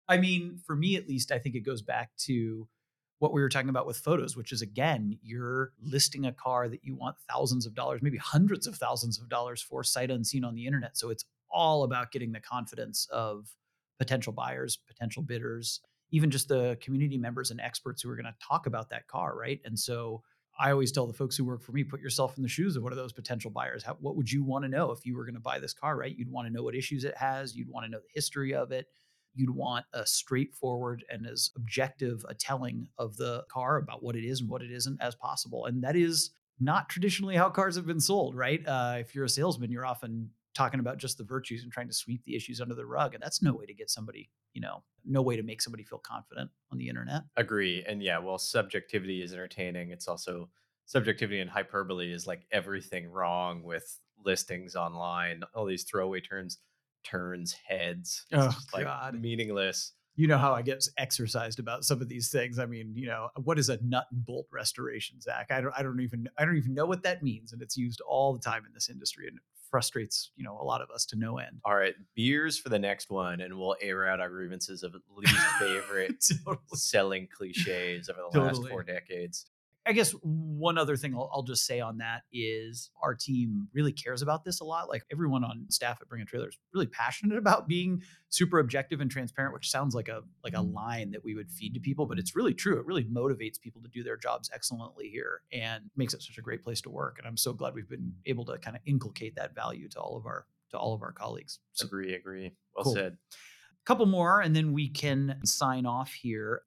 I 0.08 0.20
mean, 0.20 0.62
for 0.66 0.76
me 0.76 0.96
at 0.96 1.10
least, 1.10 1.34
I 1.34 1.40
think 1.40 1.56
it 1.56 1.66
goes 1.66 1.82
back 1.82 2.12
to 2.20 2.70
what 3.20 3.34
we 3.34 3.42
were 3.42 3.50
talking 3.50 3.70
about 3.70 3.86
with 3.86 3.98
photos, 3.98 4.38
which 4.38 4.54
is 4.54 4.62
again, 4.62 5.20
you're 5.22 5.74
listing 5.82 6.26
a 6.26 6.32
car 6.32 6.70
that 6.70 6.86
you 6.86 6.96
want 6.96 7.18
thousands 7.30 7.66
of 7.66 7.76
dollars, 7.76 8.02
maybe 8.02 8.18
hundreds 8.18 8.68
of 8.68 8.76
thousands 8.76 9.20
of 9.20 9.28
dollars 9.28 9.62
for 9.62 9.84
sight 9.84 10.12
unseen 10.12 10.46
on 10.46 10.56
the 10.56 10.66
internet. 10.66 10.98
So 10.98 11.10
it's 11.10 11.26
all 11.54 11.84
about 11.84 12.12
getting 12.12 12.32
the 12.32 12.40
confidence 12.40 13.08
of 13.12 13.48
potential 14.00 14.34
buyers, 14.34 14.78
potential 14.88 15.24
bidders, 15.24 15.80
even 16.12 16.30
just 16.30 16.48
the 16.48 16.78
community 16.82 17.18
members 17.18 17.52
and 17.52 17.62
experts 17.62 18.02
who 18.02 18.10
are 18.10 18.16
going 18.16 18.26
to 18.26 18.36
talk 18.46 18.66
about 18.66 18.90
that 18.90 19.08
car, 19.08 19.38
right? 19.38 19.60
And 19.66 19.78
so 19.78 20.22
I 20.60 20.72
always 20.72 20.92
tell 20.92 21.08
the 21.08 21.14
folks 21.14 21.36
who 21.36 21.46
work 21.46 21.64
for 21.64 21.72
me, 21.72 21.84
put 21.84 22.02
yourself 22.02 22.38
in 22.38 22.44
the 22.44 22.50
shoes 22.50 22.76
of 22.76 22.84
one 22.84 22.92
of 22.92 22.98
those 22.98 23.14
potential 23.14 23.50
buyers. 23.50 23.84
How, 23.84 23.98
what 24.00 24.16
would 24.16 24.32
you 24.32 24.44
want 24.44 24.64
to 24.64 24.70
know 24.70 24.92
if 24.92 25.06
you 25.06 25.16
were 25.16 25.26
going 25.26 25.34
to 25.34 25.42
buy 25.42 25.60
this 25.60 25.74
car, 25.74 25.98
right? 25.98 26.16
You'd 26.16 26.32
want 26.32 26.48
to 26.48 26.54
know 26.54 26.64
what 26.64 26.76
issues 26.76 27.04
it 27.04 27.18
has. 27.18 27.56
You'd 27.56 27.70
want 27.70 27.86
to 27.86 27.92
know 27.92 28.00
the 28.00 28.14
history 28.14 28.54
of 28.54 28.72
it. 28.72 28.88
You'd 29.34 29.50
want 29.50 29.86
a 29.94 30.06
straightforward 30.06 31.04
and 31.10 31.26
as 31.26 31.50
objective 31.56 32.24
a 32.30 32.36
telling 32.36 32.88
of 33.00 33.18
the 33.18 33.44
car 33.50 33.78
about 33.78 34.04
what 34.04 34.16
it 34.16 34.24
is 34.24 34.42
and 34.42 34.50
what 34.50 34.62
it 34.62 34.72
isn't 34.72 35.02
as 35.02 35.16
possible. 35.16 35.66
And 35.66 35.84
that 35.84 35.96
is 35.96 36.30
not 36.60 36.88
traditionally 36.88 37.36
how 37.36 37.50
cars 37.50 37.76
have 37.76 37.88
been 37.88 38.00
sold, 38.00 38.36
right? 38.36 38.62
Uh, 38.68 38.98
if 39.00 39.16
you're 39.16 39.26
a 39.26 39.30
salesman, 39.30 39.72
you're 39.72 39.88
often 39.88 40.30
talking 40.54 40.80
about 40.80 40.98
just 40.98 41.18
the 41.18 41.24
virtues 41.24 41.64
and 41.64 41.72
trying 41.72 41.88
to 41.88 41.94
sweep 41.94 42.24
the 42.26 42.36
issues 42.36 42.62
under 42.62 42.76
the 42.76 42.86
rug. 42.86 43.14
And 43.14 43.24
that's 43.24 43.42
no 43.42 43.54
way 43.54 43.66
to 43.66 43.74
get 43.74 43.90
somebody, 43.90 44.30
you 44.54 44.62
know, 44.62 44.84
no 45.06 45.22
way 45.22 45.36
to 45.36 45.44
make 45.44 45.62
somebody 45.62 45.84
feel 45.84 46.00
confident 46.00 46.50
on 46.72 46.78
the 46.78 46.88
internet. 46.88 47.24
Agree. 47.38 47.84
And 47.88 48.02
yeah, 48.02 48.20
well, 48.20 48.38
subjectivity 48.38 49.22
is 49.22 49.34
entertaining. 49.34 49.92
It's 49.92 50.08
also 50.08 50.50
subjectivity 50.86 51.40
and 51.40 51.50
hyperbole 51.50 52.12
is 52.12 52.28
like 52.28 52.46
everything 52.52 53.10
wrong 53.10 53.64
with 53.64 54.00
listings 54.24 54.76
online, 54.76 55.42
all 55.54 55.66
these 55.66 55.84
throwaway 55.84 56.22
turns, 56.22 56.60
turns, 57.04 57.54
heads. 57.54 58.26
It's 58.32 58.44
Oh, 58.44 58.50
just 58.52 58.74
like 58.74 58.86
God. 58.86 59.20
meaningless. 59.20 59.94
You 60.16 60.28
know 60.28 60.38
how 60.38 60.54
I 60.54 60.62
get 60.62 60.86
exercised 61.00 61.58
about 61.58 61.86
some 61.86 62.00
of 62.00 62.08
these 62.08 62.30
things. 62.30 62.60
I 62.60 62.68
mean, 62.68 62.94
you 62.96 63.08
know, 63.08 63.30
what 63.44 63.58
is 63.58 63.70
a 63.70 63.80
nut 63.84 64.06
and 64.12 64.24
bolt 64.24 64.46
restoration, 64.52 65.20
Zac? 65.20 65.48
I 65.50 65.60
don't, 65.60 65.74
I 65.76 65.82
don't 65.82 66.00
even, 66.02 66.30
I 66.38 66.46
don't 66.46 66.56
even 66.56 66.76
know 66.76 66.86
what 66.86 67.02
that 67.02 67.24
means, 67.24 67.52
and 67.52 67.64
it's 67.64 67.76
used 67.76 68.00
all 68.02 68.32
the 68.32 68.40
time 68.40 68.64
in 68.68 68.74
this 68.76 68.90
industry, 68.90 69.28
and 69.28 69.38
it 69.38 69.44
frustrates, 69.74 70.30
you 70.36 70.44
know, 70.44 70.56
a 70.62 70.64
lot 70.64 70.84
of 70.84 70.92
us 70.92 71.04
to 71.04 71.16
no 71.16 71.40
end. 71.40 71.60
All 71.66 71.76
right, 71.76 71.96
beers 72.16 72.60
for 72.60 72.70
the 72.70 72.78
next 72.78 73.10
one, 73.10 73.42
and 73.42 73.58
we'll 73.58 73.76
air 73.82 74.08
out 74.08 74.20
our 74.20 74.30
grievances 74.30 74.84
of 74.84 74.94
least 75.18 75.36
favorite 75.60 76.24
Totally. 76.46 76.58
selling 76.76 77.28
cliches 77.36 78.08
over 78.08 78.20
the 78.32 78.40
last 78.40 78.70
four 78.70 78.84
decades. 78.84 79.48
I 79.86 79.92
guess 79.92 80.12
one 80.22 80.78
other 80.78 80.96
thing 80.96 81.14
I'll, 81.14 81.30
I'll 81.34 81.44
just 81.44 81.66
say 81.66 81.82
on 81.82 81.98
that 81.98 82.22
is 82.32 82.90
our 83.02 83.14
team 83.14 83.68
really 83.74 83.92
cares 83.92 84.22
about 84.22 84.46
this 84.46 84.62
a 84.62 84.64
lot. 84.64 84.88
Like 84.88 85.04
everyone 85.12 85.44
on 85.44 85.66
staff 85.70 85.98
at 86.02 86.08
Bring 86.08 86.22
a 86.22 86.26
Trailer 86.26 86.48
is 86.48 86.58
really 86.74 86.88
passionate 86.88 87.38
about 87.38 87.68
being 87.68 88.02
super 88.30 88.60
objective 88.60 89.02
and 89.02 89.12
transparent, 89.12 89.54
which 89.54 89.70
sounds 89.70 89.94
like 89.94 90.08
a 90.08 90.22
like 90.44 90.54
a 90.54 90.58
mm-hmm. 90.58 90.74
line 90.74 91.12
that 91.12 91.24
we 91.24 91.36
would 91.36 91.52
feed 91.52 91.74
to 91.74 91.82
people, 91.82 92.06
but 92.06 92.18
it's 92.18 92.36
really 92.36 92.54
true. 92.54 92.80
It 92.80 92.86
really 92.86 93.04
motivates 93.04 93.60
people 93.60 93.82
to 93.82 93.90
do 93.90 94.04
their 94.04 94.16
jobs 94.16 94.50
excellently 94.54 95.10
here 95.10 95.42
and 95.52 95.90
makes 95.98 96.14
it 96.14 96.22
such 96.22 96.38
a 96.38 96.42
great 96.42 96.64
place 96.64 96.80
to 96.82 96.90
work. 96.90 97.18
And 97.20 97.28
I'm 97.28 97.38
so 97.38 97.52
glad 97.52 97.74
we've 97.74 97.90
been 97.90 98.14
able 98.26 98.46
to 98.46 98.58
kind 98.60 98.78
of 98.78 98.82
inculcate 98.86 99.36
that 99.36 99.54
value 99.54 99.90
to 99.90 100.00
all 100.00 100.16
of 100.18 100.26
our 100.26 100.46
to 100.72 100.78
all 100.78 100.94
of 100.94 101.02
our 101.02 101.12
colleagues. 101.12 101.60
So 101.74 101.86
Agree, 101.86 102.14
agree. 102.14 102.54
Well 102.76 102.86
Cool. 102.86 102.96
said. 102.96 103.18
A 103.34 103.86
couple 103.86 104.06
more 104.06 104.40
and 104.40 104.56
then 104.56 104.72
we 104.72 104.88
can 104.88 105.40
sign 105.44 105.86
off 105.86 106.14
here. 106.14 106.62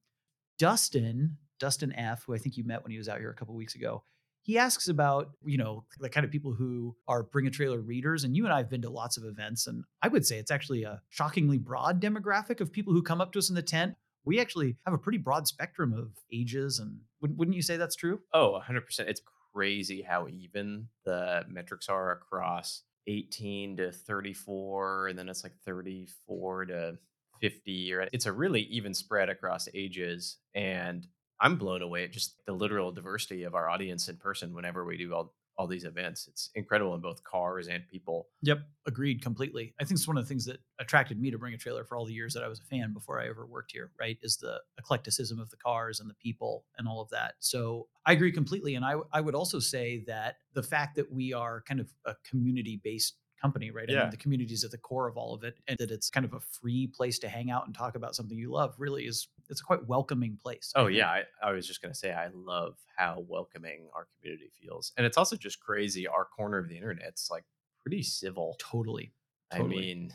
Dustin, 0.58 1.38
Dustin 1.58 1.92
F, 1.94 2.24
who 2.26 2.34
I 2.34 2.38
think 2.38 2.56
you 2.56 2.64
met 2.64 2.82
when 2.82 2.92
he 2.92 2.98
was 2.98 3.08
out 3.08 3.18
here 3.18 3.30
a 3.30 3.34
couple 3.34 3.54
weeks 3.54 3.74
ago, 3.74 4.02
he 4.46 4.58
asks 4.58 4.86
about, 4.86 5.30
you 5.44 5.58
know, 5.58 5.84
the 5.98 6.08
kind 6.08 6.24
of 6.24 6.30
people 6.30 6.52
who 6.52 6.94
are 7.08 7.24
bring 7.24 7.48
a 7.48 7.50
trailer 7.50 7.80
readers. 7.80 8.22
And 8.22 8.36
you 8.36 8.44
and 8.44 8.54
I 8.54 8.58
have 8.58 8.70
been 8.70 8.82
to 8.82 8.90
lots 8.90 9.16
of 9.16 9.24
events. 9.24 9.66
And 9.66 9.82
I 10.02 10.08
would 10.08 10.24
say 10.24 10.38
it's 10.38 10.52
actually 10.52 10.84
a 10.84 11.02
shockingly 11.08 11.58
broad 11.58 12.00
demographic 12.00 12.60
of 12.60 12.72
people 12.72 12.92
who 12.92 13.02
come 13.02 13.20
up 13.20 13.32
to 13.32 13.40
us 13.40 13.48
in 13.48 13.56
the 13.56 13.62
tent. 13.62 13.96
We 14.24 14.40
actually 14.40 14.76
have 14.84 14.94
a 14.94 14.98
pretty 14.98 15.18
broad 15.18 15.48
spectrum 15.48 15.92
of 15.92 16.12
ages. 16.32 16.78
And 16.78 17.00
wouldn't 17.20 17.38
wouldn't 17.38 17.56
you 17.56 17.62
say 17.62 17.76
that's 17.76 17.96
true? 17.96 18.20
Oh, 18.32 18.60
100%. 18.64 19.00
It's 19.00 19.20
crazy 19.52 20.02
how 20.02 20.28
even 20.28 20.86
the 21.04 21.44
metrics 21.48 21.88
are 21.88 22.12
across 22.12 22.82
18 23.08 23.78
to 23.78 23.90
34, 23.90 25.08
and 25.08 25.18
then 25.18 25.28
it's 25.28 25.42
like 25.42 25.56
34 25.64 26.66
to 26.66 26.98
50. 27.40 27.92
Or 27.94 28.08
it's 28.12 28.26
a 28.26 28.32
really 28.32 28.62
even 28.62 28.94
spread 28.94 29.28
across 29.28 29.68
ages. 29.74 30.36
And 30.54 31.04
I'm 31.40 31.56
blown 31.56 31.82
away 31.82 32.04
at 32.04 32.12
just 32.12 32.36
the 32.46 32.52
literal 32.52 32.92
diversity 32.92 33.42
of 33.44 33.54
our 33.54 33.68
audience 33.68 34.08
in 34.08 34.16
person 34.16 34.54
whenever 34.54 34.84
we 34.84 34.96
do 34.96 35.14
all, 35.14 35.34
all 35.58 35.66
these 35.66 35.84
events. 35.84 36.28
It's 36.28 36.50
incredible 36.54 36.94
in 36.94 37.00
both 37.00 37.22
cars 37.24 37.68
and 37.68 37.86
people. 37.88 38.28
Yep, 38.42 38.60
agreed 38.86 39.22
completely. 39.22 39.74
I 39.80 39.84
think 39.84 39.98
it's 39.98 40.08
one 40.08 40.16
of 40.16 40.24
the 40.24 40.28
things 40.28 40.44
that 40.46 40.58
attracted 40.78 41.20
me 41.20 41.30
to 41.30 41.38
Bring 41.38 41.54
a 41.54 41.58
Trailer 41.58 41.84
for 41.84 41.96
all 41.96 42.06
the 42.06 42.12
years 42.12 42.32
that 42.34 42.42
I 42.42 42.48
was 42.48 42.60
a 42.60 42.64
fan 42.64 42.92
before 42.92 43.20
I 43.20 43.28
ever 43.28 43.46
worked 43.46 43.72
here, 43.72 43.90
right? 43.98 44.18
Is 44.22 44.36
the 44.36 44.60
eclecticism 44.78 45.38
of 45.38 45.50
the 45.50 45.56
cars 45.56 46.00
and 46.00 46.08
the 46.08 46.14
people 46.14 46.64
and 46.78 46.88
all 46.88 47.00
of 47.00 47.10
that. 47.10 47.34
So 47.40 47.88
I 48.06 48.12
agree 48.12 48.32
completely. 48.32 48.74
And 48.74 48.84
I, 48.84 48.94
I 49.12 49.20
would 49.20 49.34
also 49.34 49.58
say 49.58 50.04
that 50.06 50.36
the 50.54 50.62
fact 50.62 50.96
that 50.96 51.10
we 51.10 51.32
are 51.32 51.62
kind 51.62 51.80
of 51.80 51.88
a 52.06 52.14
community 52.28 52.80
based 52.82 53.16
company, 53.46 53.70
right? 53.70 53.88
I 53.90 53.94
mean, 53.94 54.10
the 54.10 54.16
community 54.16 54.54
is 54.54 54.64
at 54.64 54.70
the 54.70 54.78
core 54.78 55.08
of 55.08 55.16
all 55.16 55.34
of 55.34 55.44
it, 55.44 55.58
and 55.68 55.78
that 55.78 55.90
it's 55.90 56.10
kind 56.10 56.26
of 56.26 56.34
a 56.34 56.40
free 56.40 56.86
place 56.86 57.18
to 57.20 57.28
hang 57.28 57.50
out 57.50 57.66
and 57.66 57.74
talk 57.74 57.96
about 57.96 58.14
something 58.14 58.36
you 58.36 58.50
love. 58.50 58.74
Really, 58.78 59.04
is 59.04 59.28
it's 59.48 59.60
a 59.60 59.64
quite 59.64 59.86
welcoming 59.86 60.38
place. 60.42 60.72
Oh 60.74 60.86
think. 60.86 60.98
yeah, 60.98 61.08
I, 61.08 61.22
I 61.42 61.52
was 61.52 61.66
just 61.66 61.80
gonna 61.82 61.94
say 61.94 62.12
I 62.12 62.28
love 62.34 62.76
how 62.96 63.24
welcoming 63.28 63.88
our 63.94 64.06
community 64.18 64.50
feels, 64.60 64.92
and 64.96 65.06
it's 65.06 65.16
also 65.16 65.36
just 65.36 65.60
crazy. 65.60 66.06
Our 66.06 66.24
corner 66.24 66.58
of 66.58 66.68
the 66.68 66.76
internet's 66.76 67.28
like 67.30 67.44
pretty 67.82 68.02
civil. 68.02 68.56
totally. 68.58 69.12
totally. 69.52 69.76
I 69.76 69.78
mean, 69.78 70.14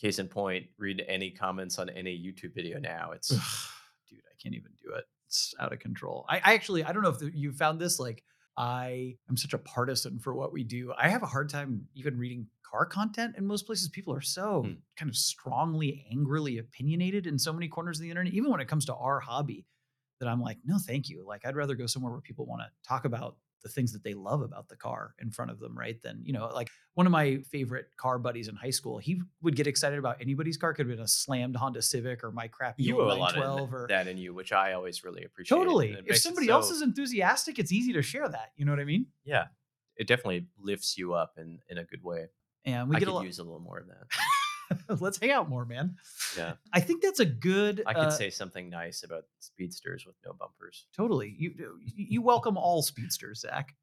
case 0.00 0.18
in 0.18 0.28
point, 0.28 0.66
read 0.78 1.02
any 1.08 1.30
comments 1.30 1.78
on 1.78 1.88
any 1.88 2.16
YouTube 2.16 2.54
video 2.54 2.78
now. 2.78 3.12
It's 3.12 3.30
dude 4.08 4.20
i 4.30 4.34
can't 4.42 4.54
even 4.54 4.72
do 4.82 4.94
it 4.94 5.04
it's 5.26 5.54
out 5.60 5.72
of 5.72 5.78
control 5.78 6.24
i, 6.28 6.36
I 6.36 6.54
actually 6.54 6.84
i 6.84 6.92
don't 6.92 7.02
know 7.02 7.10
if 7.10 7.18
the, 7.18 7.30
you 7.34 7.52
found 7.52 7.80
this 7.80 7.98
like 7.98 8.24
i 8.58 9.16
am 9.30 9.36
such 9.38 9.54
a 9.54 9.58
partisan 9.58 10.18
for 10.20 10.34
what 10.34 10.52
we 10.52 10.64
do. 10.64 10.92
I 10.98 11.08
have 11.08 11.22
a 11.24 11.26
hard 11.26 11.48
time 11.50 11.88
even 11.94 12.18
reading 12.18 12.48
car 12.64 12.86
content 12.86 13.36
in 13.38 13.46
most 13.46 13.66
places. 13.66 13.88
People 13.88 14.14
are 14.14 14.20
so 14.22 14.62
Hmm. 14.62 14.82
kind 14.96 15.08
of 15.08 15.16
strongly 15.16 16.06
angrily 16.12 16.58
opinionated 16.58 17.26
in 17.26 17.38
so 17.38 17.52
many 17.54 17.68
corners 17.68 17.98
of 17.98 18.02
the 18.04 18.10
internet 18.10 18.34
even 18.34 18.50
when 18.50 18.60
it 18.60 18.68
comes 18.68 18.86
to 18.86 18.94
our 18.96 19.20
hobby 19.20 19.66
that 20.20 20.28
i'm 20.28 20.40
like 20.42 20.58
no 20.64 20.78
thank 20.78 21.08
you. 21.08 21.24
Like 21.26 21.46
i'd 21.46 21.56
rather 21.56 21.76
go 21.76 21.86
somewhere 21.86 22.12
where 22.12 22.20
people 22.22 22.46
want 22.46 22.62
to 22.62 22.70
talk 22.88 23.04
about 23.06 23.38
the 23.62 23.68
things 23.68 23.92
that 23.92 24.04
they 24.04 24.14
love 24.14 24.40
about 24.42 24.68
the 24.68 24.76
car 24.76 25.14
in 25.20 25.30
front 25.30 25.50
of 25.50 25.58
them 25.58 25.76
right 25.76 26.00
Then, 26.02 26.20
you 26.24 26.32
know 26.32 26.46
like 26.54 26.70
one 26.94 27.06
of 27.06 27.12
my 27.12 27.38
favorite 27.50 27.86
car 27.96 28.18
buddies 28.18 28.48
in 28.48 28.56
high 28.56 28.70
school 28.70 28.98
he 28.98 29.22
would 29.42 29.56
get 29.56 29.66
excited 29.66 29.98
about 29.98 30.16
anybody's 30.20 30.56
car 30.56 30.72
could 30.74 30.86
have 30.88 30.96
been 30.96 31.04
a 31.04 31.08
slammed 31.08 31.56
honda 31.56 31.82
civic 31.82 32.22
or 32.24 32.30
my 32.32 32.48
crappy 32.48 32.84
you 32.84 33.00
owe 33.00 33.12
a 33.12 33.14
lot 33.14 33.36
of 33.36 33.72
or 33.72 33.86
that 33.88 34.06
in 34.08 34.16
you, 34.18 34.34
which 34.34 34.52
I 34.52 34.72
always 34.72 35.04
really 35.04 35.24
appreciate. 35.24 35.56
totally 35.58 35.96
if 36.06 36.18
somebody 36.18 36.48
else 36.48 36.70
is 36.70 36.82
enthusiastic 36.82 37.58
it's 37.58 37.72
easy 37.72 37.92
to 37.92 38.02
share 38.02 38.28
that 38.28 38.52
you 38.56 38.64
know 38.64 38.72
what 38.72 38.80
i 38.80 38.84
mean 38.84 39.06
yeah, 39.24 39.46
it 39.96 40.06
definitely 40.06 40.46
lifts 40.58 40.96
you 40.96 41.14
up 41.14 41.34
in 41.36 41.58
in 41.68 41.78
a 41.78 41.84
good 41.84 42.02
way. 42.02 42.28
and 42.64 42.88
we 42.88 42.96
I 42.96 42.98
get 43.00 43.06
could 43.06 43.12
a 43.12 43.14
lot 43.14 43.24
use 43.24 43.38
a 43.38 43.42
little 43.44 43.60
more 43.60 43.78
of 43.78 43.86
that. 43.88 44.06
let's 45.00 45.18
hang 45.18 45.30
out 45.30 45.48
more 45.48 45.64
man 45.64 45.96
Yeah, 46.36 46.54
i 46.72 46.80
think 46.80 47.02
that's 47.02 47.20
a 47.20 47.26
good 47.26 47.82
I 47.86 47.94
could 47.94 48.04
uh, 48.04 48.10
say 48.10 48.30
something 48.30 48.68
nice 48.68 49.02
about 49.02 49.24
speedsters 49.38 50.06
with 50.06 50.16
no 50.24 50.32
bumpers. 50.32 50.86
Totally. 50.96 51.34
You 51.38 51.78
you 51.82 52.22
welcome 52.22 52.56
all 52.56 52.82
speedsters, 52.82 53.40
Zac. 53.40 53.74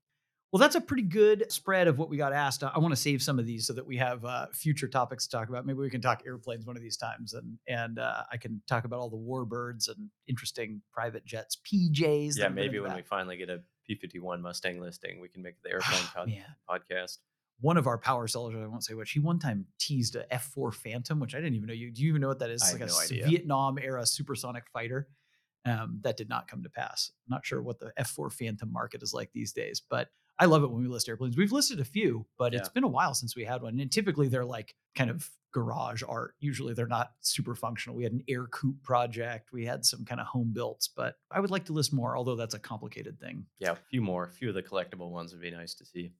Well, 0.52 0.60
that's 0.60 0.76
a 0.76 0.82
pretty 0.82 1.04
good 1.04 1.52
spread 1.52 1.88
of 1.88 1.98
what 1.98 2.08
we 2.08 2.16
got 2.16 2.32
asked. 2.32 2.64
I 2.64 2.80
want 2.80 2.94
to 2.94 3.00
save 3.02 3.22
some 3.22 3.40
of 3.40 3.46
these 3.46 3.68
so 3.68 3.74
that 3.74 3.86
we 3.86 3.98
have 3.98 4.24
uh, 4.24 4.46
future 4.54 4.88
topics 4.88 5.28
to 5.28 5.38
talk 5.38 5.50
about. 5.50 5.66
Maybe 5.66 5.80
we 5.80 5.90
can 5.90 6.02
talk 6.02 6.24
airplanes 6.26 6.66
one 6.66 6.78
of 6.78 6.82
these 6.82 6.98
times, 6.98 7.34
and 7.34 7.58
and 7.68 8.00
uh, 8.00 8.24
I 8.32 8.38
can 8.38 8.62
talk 8.68 8.86
about 8.86 9.00
all 9.00 9.10
the 9.10 9.18
warbirds 9.18 9.90
and 9.90 10.10
interesting 10.28 10.82
private 10.94 11.26
jets, 11.26 11.58
PJs. 11.58 12.38
Yeah, 12.38 12.48
maybe 12.48 12.80
when 12.80 12.90
that. 12.92 12.98
we 12.98 13.02
finally 13.04 13.38
get 13.38 13.50
a 13.50 13.62
P 13.86 13.96
fifty 13.96 14.20
one 14.20 14.42
Mustang 14.42 14.80
listing, 14.80 15.20
we 15.20 15.28
can 15.28 15.42
make 15.42 15.62
the 15.62 15.72
airplane 15.74 16.04
pod- 16.14 16.32
podcast. 16.70 17.18
One 17.62 17.78
of 17.78 17.88
our 17.88 17.98
power 17.98 18.28
sellers, 18.28 18.54
I 18.56 18.66
won't 18.68 18.84
say 18.84 18.94
which, 18.94 19.12
he 19.12 19.20
one 19.20 19.40
time 19.40 19.66
teased 19.80 20.16
a 20.16 20.26
F4 20.32 20.74
Phantom, 20.74 21.20
which 21.20 21.36
I 21.36 21.38
didn't 21.40 21.56
even 21.56 21.68
know 21.68 21.74
you. 21.74 21.92
Do 21.92 22.02
you 22.04 22.10
even 22.10 22.22
know 22.22 22.28
what 22.28 22.40
that 22.40 22.50
is? 22.50 22.62
I 22.62 22.66
It's 22.66 22.74
like 22.74 22.82
have 22.82 22.90
a 22.90 23.22
no. 23.22 23.30
Vietnam 23.30 23.78
era 23.80 24.06
supersonic 24.06 24.68
fighter. 24.74 25.08
Um, 25.66 26.00
that 26.04 26.16
did 26.16 26.30
not 26.30 26.48
come 26.48 26.62
to 26.62 26.70
pass. 26.70 27.12
Not 27.28 27.44
sure 27.44 27.60
what 27.62 27.80
the 27.80 27.92
F4 28.00 28.32
Phantom 28.32 28.72
market 28.72 29.02
is 29.02 29.14
like 29.14 29.32
these 29.34 29.52
days, 29.52 29.82
but 29.90 30.10
I 30.38 30.46
love 30.46 30.64
it 30.64 30.70
when 30.70 30.82
we 30.82 30.88
list 30.88 31.10
airplanes. 31.10 31.38
We've 31.38 31.52
listed 31.52 31.80
a 31.80 31.86
few, 31.86 32.28
but 32.38 32.54
it's 32.54 32.70
been 32.70 32.84
a 32.84 32.90
while 32.90 33.14
since 33.14 33.36
we 33.36 33.46
had 33.46 33.62
one. 33.62 33.80
And 33.80 33.92
typically 33.92 34.28
they're 34.28 34.46
like 34.46 34.76
kind 34.94 35.10
of 35.10 35.28
garage 35.54 36.04
art. 36.08 36.36
Usually 36.40 36.74
they're 36.74 36.86
not 36.88 37.14
super 37.22 37.56
functional. 37.56 37.96
We 37.96 38.04
had 38.04 38.12
an 38.12 38.24
Ercoupe 38.30 38.84
project. 38.84 39.54
We 39.54 39.66
had 39.66 39.86
some 39.86 40.04
kind 40.04 40.20
of 40.20 40.28
home 40.28 40.52
builts, 40.54 40.90
but 40.90 41.16
I 41.32 41.40
would 41.40 41.52
like 41.52 41.66
to 41.66 41.74
list 41.74 41.94
more, 41.94 42.18
although 42.18 42.36
that's 42.36 42.54
a 42.54 42.60
complicated 42.60 43.20
thing. 43.20 43.46
Yeah, 43.60 43.72
a 43.72 43.76
few 43.76 44.02
more, 44.02 44.26
a 44.26 44.30
few 44.30 44.50
of 44.50 44.56
the 44.56 44.62
collectible 44.62 45.10
ones 45.10 45.32
would 45.32 45.42
be 45.42 45.52
nice 45.52 45.74
to 45.76 45.86
see. 45.86 46.12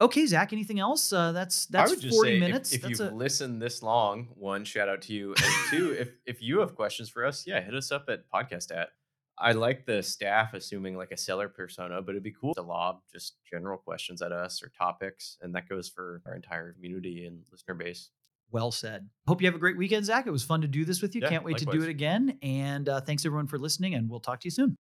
Okay, 0.00 0.26
Zac, 0.26 0.52
anything 0.52 0.80
else? 0.80 1.12
Uh, 1.12 1.32
that's 1.32 1.66
that's 1.66 1.90
I 1.90 1.94
would 1.94 2.00
just 2.00 2.16
40 2.16 2.30
say, 2.30 2.40
minutes. 2.40 2.72
If, 2.72 2.82
that's 2.82 2.98
you've 2.98 3.12
a- 3.12 3.14
listened 3.14 3.62
this 3.62 3.82
long, 3.82 4.28
one 4.34 4.64
shout 4.64 4.88
out 4.88 5.02
to 5.02 5.12
you, 5.12 5.34
and 5.34 5.54
two, 5.70 5.92
if 5.92 6.10
if 6.26 6.42
you 6.42 6.60
have 6.60 6.74
questions 6.74 7.08
for 7.08 7.24
us, 7.24 7.46
yeah, 7.46 7.60
hit 7.60 7.74
us 7.74 7.92
up 7.92 8.06
at 8.08 8.24
podcast 8.32 8.74
at. 8.74 8.88
I 9.36 9.52
like 9.52 9.84
the 9.84 10.00
staff 10.02 10.54
assuming 10.54 10.96
like 10.96 11.10
a 11.10 11.16
seller 11.16 11.48
persona, 11.48 12.00
but 12.00 12.12
it'd 12.12 12.22
be 12.22 12.34
cool 12.40 12.54
to 12.54 12.62
lob 12.62 13.00
just 13.12 13.34
general 13.50 13.78
questions 13.78 14.22
at 14.22 14.30
us 14.30 14.62
or 14.62 14.70
topics, 14.78 15.38
and 15.42 15.54
that 15.54 15.68
goes 15.68 15.88
for 15.88 16.22
our 16.26 16.34
entire 16.34 16.72
community 16.72 17.24
and 17.26 17.42
listener 17.50 17.74
base. 17.74 18.10
Well 18.50 18.70
said. 18.70 19.08
Hope 19.26 19.40
you 19.40 19.48
have 19.48 19.56
a 19.56 19.58
great 19.58 19.76
weekend, 19.76 20.06
Zac. 20.06 20.26
It 20.26 20.30
was 20.30 20.44
fun 20.44 20.60
to 20.60 20.68
do 20.68 20.84
this 20.84 21.02
with 21.02 21.16
you. 21.16 21.22
Yeah, 21.22 21.30
Can't 21.30 21.44
wait 21.44 21.58
to 21.58 21.64
do 21.64 21.82
it 21.82 21.88
again. 21.88 22.38
And 22.42 22.88
uh, 22.88 23.00
thanks 23.00 23.26
everyone 23.26 23.48
for 23.48 23.58
listening, 23.58 23.94
and 23.94 24.08
we'll 24.08 24.20
talk 24.20 24.40
to 24.40 24.46
you 24.46 24.52
soon. 24.52 24.76